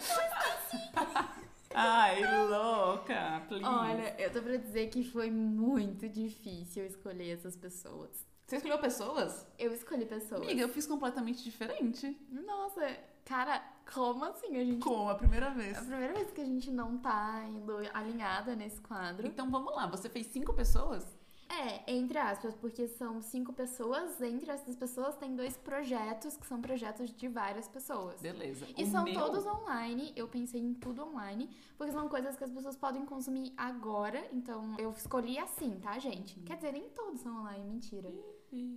Ai, 1.73 2.19
louca, 2.47 3.41
please. 3.47 3.63
Olha, 3.65 4.15
eu 4.19 4.31
tô 4.31 4.41
pra 4.41 4.57
dizer 4.57 4.89
que 4.89 5.03
foi 5.03 5.31
muito 5.31 6.09
difícil 6.09 6.85
escolher 6.85 7.31
essas 7.37 7.55
pessoas. 7.55 8.09
Você 8.45 8.57
escolheu 8.57 8.79
pessoas? 8.79 9.47
Eu 9.57 9.73
escolhi 9.73 10.05
pessoas. 10.05 10.41
Amiga, 10.41 10.61
eu 10.61 10.67
fiz 10.69 10.85
completamente 10.85 11.41
diferente. 11.43 12.17
Nossa, 12.29 12.81
cara, 13.23 13.63
como 13.93 14.25
assim 14.25 14.57
a 14.57 14.65
gente. 14.65 14.83
Com 14.83 15.07
a 15.07 15.15
primeira 15.15 15.45
É 15.45 15.51
vez. 15.53 15.77
a 15.77 15.81
primeira 15.81 16.13
vez 16.13 16.31
que 16.31 16.41
a 16.41 16.45
gente 16.45 16.69
não 16.69 16.97
tá 16.97 17.45
indo 17.47 17.77
alinhada 17.93 18.53
nesse 18.53 18.81
quadro. 18.81 19.25
Então 19.25 19.49
vamos 19.49 19.73
lá, 19.73 19.87
você 19.87 20.09
fez 20.09 20.27
cinco 20.27 20.53
pessoas? 20.53 21.05
É, 21.53 21.91
entre 21.93 22.17
aspas, 22.17 22.55
porque 22.55 22.87
são 22.87 23.21
cinco 23.21 23.51
pessoas. 23.51 24.21
Entre 24.21 24.49
essas 24.49 24.75
pessoas 24.75 25.15
tem 25.17 25.35
dois 25.35 25.57
projetos 25.57 26.37
que 26.37 26.45
são 26.47 26.61
projetos 26.61 27.13
de 27.13 27.27
várias 27.27 27.67
pessoas. 27.67 28.21
Beleza. 28.21 28.65
E 28.77 28.83
O 28.83 28.87
são 28.87 29.03
meu- 29.03 29.13
todos 29.15 29.45
online, 29.45 30.13
eu 30.15 30.27
pensei 30.29 30.61
em 30.61 30.73
tudo 30.73 31.03
online, 31.03 31.49
porque 31.77 31.91
são 31.91 32.07
coisas 32.07 32.37
que 32.37 32.43
as 32.45 32.51
pessoas 32.51 32.77
podem 32.77 33.05
consumir 33.05 33.51
agora, 33.57 34.25
então 34.31 34.75
eu 34.79 34.91
escolhi 34.91 35.37
assim, 35.37 35.77
tá, 35.81 35.99
gente? 35.99 36.39
Quer 36.41 36.55
dizer, 36.55 36.71
nem 36.71 36.87
todos 36.89 37.19
são 37.19 37.41
online, 37.41 37.65
mentira. 37.65 38.09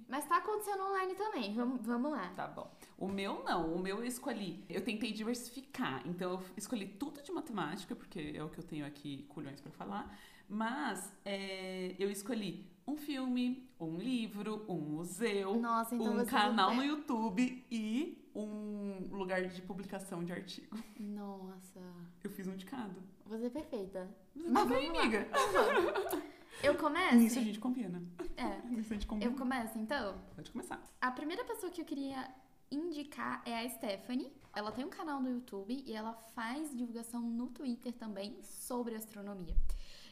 Mas 0.09 0.25
tá 0.27 0.37
acontecendo 0.39 0.83
online 0.85 1.15
também, 1.17 1.53
vamos, 1.55 1.81
vamos 1.85 2.11
lá. 2.13 2.29
Tá 2.37 2.47
bom. 2.47 2.71
O 2.97 3.09
meu 3.09 3.43
não, 3.45 3.75
o 3.75 3.79
meu 3.79 3.99
eu 3.99 4.05
escolhi. 4.05 4.65
Eu 4.69 4.85
tentei 4.85 5.13
diversificar. 5.13 6.01
Então 6.07 6.33
eu 6.33 6.43
escolhi 6.57 6.87
tudo 6.87 7.21
de 7.23 7.33
matemática, 7.33 7.95
porque 7.97 8.33
é 8.37 8.43
o 8.45 8.49
que 8.49 8.59
eu 8.59 8.65
tenho 8.65 8.87
aqui 8.87 9.25
culhões 9.29 9.61
pra 9.61 9.73
falar. 9.73 10.17
Mas 10.49 11.13
é, 11.25 11.95
eu 11.99 12.11
escolhi 12.11 12.67
um 12.87 12.97
filme, 12.97 13.69
um 13.81 13.97
livro, 13.97 14.65
um 14.69 14.77
museu, 14.79 15.59
Nossa, 15.59 15.95
então 15.95 16.19
um 16.19 16.27
canal 16.27 16.75
no 16.75 16.85
YouTube 16.85 17.65
e 17.71 18.23
um 18.35 19.09
lugar 19.11 19.43
de 19.47 19.63
publicação 19.63 20.23
de 20.25 20.33
artigo. 20.33 20.77
Nossa, 20.99 21.81
Eu 22.23 22.31
fiz 22.31 22.47
um 22.47 22.57
de 22.57 22.67
cada. 22.67 22.95
você 23.25 23.47
é 23.47 23.51
perfeita. 23.51 24.09
Você 24.35 24.49
Mas 24.49 24.69
tá 24.69 24.75
lá. 24.75 24.81
amiga? 25.01 25.29
Eu 26.63 26.77
começo? 26.77 27.17
Nisso 27.17 27.39
a 27.39 27.43
gente 27.43 27.59
combina. 27.59 28.03
É, 28.37 28.61
Nisso 28.69 28.93
a 28.93 28.97
gente 28.97 29.07
combina. 29.07 29.31
eu 29.31 29.37
começo 29.37 29.79
então? 29.79 30.19
Pode 30.35 30.51
começar. 30.51 30.83
A 31.01 31.11
primeira 31.11 31.45
pessoa 31.45 31.71
que 31.71 31.81
eu 31.81 31.85
queria 31.85 32.29
indicar 32.71 33.43
é 33.45 33.61
a 33.65 33.69
Stephanie. 33.69 34.33
Ela 34.55 34.73
tem 34.73 34.85
um 34.85 34.91
canal 34.91 35.21
no 35.21 35.31
YouTube 35.31 35.83
e 35.87 35.93
ela 35.93 36.15
faz 36.35 36.77
divulgação 36.77 37.21
no 37.21 37.49
Twitter 37.49 37.93
também 37.93 38.37
sobre 38.43 38.95
astronomia. 38.95 39.55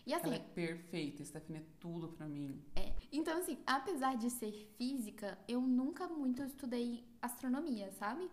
E 0.07 0.13
assim, 0.13 0.27
Ela 0.27 0.37
é 0.37 0.39
perfeita. 0.39 1.25
Stephanie 1.25 1.61
é 1.61 1.65
tudo 1.79 2.09
pra 2.09 2.27
mim. 2.27 2.61
É. 2.75 2.93
Então, 3.13 3.39
assim, 3.39 3.59
apesar 3.67 4.17
de 4.17 4.31
ser 4.31 4.53
física, 4.77 5.39
eu 5.47 5.61
nunca 5.61 6.09
muito 6.09 6.43
estudei 6.43 7.05
astronomia, 7.21 7.91
sabe? 7.93 8.29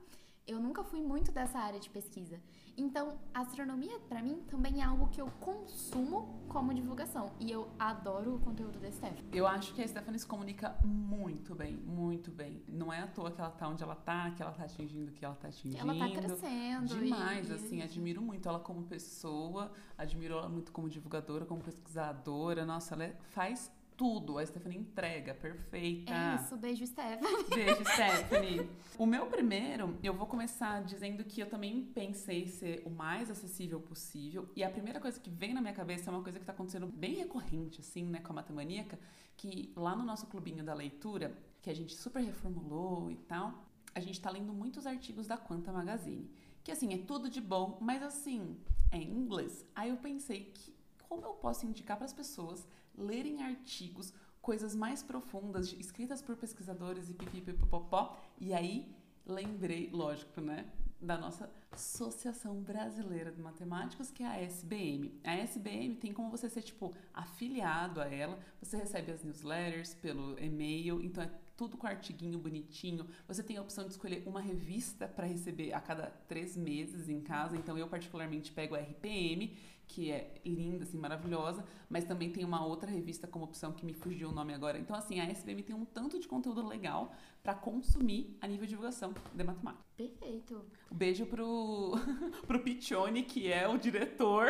Eu 0.50 0.60
nunca 0.60 0.84
fui 0.84 1.00
muito 1.00 1.32
dessa 1.32 1.60
área 1.60 1.80
de 1.80 1.88
pesquisa. 1.92 2.40
Então, 2.76 3.20
astronomia, 3.32 4.00
pra 4.10 4.20
mim, 4.24 4.42
também 4.48 4.82
é 4.82 4.84
algo 4.84 5.08
que 5.10 5.22
eu 5.22 5.28
consumo 5.40 6.40
como 6.48 6.74
divulgação. 6.74 7.32
E 7.40 7.52
eu 7.52 7.70
adoro 7.78 8.36
o 8.36 8.40
conteúdo 8.40 8.80
da 8.80 8.92
Steph. 8.92 9.20
Eu 9.32 9.46
acho 9.46 9.76
que 9.76 9.82
a 9.84 9.88
Stephanie 9.88 10.18
se 10.18 10.26
comunica 10.26 10.76
muito 10.84 11.54
bem, 11.54 11.78
muito 11.78 12.32
bem. 12.32 12.64
Não 12.68 12.92
é 12.92 13.02
à 13.02 13.08
toa 13.08 13.30
que 13.30 13.40
ela 13.40 13.52
tá 13.52 13.68
onde 13.68 13.84
ela 13.84 13.96
tá, 13.96 14.32
que 14.32 14.42
ela 14.42 14.52
tá 14.52 14.64
atingindo 14.64 15.12
o 15.12 15.14
que 15.14 15.24
ela 15.24 15.36
tá 15.36 15.50
atingindo. 15.50 15.78
Ela 15.78 15.94
tá 16.00 16.10
crescendo. 16.20 16.88
Demais, 17.00 17.50
e- 17.50 17.54
assim, 17.54 17.82
admiro 17.84 18.20
muito 18.22 18.50
ela 18.50 18.60
como 18.60 18.82
pessoa, 18.84 19.72
admiro 19.96 20.34
ela 20.40 20.50
muito 20.50 20.72
como 20.72 20.90
divulgadora, 20.90 21.46
como 21.46 21.62
pesquisadora. 21.62 22.66
Nossa, 22.66 22.96
ela 22.96 23.04
é- 23.04 23.16
faz 23.22 23.72
tudo. 24.00 24.38
A 24.38 24.46
Stephanie 24.46 24.78
entrega, 24.78 25.34
perfeita. 25.34 26.14
É 26.14 26.36
isso, 26.36 26.56
beijo, 26.56 26.88
Steph. 26.88 27.20
Beijo, 27.54 27.84
Stephanie. 27.84 28.70
O 28.98 29.06
meu 29.06 29.26
primeiro, 29.26 29.98
eu 30.02 30.14
vou 30.14 30.26
começar 30.26 30.82
dizendo 30.86 31.22
que 31.26 31.42
eu 31.42 31.50
também 31.50 31.84
pensei 31.84 32.48
ser 32.48 32.82
o 32.86 32.90
mais 32.90 33.30
acessível 33.30 33.82
possível. 33.82 34.48
E 34.56 34.64
a 34.64 34.70
primeira 34.70 35.02
coisa 35.02 35.20
que 35.20 35.30
vem 35.30 35.54
na 35.54 35.60
minha 35.60 35.74
cabeça 35.74 36.10
é 36.10 36.14
uma 36.14 36.24
coisa 36.24 36.40
que 36.40 36.46
tá 36.46 36.54
acontecendo 36.54 36.88
bem 36.88 37.16
recorrente, 37.16 37.82
assim, 37.82 38.06
né, 38.06 38.22
com 38.22 38.32
a 38.32 38.36
Matemaníaca, 38.36 38.98
que 39.36 39.74
lá 39.76 39.94
no 39.98 40.06
nosso 40.06 40.28
clubinho 40.28 40.64
da 40.64 40.74
leitura, 40.74 41.38
que 41.62 41.70
a 41.70 41.76
gente 41.76 41.94
super 41.94 42.24
reformulou 42.24 43.12
e 43.12 43.18
tal, 43.18 43.66
a 43.94 44.00
gente 44.00 44.22
tá 44.22 44.30
lendo 44.30 44.54
muitos 44.54 44.88
artigos 44.88 45.28
da 45.28 45.36
Quanta 45.36 45.74
Magazine. 45.74 46.32
Que, 46.64 46.72
assim, 46.72 46.94
é 46.94 46.98
tudo 47.00 47.30
de 47.30 47.42
bom, 47.42 47.78
mas, 47.82 48.02
assim, 48.02 48.56
é 48.92 48.98
em 48.98 49.12
inglês. 49.12 49.66
Aí 49.76 49.90
eu 49.90 49.98
pensei 49.98 50.46
que 50.54 50.79
como 51.10 51.26
eu 51.26 51.34
posso 51.34 51.66
indicar 51.66 51.98
para 51.98 52.06
as 52.06 52.14
pessoas 52.14 52.66
lerem 52.96 53.42
artigos, 53.42 54.14
coisas 54.42 54.76
mais 54.76 55.02
profundas, 55.02 55.74
escritas 55.74 56.22
por 56.22 56.38
pesquisadores 56.38 57.10
e 57.10 57.14
pipipipopopó. 57.14 58.16
E 58.40 58.54
aí 58.54 58.96
lembrei, 59.26 59.90
lógico, 59.92 60.40
né, 60.40 60.72
da 61.02 61.18
nossa 61.18 61.50
Associação 61.72 62.62
Brasileira 62.62 63.32
de 63.32 63.42
Matemáticos, 63.42 64.12
que 64.12 64.24
é 64.24 64.28
a 64.28 64.42
SBM. 64.42 65.20
A 65.24 65.36
SBM 65.36 65.96
tem 65.96 66.14
como 66.14 66.30
você 66.30 66.50
ser, 66.50 66.62
tipo, 66.62 66.94
afiliado 67.14 68.02
a 68.02 68.06
ela, 68.06 68.38
você 68.62 68.78
recebe 68.78 69.12
as 69.12 69.24
newsletters 69.24 69.94
pelo 69.96 70.38
e-mail, 70.40 71.02
então 71.02 71.24
é 71.24 71.32
tudo 71.56 71.78
com 71.78 71.88
artiguinho 71.88 72.40
bonitinho. 72.40 73.08
Você 73.28 73.44
tem 73.44 73.58
a 73.58 73.62
opção 73.62 73.86
de 73.86 73.92
escolher 73.92 74.24
uma 74.26 74.42
revista 74.42 75.08
para 75.08 75.26
receber 75.26 75.74
a 75.74 75.80
cada 75.80 76.08
três 76.28 76.58
meses 76.58 77.08
em 77.08 77.22
casa, 77.22 77.56
então 77.56 77.78
eu 77.78 77.88
particularmente 77.88 78.52
pego 78.52 78.76
a 78.76 78.80
RPM, 78.80 79.56
que 79.90 80.12
é 80.12 80.36
linda, 80.46 80.84
assim, 80.84 81.00
maravilhosa, 81.00 81.66
mas 81.90 82.06
também 82.06 82.32
tem 82.32 82.46
uma 82.46 82.64
outra 82.64 82.90
revista 82.90 83.28
como 83.28 83.44
opção 83.44 83.74
que 83.74 83.84
me 83.84 83.92
fugiu 83.92 84.30
o 84.30 84.32
nome 84.32 84.54
agora. 84.54 84.78
Então, 84.78 84.96
assim, 84.96 85.20
a 85.20 85.26
SBM 85.26 85.64
tem 85.64 85.76
um 85.76 85.84
tanto 85.84 86.20
de 86.20 86.28
conteúdo 86.28 86.66
legal 86.66 87.12
para 87.42 87.56
consumir 87.56 88.38
a 88.40 88.48
nível 88.48 88.66
de 88.66 88.70
divulgação 88.70 89.16
de 89.34 89.44
matemática. 89.44 89.84
Perfeito. 89.98 90.64
Um 90.92 90.96
beijo 90.96 91.26
pro, 91.26 91.94
pro 92.46 92.60
Piccione, 92.60 93.24
que 93.24 93.52
é 93.52 93.68
o 93.68 93.80
diretor 93.80 94.46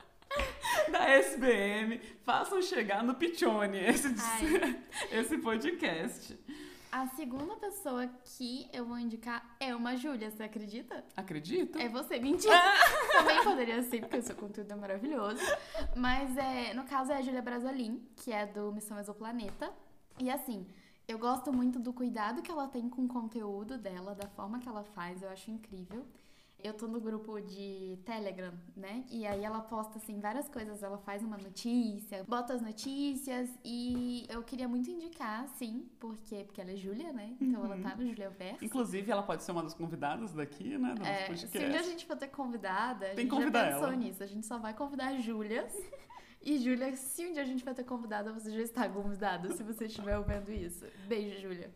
da 0.90 1.06
SBM. 1.10 2.00
Façam 2.24 2.62
chegar 2.62 3.04
no 3.04 3.14
Piccione 3.14 3.78
esse, 3.78 4.08
esse 5.12 5.36
podcast. 5.36 6.34
A 6.96 7.06
segunda 7.08 7.54
pessoa 7.56 8.08
que 8.24 8.70
eu 8.72 8.86
vou 8.86 8.98
indicar 8.98 9.54
é 9.60 9.76
uma 9.76 9.94
Júlia, 9.96 10.30
você 10.30 10.44
acredita? 10.44 11.04
Acredita? 11.14 11.78
É 11.78 11.90
você, 11.90 12.18
mentira. 12.18 12.58
Também 13.12 13.44
poderia 13.44 13.82
ser, 13.82 14.00
porque 14.00 14.16
o 14.16 14.22
seu 14.22 14.34
conteúdo 14.34 14.72
é 14.72 14.74
maravilhoso. 14.74 15.42
Mas 15.94 16.34
é, 16.38 16.72
no 16.72 16.84
caso 16.84 17.12
é 17.12 17.18
a 17.18 17.20
Júlia 17.20 17.42
Brasolim, 17.42 18.02
que 18.16 18.32
é 18.32 18.46
do 18.46 18.72
Missão 18.72 18.98
Exoplaneta. 18.98 19.70
E 20.18 20.30
assim, 20.30 20.66
eu 21.06 21.18
gosto 21.18 21.52
muito 21.52 21.78
do 21.78 21.92
cuidado 21.92 22.40
que 22.40 22.50
ela 22.50 22.66
tem 22.66 22.88
com 22.88 23.04
o 23.04 23.08
conteúdo 23.08 23.76
dela, 23.76 24.14
da 24.14 24.28
forma 24.28 24.58
que 24.58 24.66
ela 24.66 24.82
faz, 24.82 25.20
eu 25.20 25.28
acho 25.28 25.50
incrível. 25.50 26.02
Eu 26.62 26.72
tô 26.72 26.88
no 26.88 27.00
grupo 27.00 27.38
de 27.40 27.98
Telegram, 28.04 28.52
né? 28.74 29.04
E 29.10 29.26
aí 29.26 29.44
ela 29.44 29.60
posta, 29.60 29.98
assim, 29.98 30.18
várias 30.18 30.48
coisas. 30.48 30.82
Ela 30.82 30.98
faz 30.98 31.22
uma 31.22 31.36
notícia, 31.36 32.24
bota 32.24 32.54
as 32.54 32.62
notícias 32.62 33.50
e 33.64 34.26
eu 34.28 34.42
queria 34.42 34.66
muito 34.66 34.90
indicar, 34.90 35.46
sim, 35.48 35.86
porque, 36.00 36.44
porque 36.44 36.60
ela 36.60 36.72
é 36.72 36.76
Júlia, 36.76 37.12
né? 37.12 37.36
Então 37.40 37.64
ela 37.64 37.78
tá 37.78 37.94
no 37.94 38.06
Julia 38.06 38.30
Verso. 38.30 38.64
Inclusive, 38.64 39.10
ela 39.12 39.22
pode 39.22 39.42
ser 39.44 39.52
uma 39.52 39.62
das 39.62 39.74
convidadas 39.74 40.32
daqui, 40.32 40.76
né? 40.78 40.94
Do 40.94 40.98
nosso 41.00 41.10
É, 41.10 41.26
podcast. 41.26 41.48
se 41.48 41.58
um 41.64 41.70
dia 41.70 41.80
a 41.80 41.82
gente 41.84 42.06
for 42.06 42.16
ter 42.16 42.28
convidada, 42.28 43.12
a 43.12 43.14
Tem 43.14 43.30
gente 43.30 43.42
já 43.42 43.50
pensou 43.50 43.86
ela. 43.88 43.96
nisso. 43.96 44.22
A 44.22 44.26
gente 44.26 44.46
só 44.46 44.58
vai 44.58 44.74
convidar 44.74 45.08
a 45.08 45.18
Júlia. 45.20 45.68
E 46.42 46.58
Júlia, 46.58 46.94
se 46.96 47.26
um 47.26 47.32
dia 47.32 47.42
a 47.42 47.46
gente 47.46 47.62
for 47.64 47.74
ter 47.74 47.84
convidada, 47.84 48.32
você 48.32 48.50
já 48.50 48.62
está 48.62 48.88
convidada, 48.88 49.52
se 49.54 49.62
você 49.62 49.86
estiver 49.86 50.16
ouvindo 50.16 50.50
isso. 50.52 50.84
Beijo, 51.08 51.40
Júlia. 51.40 51.70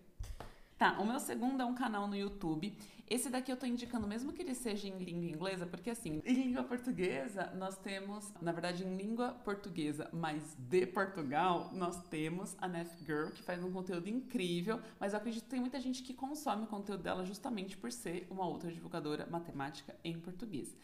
Tá, 0.80 0.98
o 0.98 1.04
meu 1.06 1.20
segundo 1.20 1.60
é 1.60 1.64
um 1.66 1.74
canal 1.74 2.08
no 2.08 2.16
YouTube. 2.16 2.74
Esse 3.06 3.28
daqui 3.28 3.52
eu 3.52 3.56
tô 3.58 3.66
indicando, 3.66 4.06
mesmo 4.06 4.32
que 4.32 4.40
ele 4.40 4.54
seja 4.54 4.88
em 4.88 4.96
língua 4.96 5.28
inglesa, 5.28 5.66
porque 5.66 5.90
assim, 5.90 6.22
em 6.24 6.32
língua 6.32 6.64
portuguesa, 6.64 7.52
nós 7.54 7.76
temos, 7.76 8.32
na 8.40 8.50
verdade, 8.50 8.82
em 8.82 8.96
língua 8.96 9.32
portuguesa, 9.44 10.08
mas 10.10 10.56
de 10.58 10.86
Portugal, 10.86 11.68
nós 11.74 12.02
temos 12.04 12.56
a 12.58 12.66
Nef 12.66 12.98
Girl, 13.04 13.26
que 13.26 13.42
faz 13.42 13.62
um 13.62 13.70
conteúdo 13.70 14.08
incrível, 14.08 14.80
mas 14.98 15.12
eu 15.12 15.18
acredito 15.18 15.44
que 15.44 15.50
tem 15.50 15.60
muita 15.60 15.78
gente 15.78 16.02
que 16.02 16.14
consome 16.14 16.64
o 16.64 16.66
conteúdo 16.66 17.02
dela 17.02 17.26
justamente 17.26 17.76
por 17.76 17.92
ser 17.92 18.26
uma 18.30 18.46
outra 18.46 18.72
divulgadora 18.72 19.26
matemática 19.26 19.94
em 20.02 20.18
português. 20.18 20.74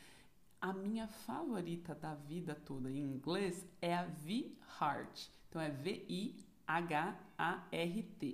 A 0.60 0.74
minha 0.74 1.08
favorita 1.08 1.94
da 1.94 2.14
vida 2.14 2.54
toda 2.54 2.90
em 2.90 3.00
inglês 3.00 3.66
é 3.80 3.94
a 3.94 4.04
V 4.04 4.52
Heart. 4.78 5.28
Então 5.48 5.62
é 5.62 5.70
V-I-H-A-R-T. 5.70 6.36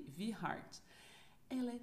V 0.08 0.30
Heart. 0.30 0.82
Ela 1.52 1.72
é 1.72 1.80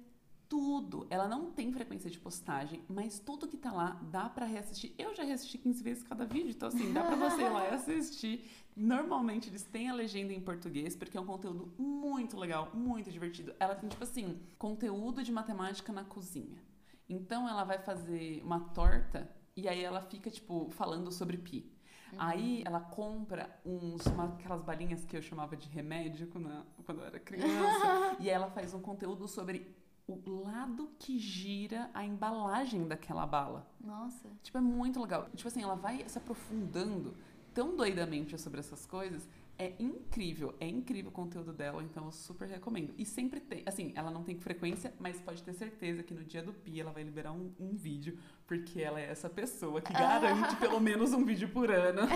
tudo. 0.48 1.06
Ela 1.08 1.28
não 1.28 1.52
tem 1.52 1.72
frequência 1.72 2.10
de 2.10 2.18
postagem, 2.18 2.82
mas 2.88 3.20
tudo 3.20 3.46
que 3.46 3.56
tá 3.56 3.70
lá 3.70 4.00
dá 4.10 4.28
pra 4.28 4.44
reassistir. 4.44 4.92
Eu 4.98 5.14
já 5.14 5.22
reassisti 5.22 5.56
15 5.58 5.82
vezes 5.82 6.02
cada 6.02 6.26
vídeo, 6.26 6.50
então 6.50 6.68
assim, 6.68 6.92
dá 6.92 7.04
pra 7.04 7.14
você 7.14 7.42
ir 7.42 7.48
lá 7.48 7.68
e 7.68 7.74
assistir. 7.74 8.50
Normalmente 8.76 9.48
eles 9.48 9.62
têm 9.62 9.88
a 9.88 9.94
legenda 9.94 10.32
em 10.32 10.40
português, 10.40 10.96
porque 10.96 11.16
é 11.16 11.20
um 11.20 11.26
conteúdo 11.26 11.72
muito 11.78 12.36
legal, 12.36 12.72
muito 12.74 13.12
divertido. 13.12 13.54
Ela 13.60 13.76
tem, 13.76 13.88
tipo 13.88 14.02
assim, 14.02 14.40
conteúdo 14.58 15.22
de 15.22 15.30
matemática 15.30 15.92
na 15.92 16.02
cozinha. 16.02 16.60
Então 17.08 17.48
ela 17.48 17.62
vai 17.62 17.78
fazer 17.78 18.42
uma 18.44 18.60
torta 18.60 19.30
e 19.56 19.68
aí 19.68 19.82
ela 19.82 20.00
fica, 20.00 20.30
tipo, 20.30 20.68
falando 20.70 21.12
sobre 21.12 21.36
pi. 21.36 21.70
Aí 22.18 22.62
ela 22.66 22.80
compra 22.80 23.48
uns, 23.64 24.04
uma- 24.06 24.26
aquelas 24.34 24.62
balinhas 24.62 25.04
que 25.04 25.16
eu 25.16 25.22
chamava 25.22 25.56
de 25.56 25.68
remédio 25.68 26.26
quando, 26.28 26.50
quando 26.84 27.00
eu 27.00 27.06
era 27.06 27.18
criança. 27.20 28.16
e 28.20 28.28
ela 28.28 28.50
faz 28.50 28.74
um 28.74 28.80
conteúdo 28.80 29.26
sobre 29.28 29.74
o 30.06 30.42
lado 30.42 30.90
que 30.98 31.18
gira 31.18 31.88
a 31.94 32.04
embalagem 32.04 32.88
daquela 32.88 33.24
bala. 33.26 33.66
Nossa. 33.80 34.28
Tipo, 34.42 34.58
é 34.58 34.60
muito 34.60 35.00
legal. 35.00 35.28
Tipo 35.34 35.46
assim, 35.48 35.62
ela 35.62 35.76
vai 35.76 36.04
se 36.08 36.18
aprofundando 36.18 37.14
tão 37.54 37.76
doidamente 37.76 38.36
sobre 38.38 38.58
essas 38.60 38.86
coisas. 38.86 39.28
É 39.60 39.74
incrível, 39.78 40.54
é 40.58 40.66
incrível 40.66 41.10
o 41.10 41.12
conteúdo 41.12 41.52
dela, 41.52 41.82
então 41.82 42.06
eu 42.06 42.12
super 42.12 42.48
recomendo. 42.48 42.94
E 42.96 43.04
sempre 43.04 43.40
tem, 43.40 43.62
assim, 43.66 43.92
ela 43.94 44.10
não 44.10 44.24
tem 44.24 44.34
frequência, 44.38 44.94
mas 44.98 45.20
pode 45.20 45.42
ter 45.42 45.52
certeza 45.52 46.02
que 46.02 46.14
no 46.14 46.24
dia 46.24 46.42
do 46.42 46.50
Pi 46.50 46.80
ela 46.80 46.90
vai 46.90 47.02
liberar 47.02 47.32
um, 47.32 47.52
um 47.60 47.74
vídeo, 47.74 48.18
porque 48.46 48.80
ela 48.80 48.98
é 48.98 49.10
essa 49.10 49.28
pessoa 49.28 49.82
que 49.82 49.92
garante 49.92 50.56
pelo 50.56 50.80
menos 50.80 51.12
um 51.12 51.26
vídeo 51.26 51.50
por 51.50 51.70
ano. 51.70 52.02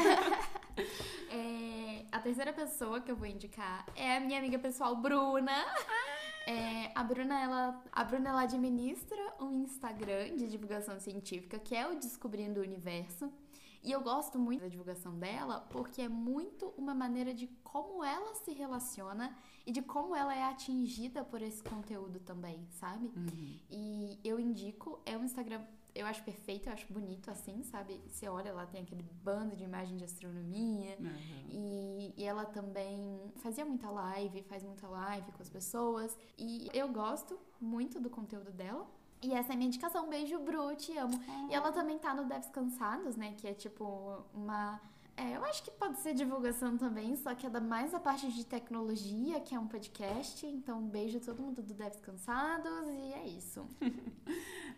É, 1.31 2.05
a 2.11 2.19
terceira 2.19 2.53
pessoa 2.53 3.01
que 3.01 3.09
eu 3.09 3.15
vou 3.15 3.29
indicar 3.29 3.87
é 3.95 4.17
a 4.17 4.21
minha 4.21 4.41
amiga 4.41 4.59
pessoal 4.59 4.97
Bruna. 4.97 5.65
É, 6.47 6.91
a 6.95 7.05
Bruna, 7.05 7.41
ela, 7.41 7.83
a 7.93 8.05
Bruna, 8.05 8.31
ela 8.31 8.43
administra 8.43 9.35
um 9.41 9.63
Instagram 9.63 10.37
de 10.37 10.49
divulgação 10.49 10.99
científica 10.99 11.59
que 11.61 11.77
é 11.77 11.87
o 11.87 11.95
Descobrindo 11.95 12.59
o 12.59 12.63
Universo. 12.65 13.33
E 13.85 13.93
eu 13.93 14.01
gosto 14.01 14.39
muito 14.39 14.63
da 14.63 14.69
divulgação 14.69 15.19
dela 15.19 15.61
porque 15.71 16.01
é 16.01 16.09
muito 16.09 16.73
uma 16.77 16.95
maneira 16.95 17.35
de 17.35 17.47
como 17.63 18.03
ela 18.03 18.35
se 18.35 18.51
relaciona 18.53 19.37
e 19.67 19.71
de 19.71 19.83
como 19.83 20.17
ela 20.17 20.35
é 20.35 20.43
atingida 20.45 21.23
por 21.23 21.43
esse 21.43 21.63
conteúdo 21.63 22.19
também, 22.19 22.67
sabe? 22.71 23.13
E 23.71 24.19
eu 24.25 24.41
indico, 24.41 25.01
é 25.05 25.19
um 25.19 25.25
Instagram, 25.25 25.63
eu 25.95 26.07
acho 26.07 26.25
perfeito, 26.25 26.69
eu 26.69 26.73
acho 26.73 26.91
bonito 26.91 27.31
assim, 27.31 27.63
sabe? 27.63 28.01
Você 28.09 28.27
olha 28.27 28.55
lá, 28.55 28.67
tem 28.67 28.81
aquele 28.81 29.03
bando 29.23 29.55
de 29.55 29.65
imagem 29.65 29.99
de 29.99 30.05
astronomia. 30.05 30.97
Uhum. 30.99 31.49
E, 31.51 32.15
e 32.17 32.25
ela 32.25 32.47
também 32.47 33.33
fazia 33.37 33.67
muita 33.67 33.91
live, 33.91 34.43
faz 34.45 34.65
muita 34.65 34.89
live 34.89 35.31
com 35.31 35.43
as 35.43 35.51
pessoas. 35.51 36.17
E 36.39 36.69
eu 36.73 36.89
gosto 36.89 37.39
muito 37.61 38.01
do 38.01 38.09
conteúdo 38.09 38.51
dela. 38.51 38.89
E 39.25 39.33
essa 39.33 39.53
é 39.53 39.55
a 39.55 39.57
minha 39.57 39.69
indicação. 39.69 40.09
Beijo, 40.09 40.39
Bru, 40.39 40.75
te 40.77 40.97
amo. 40.97 41.19
E 41.51 41.55
ela 41.55 41.73
também 41.73 41.99
tá 41.99 42.13
no 42.15 42.25
Devs 42.25 42.51
Cansados, 42.51 43.17
né? 43.17 43.35
Que 43.37 43.49
é 43.49 43.55
tipo 43.55 44.25
uma. 44.35 44.81
É, 45.17 45.37
eu 45.37 45.45
acho 45.45 45.63
que 45.63 45.71
pode 45.71 46.01
ser 46.01 46.13
divulgação 46.13 46.77
também, 46.77 47.15
só 47.17 47.35
que 47.35 47.47
é 47.47 47.51
da 47.51 47.61
mais 47.61 47.95
a 47.95 48.01
parte 48.01 48.33
de 48.33 48.45
tecnologia, 48.45 49.41
que 49.41 49.55
é 49.55 49.59
um 49.59 49.69
podcast. 49.69 50.45
Então, 50.45 50.83
beijo 50.89 51.19
a 51.19 51.21
todo 51.21 51.41
mundo 51.41 51.63
do 51.63 51.73
Devs 51.73 52.01
Cansados 52.01 52.89
e 52.89 53.13
é 53.13 53.27
isso. 53.29 53.67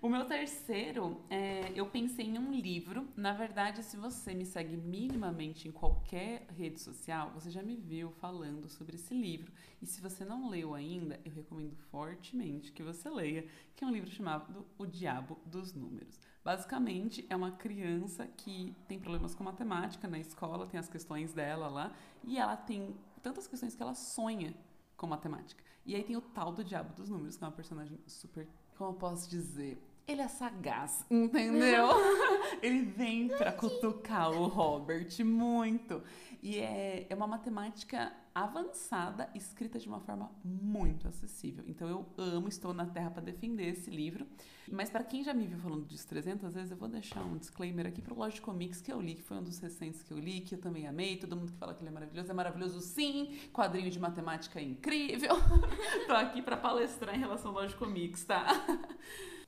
O 0.03 0.11
meu 0.11 0.27
terceiro, 0.27 1.25
é, 1.31 1.73
eu 1.75 1.87
pensei 1.87 2.27
em 2.27 2.39
um 2.39 2.53
livro. 2.53 3.09
Na 3.17 3.33
verdade, 3.33 3.83
se 3.83 3.97
você 3.97 4.35
me 4.35 4.45
segue 4.45 4.77
minimamente 4.77 5.67
em 5.67 5.73
qualquer 5.73 6.47
rede 6.51 6.81
social, 6.81 7.31
você 7.33 7.51
já 7.51 7.63
me 7.63 7.77
viu 7.77 8.11
falando 8.11 8.69
sobre 8.69 8.97
esse 8.97 9.15
livro. 9.15 9.51
E 9.81 9.87
se 9.87 10.01
você 10.03 10.23
não 10.23 10.51
leu 10.51 10.75
ainda, 10.75 11.19
eu 11.25 11.33
recomendo 11.33 11.75
fortemente 11.91 12.73
que 12.73 12.83
você 12.83 13.09
leia, 13.09 13.47
que 13.75 13.85
é 13.85 13.87
um 13.87 13.91
livro 13.91 14.11
chamado 14.11 14.67
O 14.77 14.85
Diabo 14.85 15.41
dos 15.47 15.73
Números. 15.73 16.21
Basicamente, 16.47 17.27
é 17.29 17.35
uma 17.35 17.51
criança 17.51 18.25
que 18.37 18.73
tem 18.87 19.01
problemas 19.01 19.35
com 19.35 19.43
matemática 19.43 20.07
na 20.07 20.17
escola, 20.17 20.65
tem 20.65 20.79
as 20.79 20.89
questões 20.89 21.33
dela 21.33 21.67
lá, 21.67 21.93
e 22.23 22.39
ela 22.39 22.57
tem 22.57 22.95
tantas 23.21 23.49
questões 23.49 23.75
que 23.75 23.83
ela 23.83 23.97
sonha 23.97 24.55
com 24.97 25.09
matemática. 25.09 25.61
E 25.85 25.97
aí 25.97 26.05
tem 26.05 26.15
o 26.15 26.21
tal 26.21 26.53
do 26.53 26.63
Diabo 26.63 26.95
dos 26.95 27.11
Números, 27.11 27.37
que 27.37 27.43
é 27.43 27.49
uma 27.49 27.53
personagem 27.53 27.99
super. 28.07 28.47
Como 28.79 28.91
eu 28.91 28.95
posso 28.95 29.29
dizer? 29.29 29.77
Ele 30.07 30.23
é 30.23 30.29
sagaz, 30.29 31.05
entendeu? 31.11 31.89
Ele 32.63 32.83
vem 32.83 33.29
pra 33.29 33.53
cutucar 33.53 34.31
o 34.31 34.47
Robert 34.47 35.09
muito. 35.25 36.03
E 36.43 36.59
é, 36.59 37.07
é 37.09 37.15
uma 37.15 37.27
matemática 37.27 38.13
avançada, 38.35 39.31
escrita 39.35 39.79
de 39.79 39.89
uma 39.89 39.99
forma 39.99 40.31
muito 40.45 41.09
acessível. 41.09 41.65
Então 41.67 41.89
eu 41.89 42.07
amo, 42.19 42.49
estou 42.49 42.75
na 42.75 42.85
Terra 42.85 43.11
para 43.11 43.23
defender 43.23 43.67
esse 43.67 43.91
livro. 43.91 44.27
Mas 44.71 44.91
para 44.91 45.03
quem 45.03 45.25
já 45.25 45.33
me 45.33 45.47
viu 45.47 45.59
falando 45.59 45.87
disso 45.87 46.07
300 46.07 46.53
vezes, 46.53 46.71
eu 46.71 46.77
vou 46.77 46.89
deixar 46.89 47.23
um 47.25 47.39
disclaimer 47.39 47.87
aqui 47.87 48.03
pro 48.03 48.15
Lógico 48.15 48.51
Comics 48.51 48.81
que 48.81 48.93
eu 48.93 49.01
li, 49.01 49.15
que 49.15 49.23
foi 49.23 49.39
um 49.39 49.43
dos 49.43 49.59
recentes 49.59 50.03
que 50.03 50.13
eu 50.13 50.19
li, 50.19 50.41
que 50.41 50.55
eu 50.55 50.61
também 50.61 50.87
amei. 50.87 51.17
Todo 51.17 51.35
mundo 51.35 51.51
que 51.51 51.59
fala 51.59 51.75
que 51.75 51.81
ele 51.81 51.89
é 51.89 51.93
maravilhoso, 51.93 52.31
é 52.31 52.35
maravilhoso 52.35 52.81
sim. 52.81 53.39
Quadrinho 53.53 53.91
de 53.91 53.99
matemática 53.99 54.61
é 54.61 54.63
incrível. 54.63 55.35
Tô 56.07 56.13
aqui 56.13 56.43
para 56.43 56.57
palestrar 56.57 57.15
em 57.15 57.19
relação 57.19 57.53
ao 57.53 57.63
Lógico 57.63 57.85
Comics, 57.85 58.25
tá? 58.25 58.47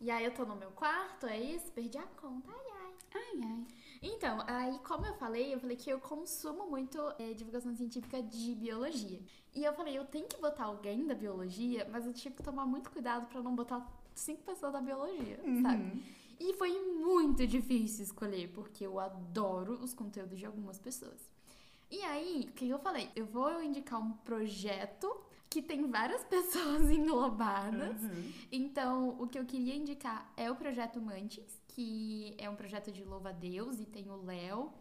E 0.01 0.11
aí 0.11 0.25
eu 0.25 0.33
tô 0.33 0.45
no 0.45 0.55
meu 0.55 0.71
quarto, 0.71 1.27
é 1.27 1.39
isso? 1.39 1.73
Perdi 1.73 1.99
a 1.99 2.07
conta, 2.07 2.49
ai 2.51 2.68
ai. 3.15 3.41
Ai. 3.43 3.67
Então, 4.01 4.43
aí 4.47 4.79
como 4.81 5.05
eu 5.07 5.15
falei, 5.15 5.53
eu 5.53 5.61
falei 5.61 5.77
que 5.77 5.91
eu 5.91 5.99
consumo 5.99 6.69
muito 6.71 6.99
é, 7.19 7.33
divulgação 7.33 7.75
científica 7.75 8.23
de 8.23 8.55
biologia. 8.55 9.21
E 9.55 9.65
eu 9.65 9.73
falei, 9.73 9.99
eu 9.99 10.05
tenho 10.05 10.27
que 10.27 10.41
botar 10.41 10.65
alguém 10.65 11.07
da 11.07 11.15
biologia, 11.15 11.89
mas 11.91 12.07
eu 12.07 12.13
tive 12.13 12.37
que 12.37 12.43
tomar 12.43 12.65
muito 12.67 12.91
cuidado 12.91 13.27
pra 13.27 13.43
não 13.43 13.55
botar 13.55 13.87
cinco 14.15 14.43
pessoas 14.43 14.73
da 14.73 14.81
biologia, 14.81 15.41
sabe? 15.63 16.03
E 16.41 16.53
foi 16.55 16.71
muito 16.95 17.45
difícil 17.47 18.05
escolher, 18.05 18.49
porque 18.53 18.87
eu 18.87 19.01
adoro 19.01 19.73
os 19.83 19.93
conteúdos 19.93 20.39
de 20.39 20.47
algumas 20.47 20.79
pessoas. 20.79 21.29
E 21.91 22.01
aí, 22.03 22.47
o 22.49 22.53
que 22.53 22.69
eu 22.69 22.79
falei? 22.79 23.11
Eu 23.17 23.27
vou 23.27 23.63
indicar 23.63 24.01
um 24.01 24.13
projeto 24.13 25.11
que 25.49 25.63
tem 25.63 25.91
várias 25.91 26.23
pessoas 26.29 26.91
englobadas. 26.91 27.97
Então, 28.53 29.17
o 29.19 29.27
que 29.27 29.39
eu 29.39 29.45
queria 29.45 29.75
indicar 29.75 30.31
é 30.37 30.51
o 30.51 30.55
projeto 30.55 31.01
Mantis, 31.01 31.58
que 31.79 32.35
é 32.39 32.51
um 32.51 32.57
projeto 32.57 32.91
de 32.91 33.05
louva 33.05 33.29
a 33.29 33.33
Deus 33.33 33.79
e 33.79 33.87
tem 33.87 34.11
o 34.11 34.17
Léo. 34.17 34.73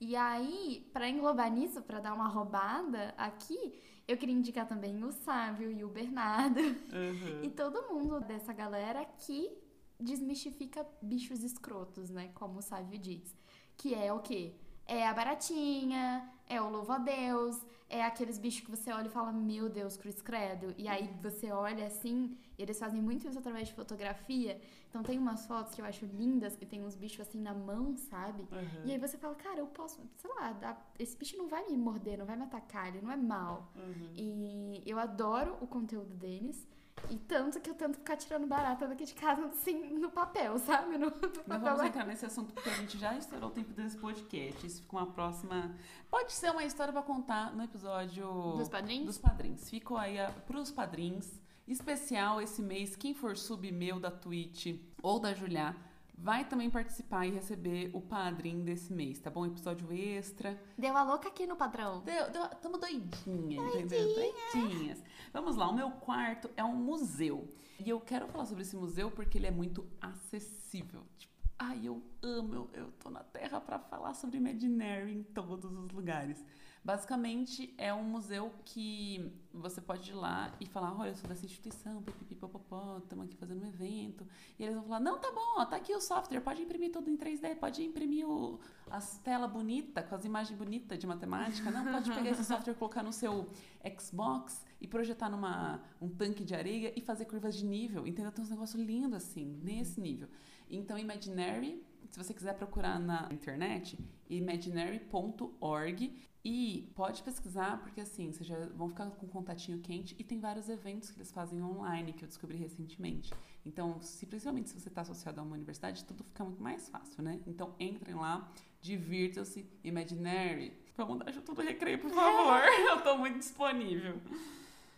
E 0.00 0.16
aí, 0.16 0.90
pra 0.92 1.08
englobar 1.08 1.48
nisso, 1.48 1.80
pra 1.82 2.00
dar 2.00 2.12
uma 2.12 2.26
roubada 2.26 3.14
aqui, 3.16 3.78
eu 4.08 4.16
queria 4.16 4.34
indicar 4.34 4.66
também 4.66 5.04
o 5.04 5.12
Sávio 5.12 5.70
e 5.70 5.84
o 5.84 5.88
Bernardo 5.88 6.58
Uhum. 6.58 7.42
e 7.44 7.48
todo 7.48 7.94
mundo 7.94 8.18
dessa 8.18 8.52
galera 8.52 9.04
que 9.04 9.56
desmistifica 10.00 10.84
bichos 11.00 11.44
escrotos, 11.44 12.10
né? 12.10 12.32
Como 12.34 12.58
o 12.58 12.62
Sávio 12.62 12.98
diz. 12.98 13.36
Que 13.76 13.94
é 13.94 14.12
o 14.12 14.18
quê? 14.18 14.56
É 14.84 15.06
a 15.06 15.14
baratinha, 15.14 16.28
é 16.48 16.60
o 16.60 16.68
louvo 16.68 16.90
a 16.90 16.98
Deus, 16.98 17.56
é 17.92 18.02
aqueles 18.02 18.38
bichos 18.38 18.62
que 18.62 18.70
você 18.70 18.90
olha 18.90 19.06
e 19.06 19.10
fala, 19.10 19.30
meu 19.30 19.68
Deus, 19.68 19.98
cruz 19.98 20.22
credo. 20.22 20.74
E 20.78 20.88
aí 20.88 21.14
você 21.22 21.52
olha 21.52 21.86
assim, 21.86 22.34
e 22.56 22.62
eles 22.62 22.78
fazem 22.78 23.02
muito 23.02 23.28
isso 23.28 23.38
através 23.38 23.68
de 23.68 23.74
fotografia. 23.74 24.58
Então 24.88 25.02
tem 25.02 25.18
umas 25.18 25.46
fotos 25.46 25.74
que 25.74 25.82
eu 25.82 25.84
acho 25.84 26.06
lindas, 26.06 26.56
que 26.56 26.64
tem 26.64 26.82
uns 26.82 26.96
bichos 26.96 27.20
assim 27.20 27.38
na 27.38 27.52
mão, 27.52 27.94
sabe? 27.96 28.42
Uhum. 28.50 28.86
E 28.86 28.92
aí 28.92 28.98
você 28.98 29.18
fala, 29.18 29.34
cara, 29.34 29.58
eu 29.58 29.66
posso, 29.66 30.00
sei 30.16 30.30
lá, 30.36 30.82
esse 30.98 31.14
bicho 31.18 31.36
não 31.36 31.48
vai 31.48 31.68
me 31.68 31.76
morder, 31.76 32.18
não 32.18 32.24
vai 32.24 32.36
me 32.36 32.44
atacar, 32.44 32.88
ele 32.88 33.02
não 33.02 33.12
é 33.12 33.16
mal. 33.16 33.70
Uhum. 33.76 34.10
E 34.16 34.82
eu 34.86 34.98
adoro 34.98 35.58
o 35.60 35.66
conteúdo 35.66 36.14
deles. 36.14 36.66
E 37.10 37.16
tanto 37.16 37.60
que 37.60 37.68
eu 37.68 37.74
tento 37.74 37.96
ficar 37.96 38.16
tirando 38.16 38.46
barata 38.46 38.86
daqui 38.86 39.04
de 39.04 39.14
casa, 39.14 39.44
assim, 39.46 39.98
no 39.98 40.10
papel, 40.10 40.58
sabe? 40.58 40.96
No, 40.96 41.06
no 41.06 41.10
Não 41.10 41.30
papel. 41.30 41.60
vamos 41.60 41.82
entrar 41.82 42.06
nesse 42.06 42.24
assunto 42.24 42.52
porque 42.54 42.70
a 42.70 42.74
gente 42.74 42.96
já 42.98 43.14
estourou 43.16 43.50
o 43.50 43.52
tempo 43.52 43.72
desse 43.72 43.98
podcast. 43.98 44.66
Isso 44.66 44.82
fica 44.82 44.96
uma 44.96 45.06
próxima. 45.06 45.74
Pode 46.10 46.32
ser 46.32 46.50
uma 46.50 46.64
história 46.64 46.92
pra 46.92 47.02
contar 47.02 47.54
no 47.54 47.62
episódio 47.62 48.24
Dos 48.56 48.68
padrinhos? 48.68 49.06
dos 49.06 49.18
padrinhos. 49.18 49.68
Ficou 49.68 49.96
aí 49.98 50.18
a, 50.18 50.30
pros 50.30 50.70
padrinhos. 50.70 51.30
Especial 51.68 52.40
esse 52.40 52.60
mês. 52.62 52.96
Quem 52.96 53.14
for 53.14 53.36
sub 53.36 53.70
meu 53.70 54.00
da 54.00 54.10
Twitch 54.10 54.78
ou 55.02 55.20
da 55.20 55.32
Julia 55.34 55.76
vai 56.16 56.44
também 56.44 56.70
participar 56.70 57.26
e 57.26 57.30
receber 57.30 57.90
o 57.92 58.00
padrinho 58.00 58.64
desse 58.64 58.92
mês, 58.92 59.18
tá 59.18 59.30
bom? 59.30 59.46
Episódio 59.46 59.92
extra. 59.92 60.60
Deu 60.78 60.96
a 60.96 61.02
louca 61.02 61.28
aqui 61.28 61.46
no 61.46 61.56
padrão. 61.56 62.00
Deu, 62.02 62.30
deu, 62.30 62.48
tamo 62.60 62.78
doidinha, 62.78 63.60
entendeu? 63.60 64.14
Doidinhas. 64.14 65.02
Vamos 65.32 65.56
lá, 65.56 65.68
o 65.68 65.74
meu 65.74 65.90
quarto 65.90 66.50
é 66.56 66.62
um 66.62 66.74
museu. 66.74 67.48
E 67.84 67.88
eu 67.88 68.00
quero 68.00 68.28
falar 68.28 68.46
sobre 68.46 68.62
esse 68.62 68.76
museu 68.76 69.10
porque 69.10 69.38
ele 69.38 69.46
é 69.46 69.50
muito 69.50 69.86
acessível. 70.00 71.02
Tipo, 71.18 71.32
ai, 71.58 71.80
eu 71.84 72.02
amo, 72.22 72.54
eu, 72.54 72.70
eu 72.74 72.92
tô 72.92 73.10
na 73.10 73.24
terra 73.24 73.60
pra 73.60 73.78
falar 73.78 74.14
sobre 74.14 74.36
Imaginary 74.36 75.12
em 75.12 75.22
todos 75.22 75.72
os 75.72 75.90
lugares. 75.90 76.44
Basicamente, 76.84 77.72
é 77.78 77.94
um 77.94 78.02
museu 78.02 78.52
que 78.64 79.32
você 79.54 79.80
pode 79.80 80.10
ir 80.10 80.14
lá 80.14 80.52
e 80.60 80.66
falar, 80.66 80.98
olha, 80.98 81.10
eu 81.10 81.16
sou 81.16 81.28
dessa 81.28 81.46
instituição, 81.46 82.02
pipipipopopó, 82.02 82.98
estamos 82.98 83.26
aqui 83.26 83.36
fazendo 83.36 83.62
um 83.62 83.68
evento. 83.68 84.26
E 84.58 84.64
eles 84.64 84.74
vão 84.74 84.82
falar, 84.82 84.98
não, 84.98 85.16
tá 85.16 85.30
bom, 85.30 85.60
ó, 85.60 85.64
tá 85.64 85.76
aqui 85.76 85.94
o 85.94 86.00
software, 86.00 86.40
pode 86.40 86.60
imprimir 86.60 86.90
tudo 86.90 87.08
em 87.08 87.16
3D, 87.16 87.54
pode 87.54 87.84
imprimir 87.84 88.28
o, 88.28 88.58
as 88.90 89.16
telas 89.18 89.48
bonitas, 89.48 90.04
com 90.08 90.16
as 90.16 90.24
imagens 90.24 90.58
bonitas 90.58 90.98
de 90.98 91.06
matemática. 91.06 91.70
Não, 91.70 91.84
pode 91.84 92.10
pegar 92.10 92.30
esse 92.30 92.44
software, 92.44 92.74
colocar 92.74 93.04
no 93.04 93.12
seu 93.12 93.48
Xbox 93.96 94.66
e 94.80 94.88
projetar 94.88 95.30
numa 95.30 95.80
um 96.00 96.08
tanque 96.08 96.44
de 96.44 96.56
areia 96.56 96.92
e 96.96 97.00
fazer 97.00 97.26
curvas 97.26 97.54
de 97.54 97.64
nível. 97.64 98.08
Entendeu? 98.08 98.32
Tem 98.32 98.42
uns 98.42 98.50
negócios 98.50 98.82
lindos 98.82 99.18
assim, 99.18 99.60
nesse 99.62 100.00
nível. 100.00 100.28
Então, 100.68 100.98
Imaginary, 100.98 101.80
se 102.10 102.18
você 102.18 102.34
quiser 102.34 102.54
procurar 102.54 102.98
na 102.98 103.28
internet, 103.30 103.96
imaginary.org 104.28 106.31
e 106.44 106.90
pode 106.96 107.22
pesquisar, 107.22 107.80
porque 107.80 108.00
assim, 108.00 108.32
vocês 108.32 108.46
já 108.46 108.66
vão 108.74 108.88
ficar 108.88 109.08
com 109.10 109.26
um 109.26 109.28
contatinho 109.28 109.78
quente 109.78 110.16
e 110.18 110.24
tem 110.24 110.40
vários 110.40 110.68
eventos 110.68 111.10
que 111.10 111.18
eles 111.18 111.30
fazem 111.30 111.62
online 111.62 112.12
que 112.12 112.24
eu 112.24 112.28
descobri 112.28 112.56
recentemente. 112.56 113.32
Então, 113.64 114.00
se, 114.02 114.26
principalmente 114.26 114.70
se 114.70 114.80
você 114.80 114.88
está 114.88 115.02
associado 115.02 115.40
a 115.40 115.44
uma 115.44 115.54
universidade, 115.54 116.04
tudo 116.04 116.24
fica 116.24 116.42
muito 116.44 116.60
mais 116.60 116.88
fácil, 116.88 117.22
né? 117.22 117.40
Então, 117.46 117.74
entrem 117.78 118.16
lá, 118.16 118.50
divirtam-se, 118.80 119.64
Imaginary. 119.84 120.76
Vamos 120.96 121.18
dar 121.18 121.30
junto 121.30 121.54
do 121.54 121.62
recreio, 121.62 122.00
por 122.00 122.10
favor. 122.10 122.60
eu 122.90 123.00
tô 123.02 123.16
muito 123.16 123.38
disponível. 123.38 124.20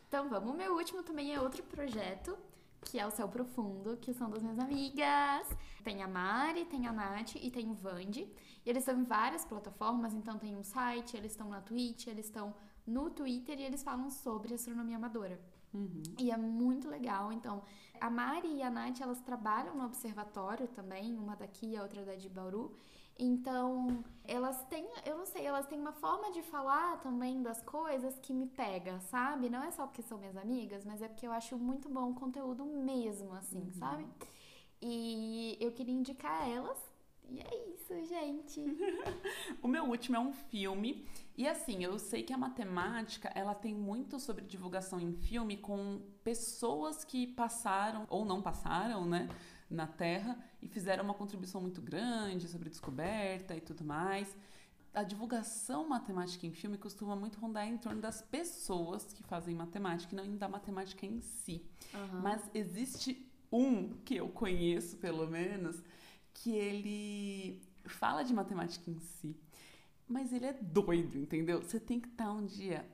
Então 0.09 0.29
vamos, 0.29 0.51
o 0.51 0.57
meu 0.57 0.75
último 0.75 1.03
também 1.03 1.35
é 1.35 1.41
outro 1.41 1.63
projeto, 1.65 2.39
que 2.85 2.99
é 2.99 3.07
o 3.07 3.11
Céu 3.11 3.29
Profundo, 3.29 3.97
que 3.97 4.13
são 4.13 4.31
das 4.31 4.43
minhas 4.43 4.59
amigas. 4.59 5.49
Tem 5.83 6.03
a 6.03 6.09
Mari, 6.09 6.65
tem 6.67 6.87
a 6.87 6.93
Nath 6.93 7.37
e 7.37 7.51
tem 7.51 7.71
o 7.71 7.75
Vandi. 7.75 8.29
E 8.65 8.71
eles 8.71 8.83
estão 8.83 9.01
em 9.01 9.05
várias 9.05 9.45
plataformas, 9.45 10.15
então 10.15 10.39
tem 10.39 10.57
um 10.57 10.63
site, 10.63 11.17
eles 11.17 11.33
estão 11.33 11.49
na 11.49 11.61
Twitch, 11.61 12.07
eles 12.07 12.27
estão 12.27 12.55
no 12.87 13.11
Twitter 13.11 13.59
e 13.59 13.63
eles 13.63 13.83
falam 13.83 14.11
sobre 14.11 14.55
astronomia 14.55 14.97
amadora. 14.97 15.41
Uhum. 15.73 16.03
E 16.19 16.31
é 16.31 16.37
muito 16.37 16.89
legal. 16.89 17.33
Então, 17.33 17.63
a 18.01 18.09
Mari 18.09 18.57
e 18.57 18.63
a 18.63 18.71
Nath, 18.71 19.01
elas 19.01 19.21
trabalham 19.21 19.75
no 19.75 19.85
observatório 19.85 20.69
também, 20.69 21.19
uma 21.19 21.35
daqui 21.35 21.73
e 21.73 21.77
a 21.77 21.83
outra 21.83 22.05
da 22.05 22.15
de 22.15 22.29
Bauru. 22.29 22.77
Então, 23.19 24.05
elas 24.25 24.61
têm, 24.65 24.87
eu 25.07 25.17
não 25.17 25.27
sei, 25.27 25.47
elas 25.47 25.67
têm 25.67 25.79
uma 25.79 25.93
forma 25.93 26.33
de 26.33 26.43
falar 26.43 27.01
também 27.01 27.43
das 27.43 27.63
coisas 27.63 28.19
que 28.19 28.35
me 28.35 28.47
pega, 28.47 28.99
sabe? 29.01 29.49
Não 29.49 29.63
é 29.63 29.71
só 29.71 29.87
porque 29.87 30.03
são 30.03 30.19
minhas 30.19 30.37
amigas, 30.37 30.85
mas 30.85 31.01
é 31.01 31.09
porque 31.09 31.27
eu 31.27 31.33
acho 31.33 31.57
muito 31.57 31.89
bom 31.89 32.11
o 32.11 32.15
conteúdo 32.15 32.65
mesmo, 32.65 33.33
assim, 33.35 33.71
sabe? 33.73 34.05
E 34.83 35.57
eu 35.61 35.71
queria 35.73 35.95
indicar 35.95 36.49
elas. 36.49 36.79
E 37.31 37.41
é 37.41 37.75
isso, 37.75 38.05
gente. 38.05 38.61
O 39.63 39.69
meu 39.69 39.85
último 39.85 40.17
é 40.17 40.21
um 40.21 40.33
filme. 40.33 41.07
E 41.37 41.49
assim, 41.49 41.83
eu 41.83 41.99
sei 41.99 42.23
que 42.23 42.33
a 42.33 42.39
matemática, 42.39 43.31
ela 43.35 43.55
tem 43.55 43.75
muito 43.75 44.21
sobre 44.21 44.45
divulgação 44.45 45.01
em 45.01 45.13
filme 45.13 45.57
com 45.57 46.03
pessoas 46.23 47.05
que 47.05 47.27
passaram 47.27 48.07
ou 48.11 48.25
não 48.25 48.43
passaram, 48.43 49.07
né, 49.07 49.29
na 49.71 49.87
Terra 49.87 50.39
e 50.63 50.69
fizeram 50.69 51.05
uma 51.05 51.15
contribuição 51.15 51.61
muito 51.61 51.81
grande 51.81 52.49
sobre 52.49 52.69
descoberta 52.69 53.57
e 53.57 53.61
tudo 53.61 53.85
mais. 53.85 54.37
A 54.93 55.03
divulgação 55.03 55.89
matemática 55.89 56.47
em 56.47 56.53
filme 56.53 56.79
costuma 56.79 57.17
muito 57.17 57.41
rondar 57.41 57.67
em 57.67 57.77
torno 57.77 58.01
das 58.01 58.23
pessoas 58.23 59.13
que 59.13 59.25
fazem 59.25 59.55
matemática 59.55 60.15
e 60.15 60.17
não 60.17 60.37
da 60.37 60.49
matemática 60.49 61.05
em 61.05 61.21
si. 61.21 61.65
Mas 62.23 62.49
existe 62.55 63.29
um 63.51 63.95
que 64.05 64.17
eu 64.17 64.29
conheço, 64.29 64.97
pelo 64.99 65.27
menos, 65.27 65.83
que 66.33 66.53
ele 66.53 67.63
fala 67.85 68.23
de 68.23 68.33
matemática 68.33 68.91
em 68.91 68.99
si, 68.99 69.37
mas 70.09 70.33
ele 70.33 70.47
é 70.47 70.53
doido, 70.53 71.19
entendeu? 71.19 71.61
Você 71.63 71.81
tem 71.81 72.01
que 72.01 72.09
estar 72.09 72.31
um 72.31 72.45
dia 72.45 72.85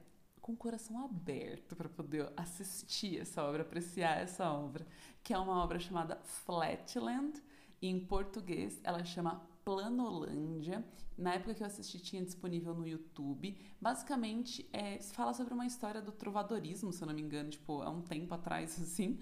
com 0.50 0.54
o 0.54 0.56
coração 0.56 1.04
aberto 1.04 1.76
para 1.76 1.88
poder 1.88 2.32
assistir 2.36 3.20
essa 3.20 3.42
obra, 3.44 3.62
apreciar 3.62 4.20
essa 4.20 4.50
obra, 4.50 4.84
que 5.22 5.32
é 5.32 5.38
uma 5.38 5.62
obra 5.62 5.78
chamada 5.78 6.16
Flatland. 6.24 7.40
e 7.80 7.88
Em 7.88 8.00
português, 8.00 8.80
ela 8.82 9.04
chama 9.04 9.46
Planolândia. 9.64 10.84
Na 11.16 11.34
época 11.34 11.54
que 11.54 11.62
eu 11.62 11.66
assisti, 11.66 12.00
tinha 12.00 12.24
disponível 12.24 12.74
no 12.74 12.86
YouTube. 12.86 13.56
Basicamente, 13.80 14.68
é, 14.72 14.98
fala 14.98 15.32
sobre 15.34 15.54
uma 15.54 15.66
história 15.66 16.02
do 16.02 16.10
trovadorismo, 16.10 16.92
se 16.92 17.02
eu 17.02 17.06
não 17.06 17.14
me 17.14 17.22
engano, 17.22 17.50
tipo, 17.50 17.82
há 17.82 17.90
um 17.90 18.02
tempo 18.02 18.34
atrás, 18.34 18.80
assim. 18.82 19.18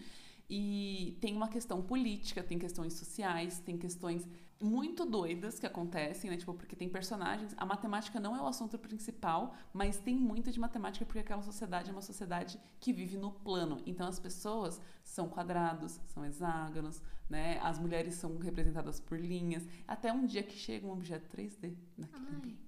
E 0.49 1.19
tem 1.21 1.37
uma 1.37 1.49
questão 1.49 1.83
política, 1.83 2.43
tem 2.43 2.59
questões 2.59 2.95
sociais, 2.95 3.59
tem 3.59 3.77
questões 3.77 4.27
muito 4.61 5.05
doidas 5.05 5.59
que 5.59 5.67
acontecem, 5.67 6.31
né? 6.31 6.37
Tipo, 6.37 6.55
porque 6.55 6.75
tem 6.75 6.89
personagens. 6.89 7.55
A 7.57 7.65
matemática 7.65 8.19
não 8.19 8.37
é 8.37 8.41
o 8.41 8.47
assunto 8.47 8.79
principal, 8.79 9.55
mas 9.73 9.99
tem 9.99 10.17
muito 10.17 10.51
de 10.51 10.59
matemática 10.59 11.05
porque 11.05 11.21
aquela 11.21 11.43
sociedade 11.43 11.91
é 11.91 11.93
uma 11.93 12.03
sociedade 12.03 12.59
que 12.81 12.93
vive 12.93 13.17
no 13.17 13.31
plano. 13.31 13.81
Então 13.87 14.07
as 14.07 14.19
pessoas 14.19 14.81
são 15.05 15.29
quadrados, 15.29 16.01
são 16.07 16.25
hexágonos, 16.25 17.03
né? 17.29 17.59
As 17.63 17.79
mulheres 17.79 18.15
são 18.15 18.37
representadas 18.39 19.01
por 19.01 19.19
linhas. 19.19 19.67
Até 19.87 20.13
um 20.13 20.27
dia 20.27 20.43
que 20.43 20.57
chega 20.57 20.87
um 20.87 20.93
objeto 20.93 21.29
3D 21.37 21.77
naquele 21.97 22.29
ambiente. 22.29 22.68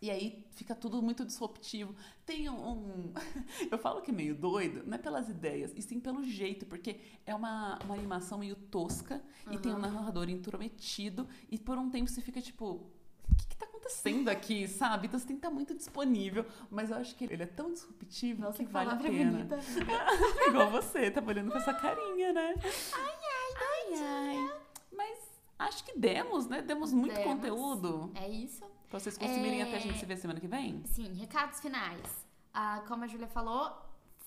E 0.00 0.10
aí 0.10 0.44
fica 0.52 0.74
tudo 0.74 1.02
muito 1.02 1.24
disruptivo. 1.24 1.94
Tem 2.24 2.48
um, 2.48 2.54
um- 2.70 3.12
Eu 3.70 3.78
falo 3.78 4.00
que 4.00 4.10
é 4.10 4.14
meio 4.14 4.34
doido, 4.34 4.82
não 4.86 4.94
é 4.94 4.98
pelas 4.98 5.28
ideias, 5.28 5.72
e 5.76 5.82
sim 5.82 5.98
pelo 5.98 6.22
jeito, 6.22 6.66
porque 6.66 7.00
é 7.26 7.34
uma, 7.34 7.78
uma 7.84 7.94
animação 7.94 8.38
meio 8.38 8.54
tosca 8.56 9.20
e 9.50 9.58
tem 9.58 9.72
um 9.74 9.78
narrador 9.78 10.28
intrometido, 10.30 11.28
e 11.50 11.58
por 11.58 11.78
um 11.78 11.90
tempo 11.90 12.08
você 12.10 12.20
fica 12.20 12.40
tipo. 12.40 12.86
O 13.30 13.34
que, 13.36 13.46
que 13.48 13.56
tá 13.56 13.66
acontecendo 13.66 14.28
aqui, 14.30 14.66
sabe? 14.66 15.06
Então 15.06 15.20
você 15.20 15.26
tem 15.26 15.36
que 15.36 15.40
estar 15.46 15.54
muito 15.54 15.74
disponível. 15.74 16.46
Mas 16.70 16.90
eu 16.90 16.96
acho 16.96 17.14
que 17.14 17.24
ele 17.24 17.42
é 17.42 17.46
tão 17.46 17.70
disruptivo 17.72 18.40
Nossa, 18.40 18.56
que 18.58 18.64
que 18.66 18.72
vale 18.72 18.90
a 18.90 18.96
pena. 18.96 19.30
bonita. 19.32 19.58
Igual 20.48 20.70
você, 20.70 21.10
tá 21.10 21.22
olhando 21.24 21.52
com 21.52 21.58
essa 21.58 21.74
carinha, 21.74 22.32
né? 22.32 22.54
Ai, 22.94 23.14
ai, 23.14 23.94
ai, 23.94 24.38
ai. 24.48 24.60
Mas 24.90 25.18
acho 25.58 25.84
que 25.84 25.96
demos, 25.98 26.46
né? 26.46 26.62
Demos 26.62 26.92
muito 26.92 27.14
Demos. 27.14 27.32
conteúdo. 27.34 28.10
É 28.14 28.28
isso. 28.28 28.64
Pra 28.88 28.98
vocês 28.98 29.18
conseguirem 29.18 29.60
É. 29.60 29.64
até 29.64 29.76
a 29.76 29.80
gente 29.80 29.98
se 29.98 30.06
ver 30.06 30.16
semana 30.16 30.40
que 30.40 30.48
vem? 30.48 30.82
Sim, 30.86 31.12
recados 31.14 31.60
finais. 31.60 32.26
Ah, 32.54 32.82
como 32.88 33.04
a 33.04 33.06
Júlia 33.06 33.28
falou, 33.28 33.70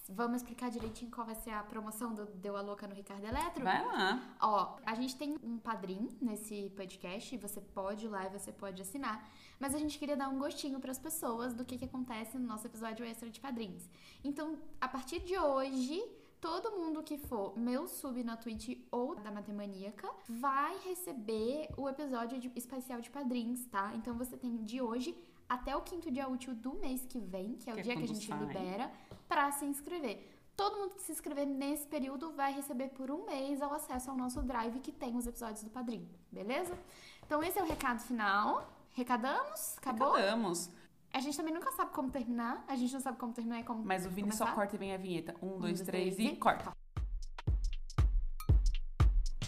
vamos 0.08 0.38
explicar 0.38 0.70
direitinho 0.70 1.10
qual 1.10 1.26
vai 1.26 1.36
ser 1.36 1.50
a 1.52 1.64
promoção 1.64 2.14
do 2.14 2.26
Deu 2.26 2.56
a 2.56 2.62
Louca 2.62 2.88
no 2.88 2.94
Ricardo 2.94 3.26
Eletro. 3.26 3.64
Vai 3.64 3.84
lá. 3.86 4.36
Ó, 4.40 4.78
a 4.86 4.94
gente 4.94 5.16
tem 5.16 5.36
um 5.42 5.58
padrinho 5.58 6.10
nesse 6.22 6.70
podcast, 6.76 7.36
você 7.38 7.60
pode 7.60 8.06
ir 8.06 8.10
lá 8.10 8.26
e 8.26 8.30
você 8.30 8.52
pode 8.52 8.82
assinar, 8.82 9.28
mas 9.60 9.74
a 9.74 9.80
gente 9.80 9.98
queria 9.98 10.16
dar 10.16 10.30
um 10.30 10.38
gostinho 10.38 10.80
para 10.80 10.92
as 10.92 11.00
pessoas 11.00 11.54
do 11.54 11.66
que, 11.66 11.78
que 11.78 11.86
acontece 11.86 12.38
no 12.38 12.46
nosso 12.48 12.68
episódio 12.68 13.04
extra 13.06 13.30
de 13.30 13.40
padrinhos. 13.40 13.90
Então, 14.24 14.60
a 14.80 14.88
partir 14.88 15.20
de 15.22 15.38
hoje, 15.38 16.04
todo 16.42 16.72
mundo 16.72 17.04
que 17.04 17.18
for 17.18 17.56
meu 17.58 17.88
sub 17.88 18.22
na 18.24 18.36
Twitch 18.36 18.78
ou 18.92 19.16
da 19.16 19.32
Matemaníaca 19.32 20.10
vai 20.28 20.76
receber 20.80 21.70
o 21.78 21.88
episódio 21.88 22.40
de- 22.40 22.52
especial 22.56 23.00
de 23.00 23.10
padrinhos, 23.10 23.64
tá? 23.68 23.92
Então 23.96 24.16
você 24.16 24.36
tem 24.36 24.58
de 24.64 24.82
hoje 24.82 25.16
até 25.48 25.76
o 25.76 25.82
quinto 25.82 26.10
dia 26.10 26.28
útil 26.28 26.56
do 26.56 26.74
mês 26.74 27.06
que 27.06 27.20
vem, 27.20 27.56
que 27.58 27.70
é 27.70 27.74
o 27.74 27.76
Que 27.76 27.82
é 27.82 27.84
dia 27.84 27.96
que 27.98 28.04
a 28.04 28.08
gente 28.08 28.28
sai. 28.28 28.40
libera, 28.40 28.92
pra 29.28 29.52
se 29.52 29.66
inscrever. 29.66 30.30
Todo 30.56 30.78
mundo 30.78 30.96
que 30.96 31.02
se 31.04 31.12
inscrever 31.12 31.46
nesse 31.48 31.88
período 31.88 32.32
vai 32.34 32.52
receber 32.54 32.90
por 32.90 33.10
um 33.12 33.26
mês 33.26 33.62
o 33.62 33.66
acesso 33.66 34.10
ao 34.12 34.18
nosso 34.18 34.42
drive 34.42 34.80
que 34.80 34.92
tem 34.92 35.16
os 35.16 35.26
episódios 35.28 35.64
do 35.64 35.70
Padrinho, 35.70 36.10
beleza? 36.32 36.78
Então 37.26 37.42
esse 37.44 37.58
é 37.60 37.64
o 37.64 37.66
recado 37.66 38.00
final. 38.02 38.70
Recadamos? 38.94 39.78
Acabou? 39.78 40.14
Acabamos. 40.16 40.70
A 41.14 41.20
gente 41.20 41.36
também 41.36 41.54
nunca 41.54 41.72
sabe 41.74 41.92
como 41.92 42.10
terminar. 42.10 42.64
A 42.68 42.76
gente 42.76 42.94
não 42.94 43.02
sabe 43.02 43.18
como 43.18 43.34
terminar 43.34 43.60
e 43.60 43.64
como 43.64 43.84
Mas 43.84 44.06
o 44.06 44.10
Vini 44.10 44.32
só 44.32 44.40
começar. 44.46 44.56
corta 44.56 44.76
e 44.76 44.80
vem 44.80 44.94
a 44.94 44.98
vinheta. 44.98 45.36
Um, 45.42 45.60
dois, 45.60 45.60
dois, 45.60 45.82
três 45.82 46.16
três 46.16 46.32
e 46.32 46.34
e- 46.34 46.38
corta. 46.38 46.72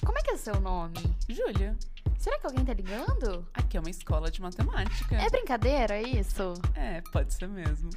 Como 0.06 0.18
é 0.18 0.22
que 0.22 0.32
é 0.32 0.34
o 0.34 0.38
seu 0.38 0.60
nome? 0.60 0.96
Júlia, 1.30 1.78
Será 2.18 2.38
que 2.40 2.46
alguém 2.48 2.64
tá 2.66 2.74
ligando? 2.74 3.48
aqui 3.54 3.76
é 3.78 3.80
uma 3.80 3.90
escola 3.90 4.30
de 4.32 4.42
matemática. 4.42 5.16
É 5.16 5.30
brincadeira 5.30 6.02
isso? 6.02 6.54
É, 6.76 7.02
pode 7.12 7.34
ser 7.34 7.48
mesmo. 7.48 7.90